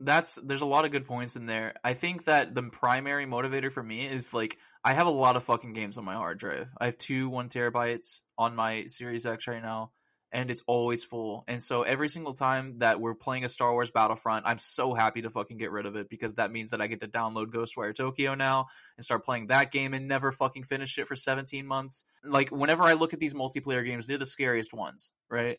[0.00, 1.74] that's there's a lot of good points in there.
[1.84, 5.44] I think that the primary motivator for me is like I have a lot of
[5.44, 6.68] fucking games on my hard drive.
[6.80, 9.90] I have two one terabytes on my Series X right now,
[10.32, 11.44] and it's always full.
[11.46, 15.22] And so every single time that we're playing a Star Wars Battlefront, I'm so happy
[15.22, 17.94] to fucking get rid of it because that means that I get to download Ghostwire
[17.94, 22.04] Tokyo now and start playing that game and never fucking finish it for 17 months.
[22.24, 25.58] Like whenever I look at these multiplayer games, they're the scariest ones, right?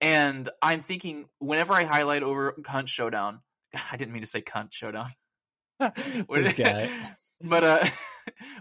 [0.00, 3.40] And I'm thinking whenever I highlight over Cunt Showdown,
[3.92, 5.08] I didn't mean to say Cunt Showdown.
[7.42, 7.84] But uh,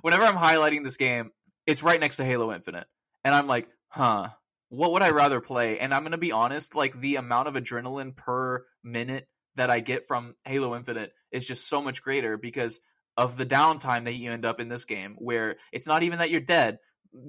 [0.01, 1.29] whenever I'm highlighting this game,
[1.65, 2.87] it's right next to Halo Infinite,
[3.23, 4.29] and I'm like, huh,
[4.73, 5.77] what would I rather play?
[5.77, 10.07] And I'm gonna be honest, like the amount of adrenaline per minute that I get
[10.07, 12.81] from Halo Infinite is just so much greater because
[13.15, 16.31] of the downtime that you end up in this game, where it's not even that
[16.31, 16.79] you're dead,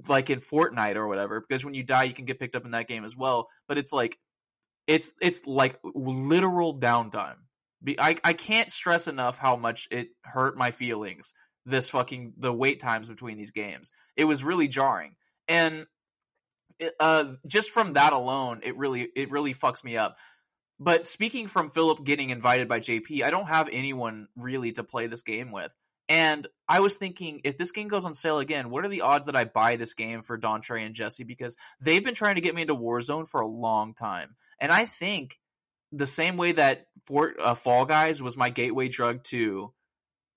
[0.09, 2.71] like in Fortnite or whatever, because when you die, you can get picked up in
[2.71, 3.49] that game as well.
[3.69, 4.17] But it's like,
[4.87, 7.37] it's it's like literal downtime.
[7.99, 11.35] I I can't stress enough how much it hurt my feelings.
[11.67, 13.91] This fucking the wait times between these games.
[14.17, 15.17] It was really jarring,
[15.47, 15.85] and
[17.01, 20.17] uh, just from that alone, it really it really fucks me up.
[20.81, 25.07] But speaking from Philip getting invited by JP, I don't have anyone really to play
[25.07, 25.73] this game with.
[26.09, 29.27] And I was thinking, if this game goes on sale again, what are the odds
[29.27, 31.25] that I buy this game for Dontre and Jesse?
[31.25, 34.37] Because they've been trying to get me into Warzone for a long time.
[34.61, 35.39] And I think
[35.93, 39.73] the same way that Fort, uh, Fall Guys was my gateway drug to,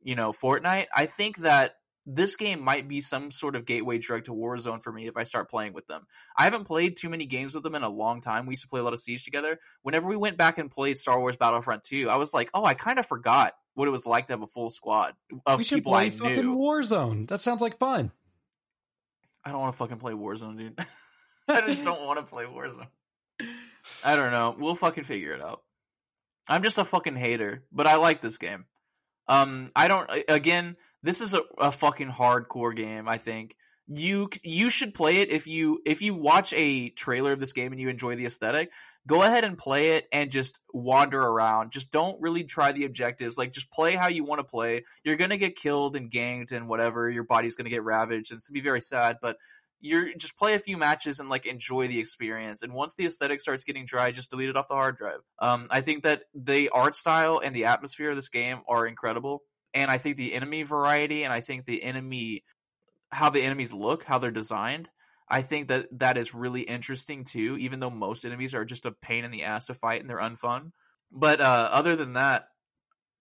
[0.01, 1.73] you know, Fortnite, I think that
[2.09, 5.23] this game might be some sort of gateway drug to Warzone for me if I
[5.23, 6.07] start playing with them.
[6.37, 8.45] I haven't played too many games with them in a long time.
[8.45, 9.59] We used to play a lot of Siege together.
[9.81, 12.75] Whenever we went back and played Star Wars Battlefront 2, I was like, oh, I
[12.75, 15.75] kind of forgot what it was like to have a full squad of we should
[15.75, 16.55] people play I fucking knew.
[16.55, 17.27] Warzone.
[17.27, 18.11] That sounds like fun.
[19.43, 20.79] I don't want to fucking play Warzone, dude.
[21.49, 22.87] I just don't want to play Warzone.
[24.05, 24.55] I don't know.
[24.57, 25.61] We'll fucking figure it out.
[26.47, 28.65] I'm just a fucking hater, but I like this game.
[29.27, 30.09] Um, I don't.
[30.29, 33.07] Again, this is a, a fucking hardcore game.
[33.07, 33.55] I think
[33.87, 37.71] you you should play it if you if you watch a trailer of this game
[37.71, 38.71] and you enjoy the aesthetic.
[39.05, 41.71] Go ahead and play it and just wander around.
[41.71, 43.37] Just don't really try the objectives.
[43.37, 44.83] Like just play how you want to play.
[45.05, 47.09] You're gonna get killed and ganked and whatever.
[47.09, 49.17] Your body's gonna get ravaged and it's gonna be very sad.
[49.21, 49.37] But
[49.79, 52.63] you're just play a few matches and like enjoy the experience.
[52.63, 55.19] And once the aesthetic starts getting dry, just delete it off the hard drive.
[55.39, 59.43] Um, I think that the art style and the atmosphere of this game are incredible,
[59.77, 62.43] and I think the enemy variety and I think the enemy
[63.09, 64.89] how the enemies look, how they're designed.
[65.29, 67.57] I think that that is really interesting too.
[67.59, 70.17] Even though most enemies are just a pain in the ass to fight and they're
[70.17, 70.71] unfun,
[71.11, 72.47] but uh, other than that,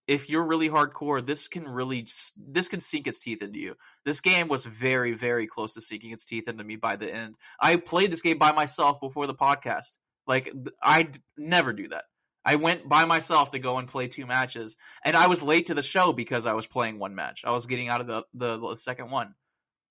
[0.07, 3.75] if you're really hardcore, this can really this can sink its teeth into you.
[4.05, 7.35] This game was very very close to sinking its teeth into me by the end.
[7.59, 9.97] I played this game by myself before the podcast.
[10.25, 12.05] Like I never do that.
[12.47, 15.73] I went by myself to go and play two matches, and I was late to
[15.73, 17.43] the show because I was playing one match.
[17.43, 19.35] I was getting out of the the, the second one.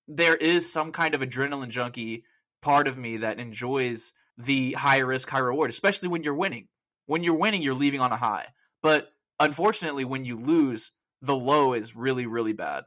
[0.07, 2.23] There is some kind of adrenaline junkie
[2.63, 6.67] part of me that enjoys the high risk, high reward, especially when you're winning.
[7.05, 8.47] When you're winning, you're leaving on a high.
[8.81, 9.07] But
[9.39, 12.85] unfortunately, when you lose, the low is really, really bad.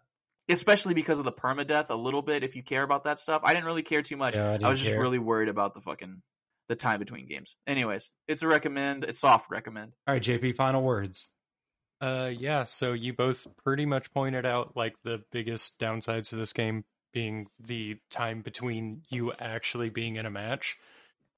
[0.49, 3.43] Especially because of the permadeath a little bit, if you care about that stuff.
[3.45, 4.37] I didn't really care too much.
[4.37, 6.23] Yeah, I I, was just really worried about the fucking
[6.71, 7.57] the time between games.
[7.67, 9.93] Anyways, it's a recommend, it's soft recommend.
[10.07, 11.29] All right, JP, final words.
[12.01, 12.65] Uh, yeah.
[12.65, 17.49] So you both pretty much pointed out like the biggest downsides to this game being
[17.59, 20.79] the time between you actually being in a match.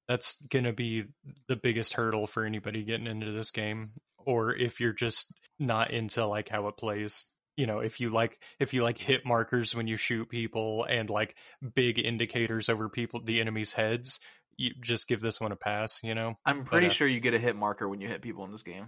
[0.07, 1.05] That's gonna be
[1.47, 6.25] the biggest hurdle for anybody getting into this game, or if you're just not into
[6.27, 7.25] like how it plays.
[7.57, 11.09] You know, if you like if you like hit markers when you shoot people and
[11.09, 11.35] like
[11.75, 14.19] big indicators over people the enemy's heads,
[14.57, 15.99] you just give this one a pass.
[16.03, 18.43] You know, I'm pretty uh, sure you get a hit marker when you hit people
[18.45, 18.87] in this game.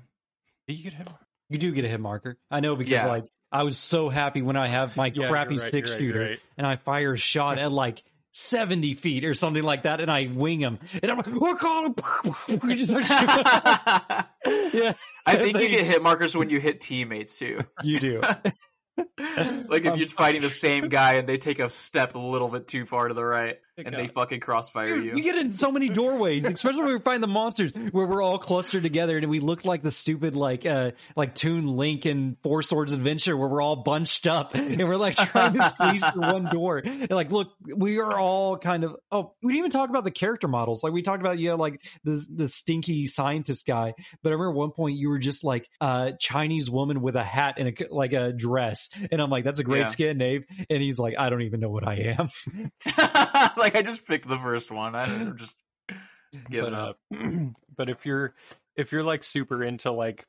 [0.68, 1.14] you could have
[1.50, 2.38] You do get a hit marker.
[2.52, 3.08] I know because Yeah.
[3.08, 6.00] like I was so happy when I have my Yeah, crappy right, six you're right,
[6.00, 6.40] shooter right.
[6.58, 8.03] and I fire a shot at like
[8.34, 11.53] 70 feet or something like that and I wing him and I'm like, oh
[12.45, 13.45] god, we just start shooting.
[14.84, 14.94] yeah,
[15.26, 17.61] I think you get hit markers when you hit teammates too.
[17.84, 18.22] You do.
[19.18, 22.68] like if you're fighting the same guy and they take a step a little bit
[22.68, 25.14] too far to the right and they fucking crossfire Dude, you.
[25.16, 28.38] we get in so many doorways, especially when we find the monsters where we're all
[28.40, 32.62] clustered together and we look like the stupid like uh like Toon Link and Four
[32.62, 36.45] Swords Adventure where we're all bunched up and we're like trying to squeeze through one
[36.45, 36.78] door.
[36.86, 40.12] And like, look, we are all kind of oh, we didn't even talk about the
[40.12, 40.84] character models.
[40.84, 43.94] Like we talked about yeah, like the the stinky scientist guy.
[44.24, 47.24] But I remember at one point you were just like a Chinese woman with a
[47.24, 49.88] hat and a like a dress, and I'm like, that's a great Yeah.
[49.88, 50.45] skin, Dave.
[50.70, 52.30] And he's like, I don't even know what I am.
[53.66, 54.95] like I just picked the first one.
[54.95, 55.56] I don't just
[56.50, 56.98] give it up.
[57.14, 57.40] uh,
[57.76, 58.35] but if you're
[58.76, 60.26] if you're like super into like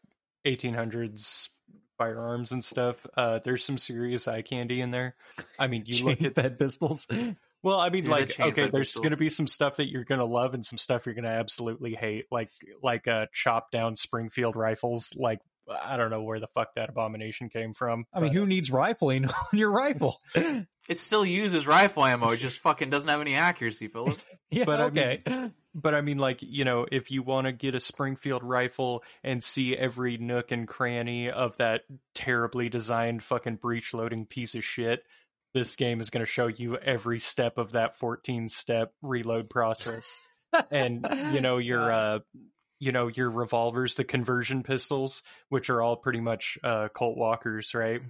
[0.46, 1.50] 1800s
[1.98, 5.16] firearms and stuff, uh, there's some serious eye candy in there.
[5.58, 7.06] I mean, you look at fed pistols.
[7.62, 10.54] well, I mean, Dude, like okay, there's gonna be some stuff that you're gonna love
[10.54, 12.50] and some stuff you're gonna absolutely hate, like
[12.82, 15.12] like uh, chop down Springfield rifles.
[15.14, 18.06] Like I don't know where the fuck that abomination came from.
[18.14, 20.20] I mean, who needs rifling on your rifle?
[20.88, 22.30] It still uses rifle ammo.
[22.30, 24.18] It just fucking doesn't have any accuracy, Philip.
[24.50, 25.50] yeah, But I mean- okay.
[25.78, 29.44] But I mean, like, you know, if you want to get a Springfield rifle and
[29.44, 31.82] see every nook and cranny of that
[32.14, 35.02] terribly designed fucking breech loading piece of shit,
[35.52, 40.18] this game is going to show you every step of that 14 step reload process.
[40.70, 42.18] and, you know, your, uh,
[42.78, 47.74] you know, your revolvers, the conversion pistols, which are all pretty much, uh, Colt Walkers,
[47.74, 48.00] right?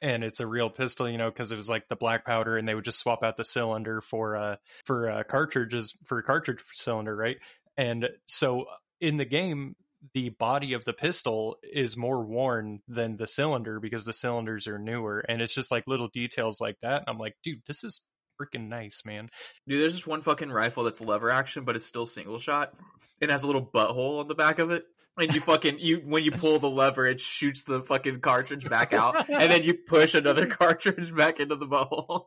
[0.00, 2.66] And it's a real pistol, you know, because it was like the black powder, and
[2.66, 6.60] they would just swap out the cylinder for uh for uh, cartridges for a cartridge
[6.72, 7.36] cylinder, right?
[7.76, 8.66] And so
[9.00, 9.76] in the game,
[10.12, 14.78] the body of the pistol is more worn than the cylinder because the cylinders are
[14.78, 17.00] newer, and it's just like little details like that.
[17.00, 18.00] And I'm like, dude, this is
[18.40, 19.26] freaking nice, man.
[19.66, 22.74] Dude, there's just one fucking rifle that's lever action, but it's still single shot.
[23.20, 24.84] It has a little butthole on the back of it.
[25.16, 28.92] And you fucking you when you pull the lever, it shoots the fucking cartridge back
[28.92, 32.24] out, and then you push another cartridge back into the butthole.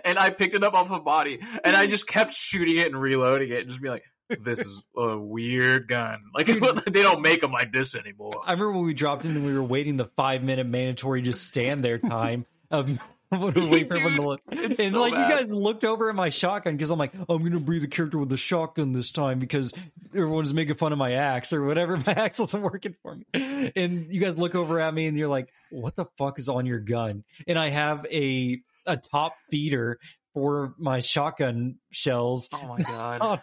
[0.04, 3.00] And I picked it up off a body, and I just kept shooting it and
[3.00, 6.22] reloading it, and just be like, "This is a weird gun.
[6.34, 9.44] Like they don't make them like this anymore." I remember when we dropped in and
[9.44, 12.98] we were waiting the five minute mandatory just stand there time of
[13.38, 14.40] when we wait for everyone to look.
[14.50, 15.28] It's and so like bad.
[15.30, 17.88] you guys looked over at my shotgun because I'm like, oh, I'm gonna breathe the
[17.88, 19.74] character with the shotgun this time because
[20.14, 21.96] everyone's making fun of my axe or whatever.
[22.06, 23.72] My axe wasn't working for me.
[23.76, 26.64] And you guys look over at me and you're like, what the fuck is on
[26.64, 27.24] your gun?
[27.46, 29.98] And I have a a top feeder
[30.32, 33.20] for my shotgun shells Oh my god!
[33.20, 33.40] on.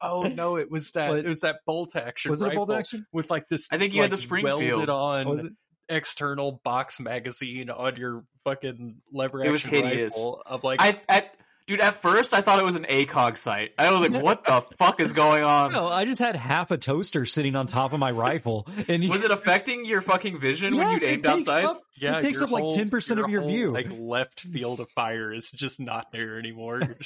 [0.00, 1.18] Oh no, it was that What?
[1.18, 2.30] it was that bolt action.
[2.30, 3.04] Was it a bolt action?
[3.12, 3.68] with like this?
[3.70, 4.62] I think you had like, the Springfield.
[4.62, 5.26] welded on.
[5.26, 5.50] Oh,
[5.90, 5.98] Was it?
[5.98, 10.14] external box magazine on your fucking lever It was action hideous.
[10.14, 10.42] rifle.
[10.46, 11.34] I'm like, I, at,
[11.66, 13.72] dude, at first I thought it was an ACOG sight.
[13.78, 16.78] I was like, "What the fuck is going on?" No, I just had half a
[16.78, 20.76] toaster sitting on top of my rifle, and you, Was it affecting your fucking vision
[20.76, 23.42] when you aimed down takes up- yeah, it takes your up like 10% of your
[23.42, 23.70] whole, view.
[23.72, 26.80] Like left field of fire is just not there anymore.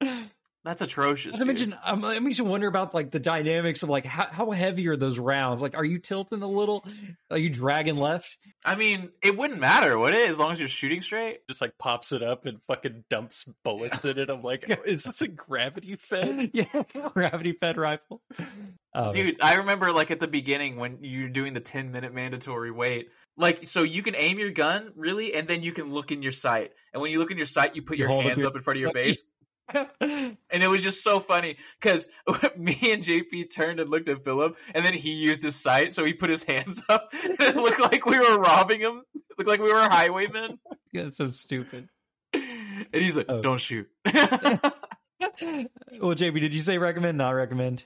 [0.62, 1.38] That's atrocious.
[1.38, 1.70] Not to dude.
[1.70, 4.86] mention, um, it makes you wonder about like the dynamics of like how, how heavy
[4.88, 5.62] are those rounds?
[5.62, 6.84] Like, are you tilting a little?
[7.30, 8.36] Are you dragging left?
[8.62, 10.28] I mean, it wouldn't matter, would it?
[10.28, 11.46] As long as you're shooting straight.
[11.48, 14.28] just like pops it up and fucking dumps bullets in it.
[14.28, 16.50] I'm like, is this a gravity fed?
[16.52, 16.66] yeah,
[17.14, 18.20] gravity fed rifle.
[18.94, 22.70] Oh, Dude, I remember like at the beginning when you're doing the 10 minute mandatory
[22.70, 23.08] wait.
[23.38, 26.32] Like, so you can aim your gun, really, and then you can look in your
[26.32, 26.72] sight.
[26.92, 28.48] And when you look in your sight, you put You your hold up hands your-
[28.50, 29.24] up in front of your face.
[30.00, 32.08] And it was just so funny because
[32.56, 36.04] me and JP turned and looked at Philip, and then he used his sight, so
[36.04, 39.02] he put his hands up, and it looked like we were robbing him.
[39.14, 40.58] It looked like we were highwaymen.
[40.92, 41.88] That's so stupid.
[42.32, 43.40] And he's like, Oh.
[43.42, 43.88] "Don't shoot."
[46.00, 47.18] Well, JP, did you say recommend?
[47.18, 47.82] Not recommend?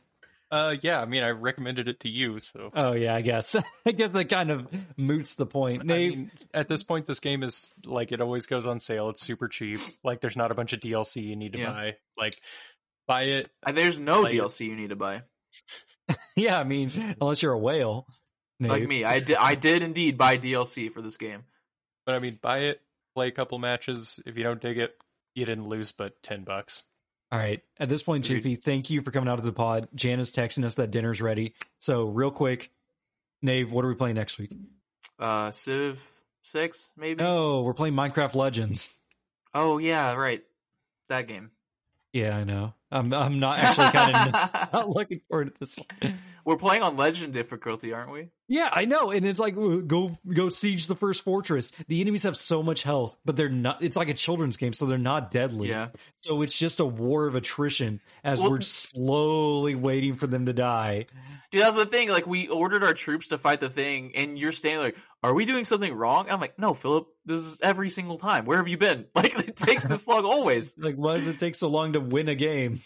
[0.55, 1.01] Uh, yeah.
[1.01, 2.71] I mean, I recommended it to you, so.
[2.75, 3.57] Oh yeah, I guess.
[3.87, 5.83] I guess that kind of moots the point.
[5.83, 9.09] I mean, at this point, this game is like it always goes on sale.
[9.11, 9.81] It's super cheap.
[10.05, 11.71] Like, there's not a bunch of DLC you need to Yeah.
[11.73, 11.97] buy.
[12.17, 12.41] Like,
[13.09, 13.49] buy it.
[13.67, 15.23] And there's no Like- DLC you need to buy.
[16.37, 18.07] yeah, I mean, unless you're a whale.
[18.61, 19.05] like me.
[19.05, 19.37] I did.
[19.37, 21.43] I did indeed buy DLC for this game.
[22.07, 22.81] But I mean, buy it,
[23.15, 24.21] play a couple matches.
[24.27, 24.95] If you don't dig it,
[25.35, 26.83] you didn't lose but ten bucks.
[27.35, 27.61] All right.
[27.81, 28.25] At this point.
[28.25, 29.89] JP, thank you for coming out to the pod.
[29.97, 31.55] Jana's texting us that dinner's ready.
[31.81, 32.71] So, real quick,
[33.43, 34.53] Nave, what are we playing next week?
[35.19, 36.09] Uh, Civ
[36.43, 37.21] six maybe.
[37.21, 38.95] No, we're playing Minecraft Legends.
[39.53, 40.45] Oh yeah, right.
[41.09, 41.51] That game.
[42.13, 42.73] Yeah, I know.
[42.93, 44.33] I'm I'm not actually kind of
[44.73, 46.19] not looking forward to this one.
[46.45, 48.29] We're playing on legend difficulty, aren't we?
[48.49, 51.73] Yeah, I know, and it's like go go siege the first fortress.
[51.89, 53.83] The enemies have so much health, but they're not.
[53.83, 55.71] It's like a children's game, so they're not deadly.
[55.71, 55.89] Yeah.
[56.17, 60.53] So it's just a war of attrition as Well- we're slowly waiting for them to
[60.53, 61.07] die.
[61.51, 62.09] Dude, that's the thing.
[62.11, 65.45] Like, we ordered our troops to fight the thing, and you're standing like, "Are we
[65.47, 67.07] doing something wrong?" And I'm like, "No, Philip.
[67.25, 68.45] This is every single time.
[68.45, 69.07] Where have you been?
[69.15, 72.29] Like, it takes this long always." Like, why does it take so long to win
[72.29, 72.81] a game?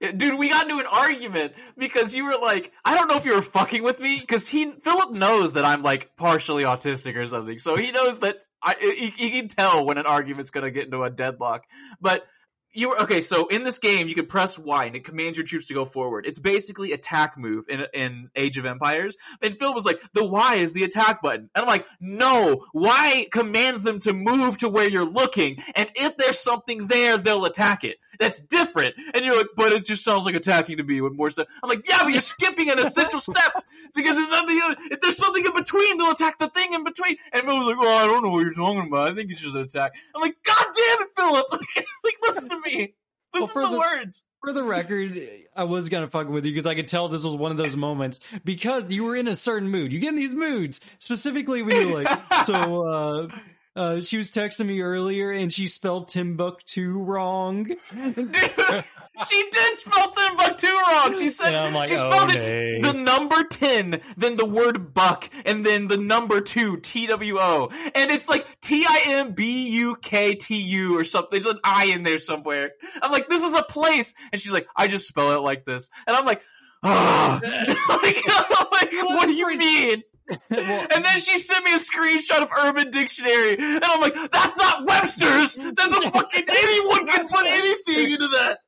[0.00, 3.34] Dude, we got into an argument because you were like, I don't know if you
[3.34, 7.58] were fucking with me because he Philip knows that I'm like partially autistic or something,
[7.58, 11.02] so he knows that I he, he can tell when an argument's gonna get into
[11.02, 11.64] a deadlock.
[12.00, 12.26] But
[12.72, 13.20] you were okay.
[13.20, 15.84] So in this game, you can press Y and it commands your troops to go
[15.84, 16.26] forward.
[16.26, 19.16] It's basically attack move in in Age of Empires.
[19.42, 23.26] And Phil was like, the Y is the attack button, and I'm like, no, Y
[23.30, 27.84] commands them to move to where you're looking, and if there's something there, they'll attack
[27.84, 27.98] it.
[28.18, 28.94] That's different.
[29.14, 31.48] And you're like, but it just sounds like attacking to me with more stuff.
[31.62, 35.54] I'm like, yeah, but you're skipping an essential step because if, if there's something in
[35.54, 37.16] between, they'll attack the thing in between.
[37.32, 39.10] And Phil was like, oh, I don't know what you're talking about.
[39.10, 39.92] I think it's just an attack.
[40.14, 41.46] I'm like, God damn it, Philip!
[42.04, 42.94] like, listen me.
[43.32, 44.24] Well, Listen for to the the- words.
[44.42, 45.20] For the record,
[45.54, 47.76] I was gonna fuck with you because I could tell this was one of those
[47.76, 49.92] moments because you were in a certain mood.
[49.92, 52.86] You get in these moods specifically when you're like, so.
[52.86, 53.28] uh
[53.76, 57.64] uh, she was texting me earlier and she spelled Timbuktu wrong.
[57.64, 57.78] Dude,
[59.28, 61.14] she did spell Timbuktu wrong.
[61.16, 65.64] She said like, she oh, spelled it the number ten, then the word buck, and
[65.64, 69.96] then the number two T W O, and it's like T I M B U
[70.02, 71.40] K T U or something.
[71.40, 72.72] There's an I in there somewhere.
[73.00, 75.90] I'm like, this is a place, and she's like, I just spell it like this,
[76.06, 76.42] and I'm like.
[76.82, 77.38] Ah,
[78.02, 80.02] like, I'm like, what do you mean?
[80.50, 84.56] Well, And then she sent me a screenshot of Urban Dictionary, and I'm like, "That's
[84.56, 85.56] not Webster's.
[85.56, 88.58] That's a fucking anyone can put anything into that."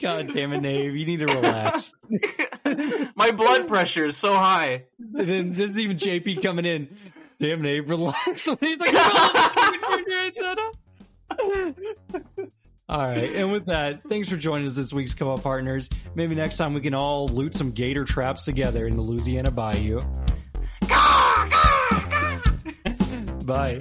[0.00, 0.96] God damn it, Nave.
[0.96, 1.94] You need to relax.
[3.14, 4.86] My blood pressure is so high.
[4.98, 6.88] And then there's even JP coming in.
[7.38, 8.48] Damn, Nave, relax.
[8.60, 9.62] He's like, "Oh,
[12.88, 15.90] all right, and with that, thanks for joining us this week's co-op partners.
[16.14, 20.02] Maybe next time we can all loot some gator traps together in the Louisiana Bayou.
[23.44, 23.80] Bye.